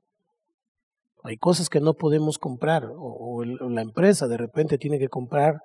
Hay 1.24 1.36
cosas 1.36 1.68
que 1.68 1.80
no 1.80 1.94
podemos 1.94 2.38
comprar 2.38 2.84
o, 2.96 3.44
la 3.44 3.82
empresa 3.82 4.26
de 4.26 4.36
repente 4.36 4.78
tiene 4.78 4.98
que 4.98 5.08
comprar 5.08 5.60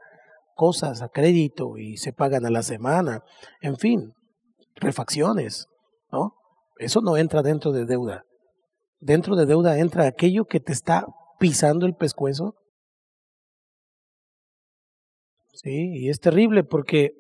cosas 0.56 1.02
a 1.02 1.10
crédito 1.10 1.78
y 1.78 1.98
se 1.98 2.14
pagan 2.14 2.46
a 2.46 2.52
la 2.52 2.62
semana. 2.62 3.24
En 3.62 3.78
fin, 3.78 4.14
refacciones, 4.76 5.68
¿no? 6.12 6.36
Eso 6.78 7.02
no 7.02 7.18
entra 7.18 7.42
dentro 7.42 7.72
de 7.72 7.86
deuda. 7.86 8.24
Dentro 9.00 9.36
de 9.36 9.46
deuda 9.46 9.80
entra 9.80 10.08
aquello 10.08 10.46
que 10.46 10.60
te 10.60 10.72
está 10.72 11.06
pisando 11.40 11.86
el 11.86 11.96
pescuezo. 11.96 12.56
Sí, 15.54 15.92
y 15.94 16.10
es 16.10 16.20
terrible 16.20 16.64
porque 16.64 17.12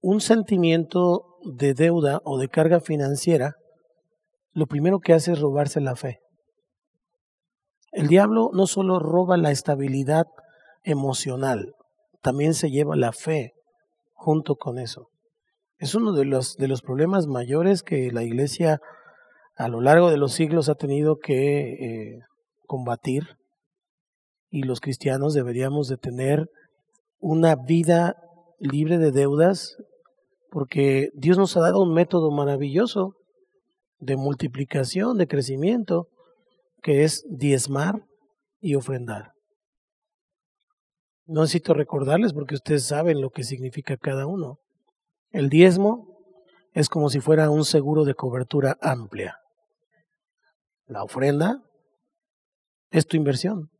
un 0.00 0.20
sentimiento 0.20 1.36
de 1.44 1.74
deuda 1.74 2.20
o 2.24 2.38
de 2.38 2.48
carga 2.48 2.80
financiera, 2.80 3.56
lo 4.52 4.66
primero 4.66 5.00
que 5.00 5.12
hace 5.12 5.32
es 5.32 5.40
robarse 5.40 5.80
la 5.80 5.96
fe. 5.96 6.20
El 7.92 8.08
diablo 8.08 8.50
no 8.52 8.66
solo 8.66 8.98
roba 8.98 9.36
la 9.36 9.50
estabilidad 9.50 10.26
emocional, 10.82 11.74
también 12.22 12.54
se 12.54 12.70
lleva 12.70 12.96
la 12.96 13.12
fe 13.12 13.52
junto 14.12 14.56
con 14.56 14.78
eso. 14.78 15.08
Es 15.80 15.94
uno 15.94 16.12
de 16.12 16.26
los, 16.26 16.56
de 16.58 16.68
los 16.68 16.82
problemas 16.82 17.26
mayores 17.26 17.82
que 17.82 18.12
la 18.12 18.22
iglesia 18.22 18.80
a 19.56 19.66
lo 19.68 19.80
largo 19.80 20.10
de 20.10 20.18
los 20.18 20.34
siglos 20.34 20.68
ha 20.68 20.74
tenido 20.74 21.16
que 21.16 21.72
eh, 21.72 22.18
combatir 22.66 23.38
y 24.50 24.64
los 24.64 24.80
cristianos 24.80 25.32
deberíamos 25.32 25.88
de 25.88 25.96
tener 25.96 26.50
una 27.18 27.56
vida 27.56 28.16
libre 28.58 28.98
de 28.98 29.10
deudas 29.10 29.78
porque 30.50 31.08
Dios 31.14 31.38
nos 31.38 31.56
ha 31.56 31.60
dado 31.60 31.80
un 31.80 31.94
método 31.94 32.30
maravilloso 32.30 33.14
de 34.00 34.16
multiplicación, 34.16 35.16
de 35.16 35.28
crecimiento, 35.28 36.08
que 36.82 37.04
es 37.04 37.24
diezmar 37.30 38.02
y 38.60 38.74
ofrendar. 38.74 39.32
No 41.24 41.40
necesito 41.40 41.72
recordarles 41.72 42.34
porque 42.34 42.56
ustedes 42.56 42.84
saben 42.84 43.22
lo 43.22 43.30
que 43.30 43.44
significa 43.44 43.96
cada 43.96 44.26
uno. 44.26 44.58
El 45.30 45.48
diezmo 45.48 46.18
es 46.72 46.88
como 46.88 47.08
si 47.08 47.20
fuera 47.20 47.50
un 47.50 47.64
seguro 47.64 48.04
de 48.04 48.14
cobertura 48.14 48.76
amplia. 48.80 49.38
La 50.86 51.02
ofrenda 51.02 51.62
es 52.90 53.06
tu 53.06 53.16
inversión. 53.16 53.70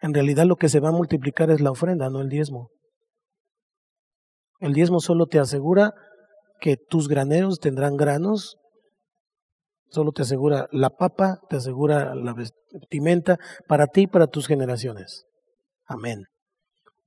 En 0.00 0.12
realidad 0.12 0.44
lo 0.44 0.56
que 0.56 0.68
se 0.68 0.80
va 0.80 0.88
a 0.88 0.92
multiplicar 0.92 1.50
es 1.50 1.60
la 1.60 1.70
ofrenda, 1.70 2.10
no 2.10 2.20
el 2.20 2.28
diezmo. 2.28 2.70
El 4.60 4.72
diezmo 4.72 5.00
solo 5.00 5.26
te 5.26 5.38
asegura 5.38 5.94
que 6.60 6.76
tus 6.76 7.08
graneros 7.08 7.60
tendrán 7.60 7.96
granos 7.96 8.58
Solo 9.90 10.12
te 10.12 10.22
asegura 10.22 10.68
la 10.70 10.90
papa, 10.90 11.40
te 11.48 11.56
asegura 11.56 12.14
la 12.14 12.34
vestimenta 12.34 13.38
para 13.66 13.86
ti 13.86 14.02
y 14.02 14.06
para 14.06 14.26
tus 14.26 14.46
generaciones. 14.46 15.24
Amén. 15.86 16.26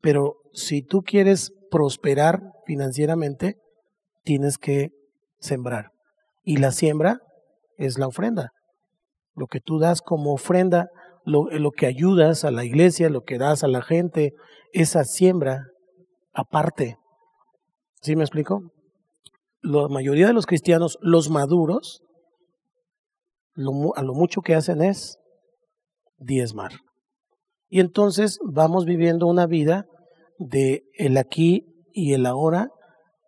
Pero 0.02 0.38
si 0.52 0.82
tú 0.82 1.04
quieres 1.04 1.52
prosperar 1.72 2.42
financieramente, 2.66 3.56
tienes 4.24 4.58
que 4.58 4.90
sembrar. 5.40 5.92
Y 6.44 6.58
la 6.58 6.72
siembra 6.72 7.20
es 7.78 7.98
la 7.98 8.08
ofrenda. 8.08 8.52
Lo 9.34 9.48
que 9.48 9.62
tú 9.62 9.80
das 9.80 10.02
como 10.02 10.34
ofrenda, 10.34 10.90
lo, 11.26 11.46
lo 11.50 11.72
que 11.72 11.88
ayudas 11.88 12.44
a 12.44 12.52
la 12.52 12.66
iglesia, 12.66 13.10
lo 13.10 13.22
que 13.22 13.38
das 13.38 13.64
a 13.64 13.68
la 13.68 13.82
gente, 13.82 14.34
esa 14.74 15.06
siembra 15.06 15.66
aparte. 16.34 16.98
¿Sí 18.02 18.16
me 18.16 18.24
explico? 18.24 18.72
La 19.62 19.88
mayoría 19.88 20.28
de 20.28 20.34
los 20.34 20.46
cristianos, 20.46 20.98
los 21.02 21.30
maduros, 21.30 22.02
a 23.96 24.04
lo 24.04 24.14
mucho 24.14 24.42
que 24.42 24.56
hacen 24.56 24.82
es 24.82 25.18
diezmar. 26.18 26.72
Y 27.70 27.80
entonces 27.80 28.40
vamos 28.44 28.86
viviendo 28.86 29.28
una 29.28 29.46
vida 29.46 29.86
de 30.42 30.90
el 30.96 31.18
aquí 31.18 31.68
y 31.94 32.14
el 32.14 32.26
ahora, 32.26 32.72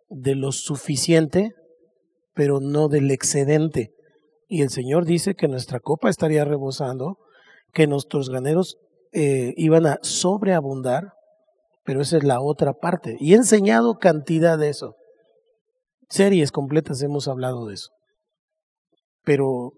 de 0.08 0.34
lo 0.34 0.50
suficiente, 0.50 1.54
pero 2.34 2.58
no 2.60 2.88
del 2.88 3.10
excedente. 3.10 3.94
Y 4.48 4.62
el 4.62 4.70
Señor 4.70 5.04
dice 5.04 5.34
que 5.34 5.46
nuestra 5.46 5.78
copa 5.78 6.10
estaría 6.10 6.44
rebosando, 6.44 7.18
que 7.72 7.86
nuestros 7.86 8.30
graneros 8.30 8.78
eh, 9.12 9.54
iban 9.56 9.86
a 9.86 9.98
sobreabundar, 10.02 11.12
pero 11.84 12.00
esa 12.00 12.16
es 12.16 12.24
la 12.24 12.40
otra 12.40 12.72
parte. 12.72 13.16
Y 13.20 13.34
he 13.34 13.36
enseñado 13.36 13.98
cantidad 13.98 14.58
de 14.58 14.70
eso. 14.70 14.96
Series 16.08 16.50
completas 16.50 17.00
hemos 17.02 17.28
hablado 17.28 17.66
de 17.66 17.74
eso. 17.74 17.90
Pero 19.22 19.72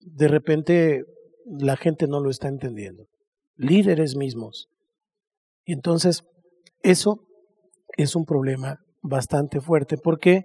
de 0.00 0.28
repente 0.28 1.02
la 1.46 1.76
gente 1.76 2.06
no 2.06 2.20
lo 2.20 2.30
está 2.30 2.46
entendiendo. 2.46 3.06
Líderes 3.56 4.16
mismos. 4.16 4.68
Y 5.64 5.72
entonces, 5.72 6.22
eso 6.86 7.26
es 7.96 8.14
un 8.14 8.24
problema 8.24 8.78
bastante 9.02 9.60
fuerte. 9.60 9.96
¿Por 9.96 10.20
qué? 10.20 10.44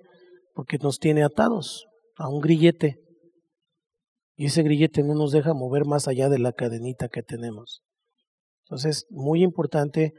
Porque 0.56 0.80
nos 0.80 0.98
tiene 0.98 1.24
atados 1.24 1.86
a 2.18 2.30
un 2.30 2.42
grillete. 2.42 2.98
Y 4.36 4.46
ese 4.46 4.64
grillete 4.64 5.04
no 5.04 5.14
nos 5.14 5.32
deja 5.32 5.54
mover 5.54 5.86
más 5.86 6.08
allá 6.08 6.30
de 6.30 6.40
la 6.40 6.52
cadenita 6.52 7.10
que 7.10 7.22
tenemos. 7.22 7.84
Entonces, 8.66 9.06
muy 9.12 9.44
importante 9.44 10.14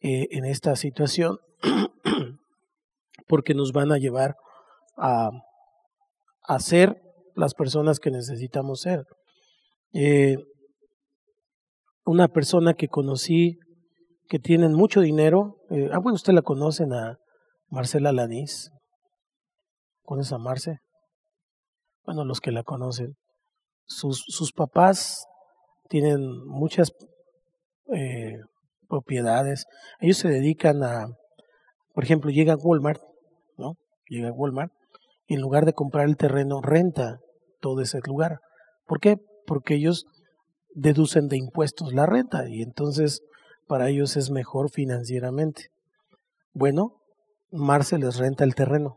eh, 0.00 0.26
en 0.32 0.46
esta 0.46 0.74
situación, 0.74 1.38
porque 3.28 3.54
nos 3.54 3.70
van 3.70 3.92
a 3.92 3.98
llevar 3.98 4.34
a, 4.96 5.30
ser 6.58 7.00
las 7.36 7.54
personas 7.54 8.00
que 8.00 8.10
necesitamos 8.10 8.80
ser. 8.80 9.04
Eh, 9.92 10.38
una 12.04 12.26
persona 12.26 12.74
que 12.74 12.88
conocí 12.88 13.58
que 14.28 14.38
tienen 14.38 14.74
mucho 14.74 15.00
dinero, 15.00 15.56
eh, 15.70 15.88
ah, 15.92 15.98
bueno, 15.98 16.14
usted 16.14 16.34
la 16.34 16.42
conocen 16.42 16.92
a 16.92 17.18
Marcela 17.70 18.12
Lanís. 18.12 18.70
¿Conoce 20.02 20.34
a 20.34 20.38
Marce? 20.38 20.78
Bueno, 22.04 22.24
los 22.24 22.40
que 22.40 22.52
la 22.52 22.62
conocen. 22.62 23.16
Sus, 23.86 24.24
sus 24.26 24.52
papás 24.52 25.26
tienen 25.88 26.20
muchas 26.46 26.92
eh, 27.94 28.36
propiedades. 28.88 29.66
Ellos 30.00 30.18
se 30.18 30.28
dedican 30.28 30.82
a, 30.82 31.06
por 31.94 32.04
ejemplo, 32.04 32.30
llega 32.30 32.54
a 32.54 32.56
Walmart, 32.56 33.02
¿no? 33.56 33.76
Llega 34.08 34.28
a 34.28 34.32
Walmart 34.32 34.72
y 35.26 35.34
en 35.34 35.40
lugar 35.40 35.64
de 35.64 35.72
comprar 35.74 36.06
el 36.06 36.16
terreno, 36.16 36.60
renta 36.60 37.18
todo 37.60 37.80
ese 37.80 38.00
lugar. 38.06 38.40
¿Por 38.86 39.00
qué? 39.00 39.16
Porque 39.46 39.74
ellos 39.74 40.06
deducen 40.74 41.28
de 41.28 41.36
impuestos 41.36 41.92
la 41.92 42.06
renta 42.06 42.48
y 42.48 42.62
entonces 42.62 43.22
para 43.68 43.88
ellos 43.88 44.16
es 44.16 44.30
mejor 44.30 44.70
financieramente. 44.70 45.68
Bueno, 46.52 46.96
Marce 47.50 47.98
les 47.98 48.16
renta 48.16 48.44
el 48.44 48.54
terreno. 48.54 48.96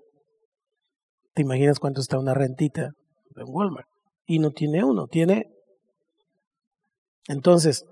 ¿Te 1.34 1.44
imaginas 1.44 1.80
cuánto 1.80 2.02
está 2.02 2.18
una 2.18 2.34
rentita 2.34 2.92
en 3.36 3.46
Walmart? 3.48 3.88
Y 4.26 4.40
no 4.40 4.52
tiene 4.52 4.84
uno, 4.84 5.08
tiene... 5.08 5.46
Entonces, 7.28 7.86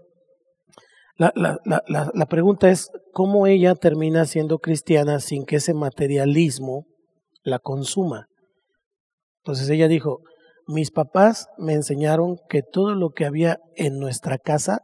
la, 1.15 1.31
la, 1.35 1.59
la, 1.65 2.11
la, 2.13 2.25
pregunta 2.25 2.69
es, 2.69 2.89
¿cómo 3.13 3.45
ella 3.45 3.75
termina 3.75 4.25
siendo 4.25 4.57
cristiana 4.57 5.19
sin 5.19 5.45
que 5.45 5.57
ese 5.57 5.73
materialismo 5.73 6.85
la 7.43 7.59
consuma? 7.59 8.27
Entonces 9.43 9.69
ella 9.69 9.87
dijo, 9.87 10.21
mis 10.65 10.91
papás 10.91 11.47
me 11.57 11.73
enseñaron 11.73 12.37
que 12.49 12.61
todo 12.63 12.95
lo 12.95 13.11
que 13.11 13.25
había 13.25 13.59
en 13.75 13.99
nuestra 13.99 14.37
casa 14.37 14.81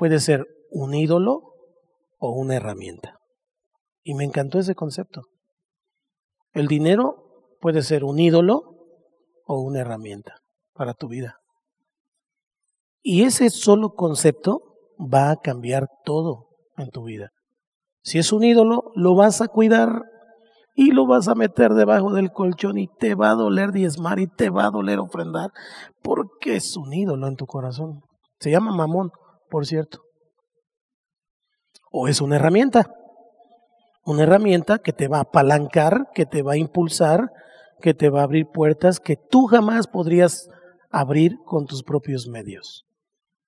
puede 0.00 0.18
ser 0.18 0.46
un 0.70 0.94
ídolo 0.94 1.42
o 2.18 2.30
una 2.30 2.56
herramienta. 2.56 3.18
Y 4.02 4.14
me 4.14 4.24
encantó 4.24 4.58
ese 4.58 4.74
concepto. 4.74 5.24
El 6.52 6.68
dinero 6.68 7.16
puede 7.60 7.82
ser 7.82 8.04
un 8.04 8.18
ídolo 8.18 8.62
o 9.44 9.60
una 9.60 9.80
herramienta 9.80 10.36
para 10.72 10.94
tu 10.94 11.08
vida. 11.08 11.36
Y 13.02 13.24
ese 13.24 13.50
solo 13.50 13.90
concepto 13.90 14.62
va 14.98 15.32
a 15.32 15.36
cambiar 15.36 15.86
todo 16.02 16.46
en 16.78 16.88
tu 16.88 17.04
vida. 17.04 17.28
Si 18.02 18.18
es 18.18 18.32
un 18.32 18.42
ídolo, 18.42 18.92
lo 18.94 19.14
vas 19.14 19.42
a 19.42 19.48
cuidar 19.48 20.04
y 20.74 20.92
lo 20.92 21.06
vas 21.06 21.28
a 21.28 21.34
meter 21.34 21.74
debajo 21.74 22.14
del 22.14 22.32
colchón 22.32 22.78
y 22.78 22.88
te 22.88 23.14
va 23.14 23.32
a 23.32 23.34
doler 23.34 23.70
diezmar 23.70 24.18
y 24.18 24.28
te 24.28 24.48
va 24.48 24.64
a 24.64 24.70
doler 24.70 24.98
ofrendar 24.98 25.50
porque 26.02 26.56
es 26.56 26.74
un 26.78 26.90
ídolo 26.94 27.28
en 27.28 27.36
tu 27.36 27.44
corazón. 27.44 28.00
Se 28.38 28.50
llama 28.50 28.74
mamón, 28.74 29.10
por 29.50 29.66
cierto. 29.66 30.02
O 31.90 32.08
es 32.08 32.20
una 32.20 32.36
herramienta. 32.36 32.90
Una 34.04 34.22
herramienta 34.22 34.78
que 34.78 34.92
te 34.92 35.08
va 35.08 35.18
a 35.18 35.22
apalancar, 35.22 36.08
que 36.14 36.24
te 36.24 36.42
va 36.42 36.52
a 36.52 36.56
impulsar, 36.56 37.30
que 37.80 37.92
te 37.92 38.08
va 38.08 38.20
a 38.20 38.24
abrir 38.24 38.46
puertas 38.46 39.00
que 39.00 39.16
tú 39.16 39.46
jamás 39.46 39.86
podrías 39.86 40.48
abrir 40.90 41.36
con 41.44 41.66
tus 41.66 41.82
propios 41.82 42.26
medios. 42.26 42.86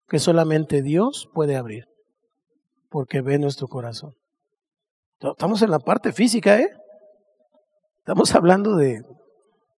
Que 0.08 0.18
solamente 0.18 0.82
Dios 0.82 1.28
puede 1.32 1.56
abrir. 1.56 1.86
Porque 2.90 3.22
ve 3.22 3.38
nuestro 3.38 3.68
corazón. 3.68 4.14
Estamos 5.20 5.62
en 5.62 5.70
la 5.70 5.78
parte 5.78 6.12
física, 6.12 6.58
¿eh? 6.58 6.68
Estamos 7.98 8.34
hablando 8.34 8.76
de, 8.76 9.02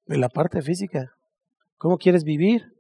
de 0.05 0.17
la 0.17 0.29
parte 0.29 0.61
física. 0.61 1.11
¿Cómo 1.77 1.97
quieres 1.97 2.23
vivir? 2.23 2.72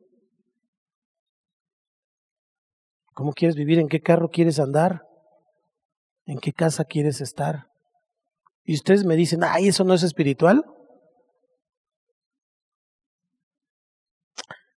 ¿Cómo 3.13 3.33
quieres 3.33 3.55
vivir? 3.55 3.79
¿En 3.79 3.87
qué 3.87 4.01
carro 4.01 4.29
quieres 4.29 4.59
andar? 4.59 5.07
¿En 6.25 6.39
qué 6.39 6.51
casa 6.51 6.83
quieres 6.83 7.21
estar? 7.21 7.67
Y 8.63 8.75
ustedes 8.75 9.05
me 9.05 9.15
dicen, 9.15 9.43
ay, 9.43 9.67
eso 9.67 9.83
no 9.83 9.93
es 9.93 10.03
espiritual. 10.03 10.63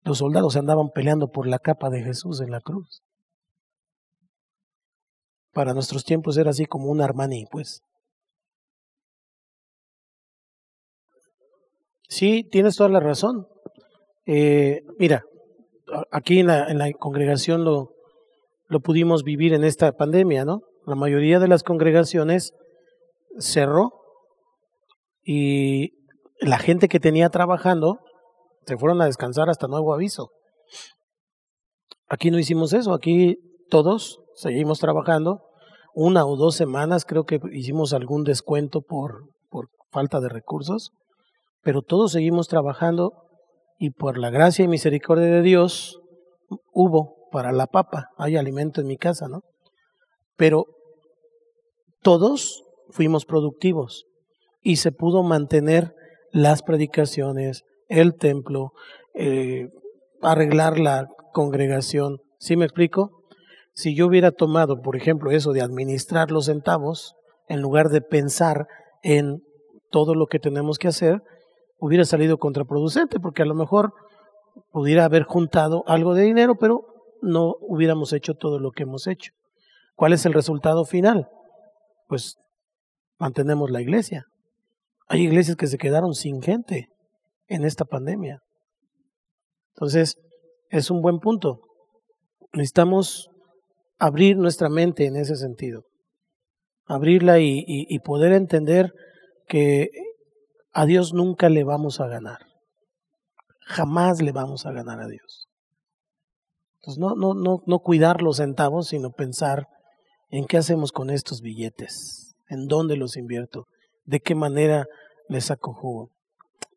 Los 0.03 0.18
soldados 0.18 0.57
andaban 0.57 0.91
peleando 0.91 1.28
por 1.28 1.47
la 1.47 1.59
capa 1.59 1.89
de 1.89 2.03
Jesús 2.03 2.41
en 2.41 2.51
la 2.51 2.61
cruz. 2.61 3.03
Para 5.53 5.72
nuestros 5.72 6.05
tiempos 6.05 6.37
era 6.37 6.51
así 6.51 6.66
como 6.66 6.91
un 6.91 7.01
Armani, 7.01 7.47
pues. 7.51 7.80
Sí, 12.09 12.45
tienes 12.45 12.76
toda 12.76 12.91
la 12.91 13.01
razón. 13.01 13.49
Eh, 14.26 14.82
mira, 14.99 15.24
aquí 16.11 16.41
en 16.41 16.49
la, 16.49 16.68
en 16.68 16.78
la 16.78 16.93
congregación 16.93 17.64
lo, 17.64 17.95
lo 18.68 18.80
pudimos 18.80 19.22
vivir 19.22 19.54
en 19.54 19.64
esta 19.64 19.92
pandemia, 19.92 20.44
¿no? 20.44 20.62
La 20.86 20.94
mayoría 20.94 21.38
de 21.38 21.48
las 21.48 21.62
congregaciones 21.62 22.52
cerró 23.38 23.92
y 25.24 25.92
la 26.40 26.58
gente 26.58 26.88
que 26.88 27.00
tenía 27.00 27.28
trabajando 27.30 27.98
se 28.66 28.76
fueron 28.76 29.00
a 29.00 29.06
descansar 29.06 29.48
hasta 29.48 29.68
nuevo 29.68 29.94
aviso. 29.94 30.30
Aquí 32.08 32.30
no 32.30 32.38
hicimos 32.38 32.72
eso, 32.72 32.92
aquí 32.92 33.36
todos 33.68 34.20
seguimos 34.34 34.78
trabajando. 34.78 35.42
Una 35.94 36.26
o 36.26 36.36
dos 36.36 36.54
semanas 36.54 37.04
creo 37.04 37.24
que 37.24 37.40
hicimos 37.52 37.92
algún 37.92 38.22
descuento 38.22 38.82
por, 38.82 39.30
por 39.48 39.68
falta 39.90 40.20
de 40.20 40.28
recursos 40.28 40.92
pero 41.66 41.82
todos 41.82 42.12
seguimos 42.12 42.46
trabajando 42.46 43.24
y 43.76 43.90
por 43.90 44.18
la 44.18 44.30
gracia 44.30 44.64
y 44.64 44.68
misericordia 44.68 45.26
de 45.26 45.42
Dios 45.42 45.98
hubo 46.72 47.15
para 47.30 47.52
la 47.52 47.66
papa, 47.66 48.08
hay 48.16 48.36
alimento 48.36 48.80
en 48.80 48.86
mi 48.86 48.96
casa, 48.96 49.28
¿no? 49.28 49.42
Pero 50.36 50.64
todos 52.02 52.64
fuimos 52.90 53.24
productivos 53.24 54.06
y 54.62 54.76
se 54.76 54.92
pudo 54.92 55.22
mantener 55.22 55.94
las 56.32 56.62
predicaciones, 56.62 57.64
el 57.88 58.14
templo, 58.14 58.72
eh, 59.14 59.68
arreglar 60.22 60.78
la 60.78 61.08
congregación. 61.32 62.18
¿Sí 62.38 62.56
me 62.56 62.64
explico? 62.64 63.10
Si 63.72 63.94
yo 63.94 64.06
hubiera 64.06 64.30
tomado, 64.30 64.80
por 64.80 64.96
ejemplo, 64.96 65.30
eso 65.30 65.52
de 65.52 65.62
administrar 65.62 66.30
los 66.30 66.46
centavos, 66.46 67.14
en 67.48 67.60
lugar 67.60 67.88
de 67.88 68.00
pensar 68.00 68.66
en 69.02 69.42
todo 69.90 70.14
lo 70.14 70.26
que 70.26 70.38
tenemos 70.38 70.78
que 70.78 70.88
hacer, 70.88 71.22
hubiera 71.78 72.04
salido 72.04 72.38
contraproducente, 72.38 73.20
porque 73.20 73.42
a 73.42 73.46
lo 73.46 73.54
mejor 73.54 73.92
pudiera 74.72 75.04
haber 75.04 75.24
juntado 75.24 75.84
algo 75.86 76.14
de 76.14 76.22
dinero, 76.22 76.56
pero 76.56 76.86
no 77.22 77.54
hubiéramos 77.60 78.12
hecho 78.12 78.34
todo 78.34 78.58
lo 78.58 78.70
que 78.70 78.84
hemos 78.84 79.06
hecho. 79.06 79.32
¿Cuál 79.94 80.12
es 80.12 80.26
el 80.26 80.34
resultado 80.34 80.84
final? 80.84 81.28
Pues 82.08 82.36
mantenemos 83.18 83.70
la 83.70 83.80
iglesia. 83.80 84.24
Hay 85.08 85.22
iglesias 85.22 85.56
que 85.56 85.66
se 85.66 85.78
quedaron 85.78 86.14
sin 86.14 86.42
gente 86.42 86.88
en 87.46 87.64
esta 87.64 87.84
pandemia. 87.84 88.40
Entonces, 89.74 90.16
es 90.70 90.90
un 90.90 91.00
buen 91.00 91.18
punto. 91.18 91.60
Necesitamos 92.52 93.30
abrir 93.98 94.36
nuestra 94.36 94.68
mente 94.68 95.06
en 95.06 95.16
ese 95.16 95.36
sentido. 95.36 95.84
Abrirla 96.86 97.40
y, 97.40 97.64
y 97.66 97.98
poder 98.00 98.32
entender 98.32 98.92
que 99.48 99.90
a 100.72 100.84
Dios 100.84 101.14
nunca 101.14 101.48
le 101.48 101.64
vamos 101.64 102.00
a 102.00 102.06
ganar. 102.06 102.38
Jamás 103.60 104.22
le 104.22 104.32
vamos 104.32 104.66
a 104.66 104.72
ganar 104.72 105.00
a 105.00 105.08
Dios. 105.08 105.45
Entonces, 106.87 107.01
no, 107.01 107.16
no, 107.16 107.34
no, 107.34 107.62
no 107.66 107.78
cuidar 107.80 108.22
los 108.22 108.37
centavos, 108.37 108.89
sino 108.89 109.11
pensar 109.11 109.66
en 110.30 110.47
qué 110.47 110.57
hacemos 110.57 110.93
con 110.93 111.11
estos 111.11 111.41
billetes, 111.41 112.37
en 112.49 112.68
dónde 112.68 112.97
los 112.97 113.16
invierto, 113.16 113.66
de 114.05 114.20
qué 114.20 114.37
manera 114.37 114.87
les 115.28 115.47
saco 115.47 115.72
jugo. 115.72 116.11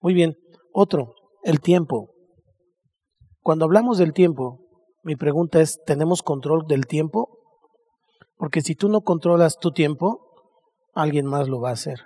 Muy 0.01 0.15
bien, 0.15 0.35
otro, 0.73 1.13
el 1.43 1.61
tiempo. 1.61 2.09
Cuando 3.41 3.65
hablamos 3.65 3.99
del 3.99 4.13
tiempo, 4.13 4.59
mi 5.03 5.15
pregunta 5.15 5.61
es, 5.61 5.79
¿tenemos 5.85 6.23
control 6.23 6.65
del 6.67 6.87
tiempo? 6.87 7.37
Porque 8.35 8.61
si 8.61 8.73
tú 8.73 8.89
no 8.89 9.01
controlas 9.01 9.57
tu 9.59 9.71
tiempo, 9.71 10.25
alguien 10.95 11.27
más 11.27 11.47
lo 11.47 11.61
va 11.61 11.69
a 11.69 11.73
hacer 11.73 11.99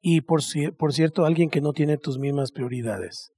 y 0.00 0.22
por, 0.22 0.40
por 0.76 0.92
cierto 0.92 1.24
alguien 1.24 1.48
que 1.48 1.60
no 1.60 1.72
tiene 1.72 1.96
tus 1.96 2.18
mismas 2.18 2.50
prioridades. 2.50 3.30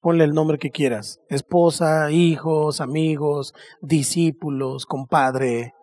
Ponle 0.00 0.24
el 0.24 0.32
nombre 0.32 0.58
que 0.58 0.70
quieras, 0.70 1.20
esposa, 1.28 2.10
hijos, 2.10 2.80
amigos, 2.80 3.52
discípulos, 3.80 4.86
compadre, 4.86 5.74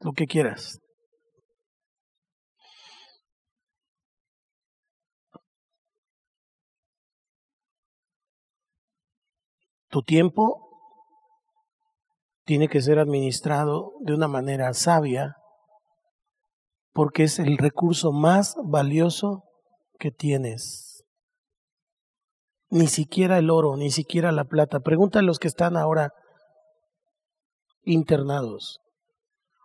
lo 0.00 0.12
que 0.12 0.26
quieras. 0.26 0.80
Tu 9.88 10.02
tiempo 10.02 10.64
tiene 12.44 12.68
que 12.68 12.82
ser 12.82 12.98
administrado 12.98 13.92
de 14.00 14.14
una 14.14 14.28
manera 14.28 14.72
sabia 14.74 15.36
porque 16.92 17.24
es 17.24 17.38
el 17.38 17.58
recurso 17.58 18.12
más 18.12 18.56
valioso 18.64 19.44
que 19.98 20.10
tienes. 20.10 20.93
Ni 22.74 22.88
siquiera 22.88 23.38
el 23.38 23.50
oro, 23.50 23.76
ni 23.76 23.92
siquiera 23.92 24.32
la 24.32 24.46
plata. 24.46 24.80
Pregunta 24.80 25.20
a 25.20 25.22
los 25.22 25.38
que 25.38 25.46
están 25.46 25.76
ahora 25.76 26.12
internados, 27.84 28.80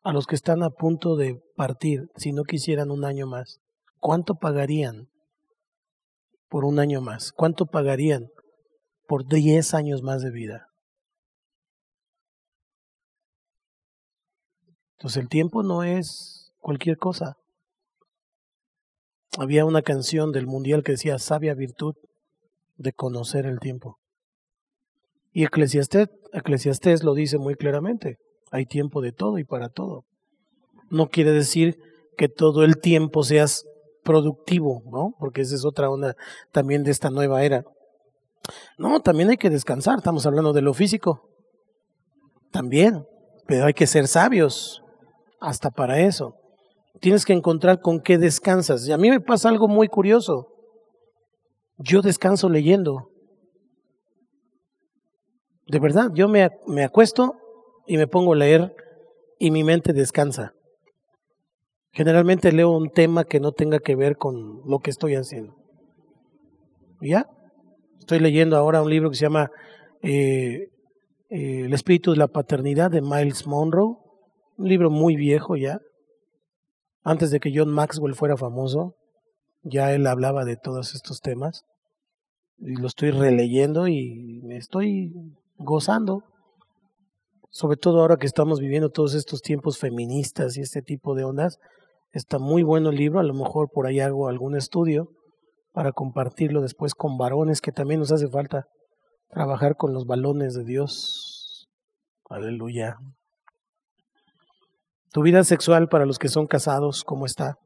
a 0.04 0.14
los 0.14 0.28
que 0.28 0.36
están 0.36 0.62
a 0.62 0.70
punto 0.70 1.16
de 1.16 1.42
partir, 1.56 2.12
si 2.18 2.34
no 2.34 2.44
quisieran 2.44 2.92
un 2.92 3.06
año 3.06 3.26
más, 3.26 3.62
¿cuánto 3.98 4.36
pagarían 4.36 5.08
por 6.50 6.66
un 6.66 6.78
año 6.78 7.02
más? 7.02 7.32
¿Cuánto 7.32 7.66
pagarían 7.66 8.28
por 9.08 9.26
diez 9.26 9.74
años 9.74 10.04
más 10.04 10.22
de 10.22 10.30
vida? 10.30 10.68
Entonces 15.00 15.24
el 15.24 15.30
tiempo 15.30 15.64
no 15.64 15.82
es 15.82 16.52
cualquier 16.60 16.98
cosa. 16.98 17.38
Había 19.40 19.66
una 19.66 19.82
canción 19.82 20.32
del 20.32 20.46
mundial 20.46 20.84
que 20.84 20.92
decía 20.92 21.18
sabia 21.18 21.56
virtud 21.56 21.96
de 22.80 22.94
conocer 22.94 23.46
el 23.46 23.60
tiempo. 23.60 23.98
Y 25.32 25.44
Eclesiastés, 25.44 26.08
Eclesiastés 26.34 27.04
lo 27.04 27.14
dice 27.14 27.38
muy 27.38 27.56
claramente, 27.56 28.18
hay 28.52 28.66
tiempo 28.66 29.02
de 29.02 29.12
todo 29.12 29.38
y 29.38 29.44
para 29.44 29.70
todo. 29.70 30.06
No 30.90 31.08
quiere 31.08 31.32
decir 31.32 31.78
que 32.18 32.28
todo 32.28 32.64
el 32.64 32.80
tiempo 32.80 33.24
seas 33.24 33.64
productivo, 34.04 34.82
¿no? 34.92 35.14
Porque 35.20 35.42
esa 35.42 35.56
es 35.56 35.66
otra 35.66 35.90
onda 35.90 36.16
también 36.52 36.84
de 36.84 36.92
esta 36.92 37.12
nueva 37.12 37.44
era. 37.44 37.64
No, 38.78 39.00
también 39.02 39.30
hay 39.30 39.38
que 39.38 39.52
descansar, 39.52 39.98
estamos 40.00 40.26
hablando 40.26 40.54
de 40.54 40.64
lo 40.64 40.74
físico. 40.74 41.30
También, 42.52 43.06
pero 43.46 43.66
hay 43.66 43.74
que 43.74 43.86
ser 43.86 44.08
sabios 44.08 44.82
hasta 45.40 45.70
para 45.70 46.00
eso 46.00 46.40
tienes 47.00 47.26
que 47.26 47.34
encontrar 47.34 47.82
con 47.82 48.02
qué 48.02 48.18
descansas. 48.18 48.88
Y 48.88 48.92
a 48.92 48.98
mí 48.98 49.10
me 49.10 49.20
pasa 49.22 49.50
algo 49.50 49.68
muy 49.68 49.88
curioso. 49.88 50.48
Yo 51.80 52.02
descanso 52.02 52.50
leyendo. 52.50 53.10
De 55.68 55.80
verdad, 55.80 56.10
yo 56.14 56.28
me, 56.28 56.50
me 56.68 56.84
acuesto 56.84 57.36
y 57.88 57.98
me 57.98 58.08
pongo 58.08 58.34
a 58.34 58.36
leer 58.36 58.76
y 59.40 59.50
mi 59.52 59.64
mente 59.64 59.94
descansa. 59.94 60.54
Generalmente 61.92 62.52
leo 62.52 62.72
un 62.72 62.90
tema 62.90 63.24
que 63.24 63.40
no 63.40 63.54
tenga 63.54 63.80
que 63.80 63.96
ver 63.96 64.18
con 64.18 64.62
lo 64.66 64.80
que 64.80 64.90
estoy 64.90 65.16
haciendo. 65.16 65.56
¿Ya? 67.02 67.28
Estoy 68.00 68.20
leyendo 68.20 68.58
ahora 68.58 68.82
un 68.82 68.90
libro 68.90 69.10
que 69.10 69.16
se 69.16 69.26
llama 69.26 69.50
eh, 70.02 70.68
eh, 71.30 71.62
El 71.66 71.74
espíritu 71.74 72.12
de 72.12 72.18
la 72.18 72.28
paternidad 72.28 72.92
de 72.92 73.02
Miles 73.02 73.48
Monroe, 73.48 73.96
un 74.58 74.68
libro 74.68 74.90
muy 74.90 75.16
viejo 75.16 75.56
ya, 75.56 75.80
antes 77.04 77.32
de 77.32 77.40
que 77.40 77.52
John 77.56 77.70
Maxwell 77.70 78.16
fuera 78.16 78.36
famoso, 78.36 78.96
ya 79.64 79.94
él 79.94 80.08
hablaba 80.08 80.46
de 80.46 80.58
todos 80.58 80.96
estos 80.96 81.22
temas 81.22 81.66
y 82.58 82.76
lo 82.76 82.88
estoy 82.88 83.12
releyendo 83.12 83.88
y 83.88 84.42
me 84.44 84.58
estoy 84.58 85.14
gozando, 85.58 86.24
sobre 87.50 87.78
todo 87.78 88.02
ahora 88.02 88.18
que 88.18 88.28
estamos 88.28 88.60
viviendo 88.60 88.90
todos 88.90 89.16
estos 89.16 89.42
tiempos 89.42 89.78
feministas 89.78 90.58
y 90.58 90.62
este 90.62 90.82
tipo 90.82 91.16
de 91.16 91.24
ondas, 91.24 91.60
está 92.12 92.40
muy 92.40 92.64
bueno 92.64 92.90
el 92.90 92.96
libro, 92.96 93.20
a 93.20 93.24
lo 93.24 93.34
mejor 93.34 93.70
por 93.72 93.88
ahí 93.88 94.00
hago 94.00 94.28
algún 94.28 94.56
estudio 94.56 95.10
para 95.72 95.92
compartirlo 95.92 96.62
después 96.62 96.96
con 96.96 97.18
varones 97.18 97.62
que 97.62 97.72
también 97.72 98.00
nos 98.00 98.12
hace 98.12 98.28
falta 98.28 98.68
trabajar 99.30 99.76
con 99.76 99.94
los 99.94 100.06
balones 100.06 100.54
de 100.56 100.64
Dios. 100.64 101.68
Aleluya. 102.30 102.98
Tu 105.12 105.22
vida 105.22 105.44
sexual 105.44 105.88
para 105.88 106.06
los 106.06 106.20
que 106.20 106.28
son 106.28 106.48
casados, 106.48 107.04
¿cómo 107.04 107.26
está? 107.26 107.58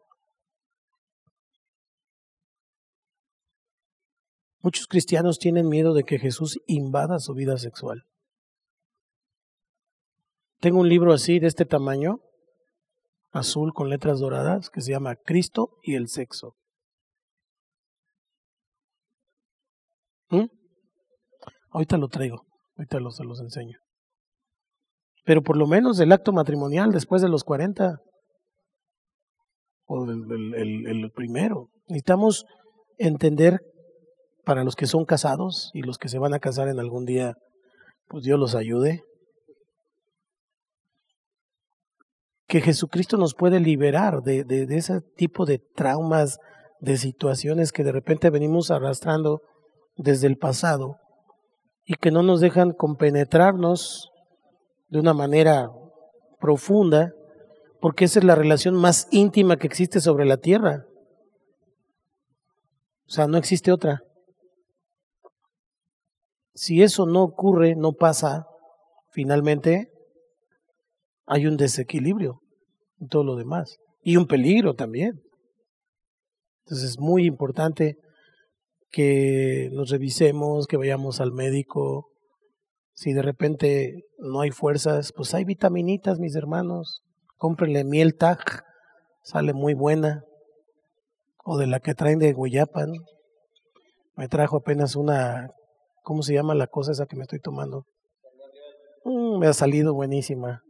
Muchos 4.64 4.88
cristianos 4.88 5.40
tienen 5.40 5.68
miedo 5.68 5.94
de 5.94 6.06
que 6.06 6.18
Jesús 6.18 6.58
invada 6.68 7.20
su 7.20 7.34
vida 7.34 7.58
sexual. 7.58 8.04
Tengo 10.62 10.80
un 10.80 10.88
libro 10.88 11.12
así, 11.12 11.40
de 11.40 11.48
este 11.48 11.66
tamaño, 11.66 12.20
azul 13.32 13.74
con 13.74 13.90
letras 13.90 14.22
doradas, 14.22 14.70
que 14.70 14.80
se 14.80 14.92
llama 14.92 15.18
Cristo 15.18 15.72
y 15.84 15.96
el 15.96 16.08
sexo. 16.08 16.56
¿Mm? 20.30 20.46
Ahorita 21.72 21.98
lo 21.98 22.08
traigo, 22.08 22.46
ahorita 22.78 23.02
los, 23.02 23.18
se 23.18 23.26
los 23.26 23.42
enseño. 23.42 23.80
Pero 25.26 25.42
por 25.42 25.58
lo 25.58 25.68
menos 25.68 26.00
el 26.00 26.14
acto 26.14 26.32
matrimonial 26.32 26.94
después 26.94 27.22
de 27.22 27.28
los 27.28 27.44
40, 27.44 27.98
o 29.88 30.06
el 30.06 31.12
primero. 31.14 31.68
Necesitamos 31.88 32.46
entender 32.98 33.60
para 34.44 34.64
los 34.64 34.76
que 34.76 34.88
son 34.88 35.06
casados 35.06 35.72
y 35.74 35.82
los 35.82 35.98
que 35.98 36.10
se 36.10 36.20
van 36.20 36.34
a 36.34 36.40
casar 36.40 36.68
en 36.68 36.80
algún 36.80 37.06
día, 37.06 37.36
pues 38.08 38.24
Dios 38.24 38.40
los 38.40 38.56
ayude. 38.56 39.04
Que 42.48 42.62
Jesucristo 42.62 43.18
nos 43.18 43.34
puede 43.34 43.60
liberar 43.60 44.22
de, 44.22 44.44
de, 44.44 44.68
ese 44.76 45.02
tipo 45.16 45.46
de 45.46 45.60
traumas, 45.60 46.40
de 46.80 46.98
situaciones 46.98 47.72
que 47.72 47.84
de 47.84 47.92
repente 47.92 48.30
venimos 48.30 48.70
arrastrando 48.70 49.42
desde 49.96 50.28
el 50.28 50.38
pasado 50.38 50.98
y 51.86 51.96
que 51.96 52.12
no 52.12 52.22
nos 52.22 52.42
dejan 52.42 52.74
compenetrarnos 52.74 54.12
de 54.90 55.00
una 55.00 55.14
manera 55.14 55.70
profunda, 56.40 57.14
porque 57.80 58.06
esa 58.06 58.20
es 58.20 58.26
la 58.26 58.36
relación 58.36 58.76
más 58.76 59.08
íntima 59.12 59.58
que 59.58 59.68
existe 59.68 60.00
sobre 60.00 60.26
la 60.26 60.38
tierra. 60.38 60.86
O 63.08 63.12
sea, 63.12 63.28
no 63.28 63.38
existe 63.38 63.72
otra. 63.72 64.04
Si 66.54 66.84
eso 66.84 67.06
no 67.06 67.24
ocurre, 67.24 67.76
no 67.76 67.94
pasa, 67.94 68.46
finalmente 69.12 69.90
hay 71.26 71.48
un 71.48 71.58
desequilibrio 71.58 72.42
en 73.00 73.08
todo 73.08 73.24
lo 73.24 73.36
demás 73.36 73.78
y 74.04 74.18
un 74.18 74.28
peligro 74.28 74.76
también. 74.76 75.22
Entonces 76.66 76.92
es 76.92 77.00
muy 77.00 77.26
importante 77.26 77.98
que 78.92 79.70
nos 79.74 79.90
revisemos, 79.90 80.68
que 80.68 80.78
vayamos 80.78 81.20
al 81.20 81.32
médico. 81.32 82.12
Si 82.94 83.14
de 83.14 83.24
repente 83.24 84.04
no 84.20 84.42
hay 84.42 84.52
fuerzas, 84.52 85.12
pues 85.14 85.34
hay 85.34 85.46
vitaminitas, 85.46 86.20
mis 86.20 86.36
hermanos. 86.36 87.02
Cómprenle 87.38 87.84
miel 87.84 88.16
TAC, 88.16 88.64
sale 89.24 89.54
muy 89.54 89.74
buena. 89.74 90.24
O 91.44 91.58
de 91.58 91.68
la 91.68 91.80
que 91.80 91.96
traen 91.96 92.20
de 92.20 92.32
Guayapan. 92.32 92.94
Me 94.16 94.28
trajo 94.28 94.58
apenas 94.58 94.96
una 94.96 95.50
¿Cómo 96.04 96.22
se 96.22 96.34
llama 96.34 96.54
la 96.54 96.68
cosa 96.68 96.92
esa 96.92 97.06
que 97.06 97.16
me 97.16 97.24
estoy 97.24 97.40
tomando? 97.40 97.86
Mm, 99.06 99.40
me 99.40 99.48
ha 99.48 99.54
salido 99.54 99.94
buenísima. 99.94 100.62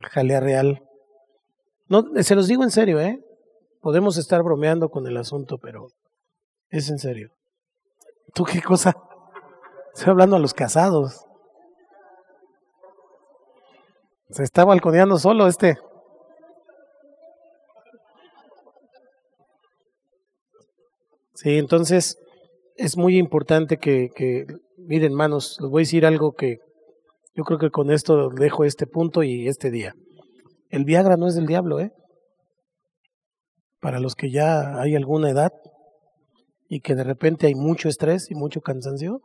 Jalea 0.00 0.38
real. 0.38 0.82
No, 1.88 2.04
se 2.22 2.36
los 2.36 2.46
digo 2.46 2.62
en 2.62 2.70
serio, 2.70 3.00
¿eh? 3.00 3.20
Podemos 3.80 4.16
estar 4.16 4.44
bromeando 4.44 4.90
con 4.90 5.08
el 5.08 5.16
asunto, 5.16 5.58
pero 5.58 5.88
es 6.70 6.88
en 6.88 7.00
serio. 7.00 7.30
¿Tú 8.32 8.44
qué 8.44 8.62
cosa? 8.62 8.94
Estoy 9.94 10.10
hablando 10.10 10.36
a 10.36 10.40
los 10.40 10.54
casados. 10.54 11.26
Se 14.30 14.44
está 14.44 14.64
balconeando 14.64 15.18
solo 15.18 15.48
este. 15.48 15.78
Sí, 21.34 21.58
entonces 21.58 22.18
es 22.78 22.96
muy 22.96 23.18
importante 23.18 23.76
que, 23.76 24.46
miren, 24.76 25.12
hermanos, 25.12 25.58
les 25.60 25.68
voy 25.68 25.80
a 25.80 25.84
decir 25.84 26.06
algo 26.06 26.32
que 26.32 26.58
yo 27.34 27.42
creo 27.42 27.58
que 27.58 27.70
con 27.70 27.90
esto 27.90 28.30
dejo 28.30 28.64
este 28.64 28.86
punto 28.86 29.24
y 29.24 29.48
este 29.48 29.70
día. 29.70 29.94
El 30.70 30.84
Viagra 30.84 31.16
no 31.16 31.26
es 31.26 31.34
del 31.34 31.46
diablo, 31.46 31.80
¿eh? 31.80 31.90
Para 33.80 33.98
los 33.98 34.14
que 34.14 34.30
ya 34.30 34.80
hay 34.80 34.94
alguna 34.94 35.28
edad 35.30 35.50
y 36.68 36.80
que 36.80 36.94
de 36.94 37.02
repente 37.02 37.48
hay 37.48 37.54
mucho 37.54 37.88
estrés 37.88 38.30
y 38.30 38.36
mucho 38.36 38.60
cansancio, 38.60 39.22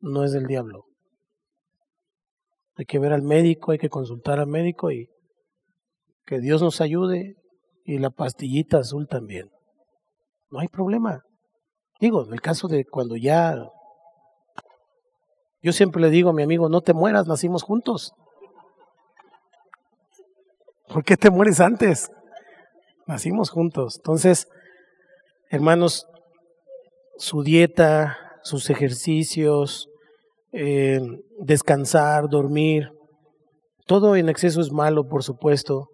no 0.00 0.24
es 0.24 0.32
del 0.32 0.46
diablo. 0.46 0.84
Hay 2.76 2.84
que 2.84 2.98
ver 2.98 3.12
al 3.12 3.22
médico, 3.22 3.72
hay 3.72 3.78
que 3.78 3.88
consultar 3.88 4.38
al 4.38 4.48
médico 4.48 4.90
y 4.90 5.08
que 6.26 6.40
Dios 6.40 6.60
nos 6.60 6.82
ayude 6.82 7.36
y 7.84 7.98
la 7.98 8.10
pastillita 8.10 8.78
azul 8.78 9.06
también. 9.08 9.48
No 10.50 10.58
hay 10.58 10.68
problema. 10.68 11.22
Digo, 12.02 12.24
en 12.26 12.32
el 12.32 12.40
caso 12.40 12.66
de 12.66 12.84
cuando 12.84 13.14
ya... 13.14 13.54
Yo 15.62 15.70
siempre 15.72 16.02
le 16.02 16.10
digo 16.10 16.30
a 16.30 16.32
mi 16.32 16.42
amigo, 16.42 16.68
no 16.68 16.80
te 16.80 16.94
mueras, 16.94 17.28
nacimos 17.28 17.62
juntos. 17.62 18.12
¿Por 20.88 21.04
qué 21.04 21.16
te 21.16 21.30
mueres 21.30 21.60
antes? 21.60 22.10
Nacimos 23.06 23.50
juntos. 23.50 23.98
Entonces, 23.98 24.48
hermanos, 25.48 26.08
su 27.18 27.44
dieta, 27.44 28.18
sus 28.42 28.68
ejercicios, 28.68 29.88
eh, 30.50 31.00
descansar, 31.38 32.28
dormir, 32.28 32.90
todo 33.86 34.16
en 34.16 34.28
exceso 34.28 34.60
es 34.60 34.72
malo, 34.72 35.06
por 35.06 35.22
supuesto, 35.22 35.86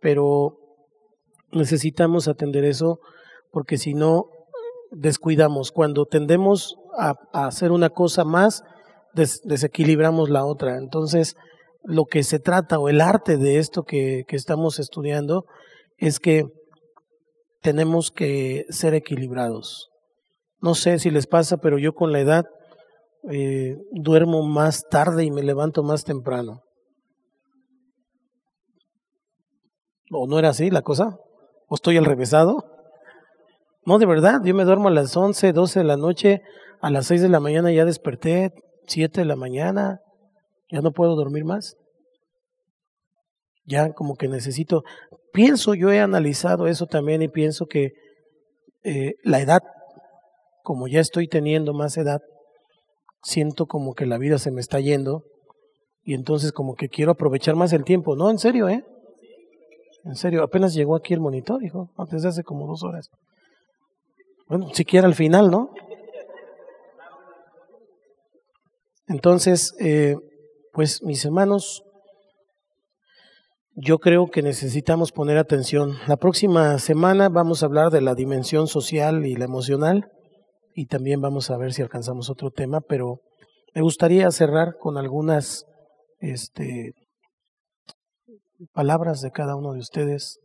pero 0.00 0.56
necesitamos 1.50 2.26
atender 2.26 2.64
eso 2.64 3.00
porque 3.50 3.76
si 3.76 3.92
no, 3.92 4.30
descuidamos. 4.92 5.72
Cuando 5.72 6.06
tendemos 6.06 6.76
a, 6.98 7.14
hacer 7.32 7.72
una 7.72 7.90
cosa 7.90 8.24
más, 8.24 8.62
desequilibramos 9.14 10.30
la 10.30 10.44
otra. 10.44 10.78
Entonces, 10.78 11.36
lo 11.82 12.04
que 12.04 12.22
se 12.22 12.38
trata 12.38 12.78
o 12.78 12.88
el 12.88 13.00
arte 13.00 13.36
de 13.36 13.58
esto 13.58 13.82
que, 13.82 14.24
que 14.28 14.36
estamos 14.36 14.78
estudiando 14.78 15.44
es 15.98 16.20
que 16.20 16.44
tenemos 17.60 18.10
que 18.10 18.64
ser 18.70 18.94
equilibrados. 18.94 19.88
No 20.60 20.74
sé 20.74 20.98
si 20.98 21.10
les 21.10 21.26
pasa, 21.26 21.56
pero 21.56 21.78
yo 21.78 21.92
con 21.92 22.12
la 22.12 22.20
edad 22.20 22.44
eh, 23.30 23.76
duermo 23.92 24.42
más 24.42 24.82
tarde 24.90 25.24
y 25.24 25.30
me 25.30 25.42
levanto 25.42 25.82
más 25.82 26.04
temprano. 26.04 26.62
¿O 30.10 30.26
no 30.26 30.38
era 30.38 30.50
así 30.50 30.70
la 30.70 30.82
cosa? 30.82 31.16
¿O 31.68 31.74
estoy 31.76 31.96
al 31.96 32.04
revésado? 32.04 32.71
No, 33.84 33.98
de 33.98 34.06
verdad, 34.06 34.40
yo 34.44 34.54
me 34.54 34.64
duermo 34.64 34.88
a 34.88 34.92
las 34.92 35.16
11, 35.16 35.52
12 35.52 35.80
de 35.80 35.84
la 35.84 35.96
noche, 35.96 36.42
a 36.80 36.90
las 36.90 37.06
6 37.06 37.22
de 37.22 37.28
la 37.28 37.40
mañana 37.40 37.72
ya 37.72 37.84
desperté, 37.84 38.52
7 38.86 39.22
de 39.22 39.24
la 39.24 39.36
mañana, 39.36 40.00
ya 40.70 40.80
no 40.80 40.92
puedo 40.92 41.16
dormir 41.16 41.44
más. 41.44 41.76
Ya 43.64 43.92
como 43.92 44.14
que 44.14 44.28
necesito, 44.28 44.82
pienso, 45.32 45.74
yo 45.74 45.90
he 45.90 46.00
analizado 46.00 46.68
eso 46.68 46.86
también 46.86 47.22
y 47.22 47.28
pienso 47.28 47.66
que 47.66 47.92
eh, 48.84 49.14
la 49.24 49.40
edad, 49.40 49.62
como 50.62 50.86
ya 50.86 51.00
estoy 51.00 51.26
teniendo 51.26 51.72
más 51.72 51.96
edad, 51.96 52.20
siento 53.22 53.66
como 53.66 53.94
que 53.94 54.06
la 54.06 54.18
vida 54.18 54.38
se 54.38 54.50
me 54.50 54.60
está 54.60 54.80
yendo 54.80 55.24
y 56.04 56.14
entonces 56.14 56.52
como 56.52 56.74
que 56.74 56.88
quiero 56.88 57.12
aprovechar 57.12 57.56
más 57.56 57.72
el 57.72 57.84
tiempo. 57.84 58.14
No, 58.16 58.30
en 58.30 58.38
serio, 58.38 58.68
¿eh? 58.68 58.84
En 60.04 60.16
serio, 60.16 60.42
apenas 60.42 60.74
llegó 60.74 60.96
aquí 60.96 61.14
el 61.14 61.20
monitor, 61.20 61.64
hijo, 61.64 61.90
antes 61.96 62.22
de 62.22 62.28
hace 62.28 62.42
como 62.42 62.66
dos 62.66 62.82
horas. 62.82 63.08
Bueno, 64.52 64.68
siquiera 64.74 65.06
al 65.06 65.14
final, 65.14 65.50
¿no? 65.50 65.70
Entonces, 69.08 69.74
eh, 69.80 70.14
pues 70.74 71.02
mis 71.02 71.24
hermanos, 71.24 71.82
yo 73.74 73.98
creo 73.98 74.26
que 74.26 74.42
necesitamos 74.42 75.10
poner 75.10 75.38
atención. 75.38 75.96
La 76.06 76.18
próxima 76.18 76.78
semana 76.78 77.30
vamos 77.30 77.62
a 77.62 77.66
hablar 77.66 77.90
de 77.90 78.02
la 78.02 78.14
dimensión 78.14 78.66
social 78.66 79.24
y 79.24 79.36
la 79.36 79.46
emocional 79.46 80.12
y 80.74 80.84
también 80.84 81.22
vamos 81.22 81.48
a 81.48 81.56
ver 81.56 81.72
si 81.72 81.80
alcanzamos 81.80 82.28
otro 82.28 82.50
tema, 82.50 82.82
pero 82.82 83.20
Me 83.74 83.80
gustaría 83.80 84.30
cerrar 84.32 84.76
con 84.78 84.98
algunas 84.98 85.64
este, 86.18 86.92
palabras 88.74 89.22
de 89.22 89.30
cada 89.30 89.56
uno 89.56 89.72
de 89.72 89.78
ustedes 89.78 90.41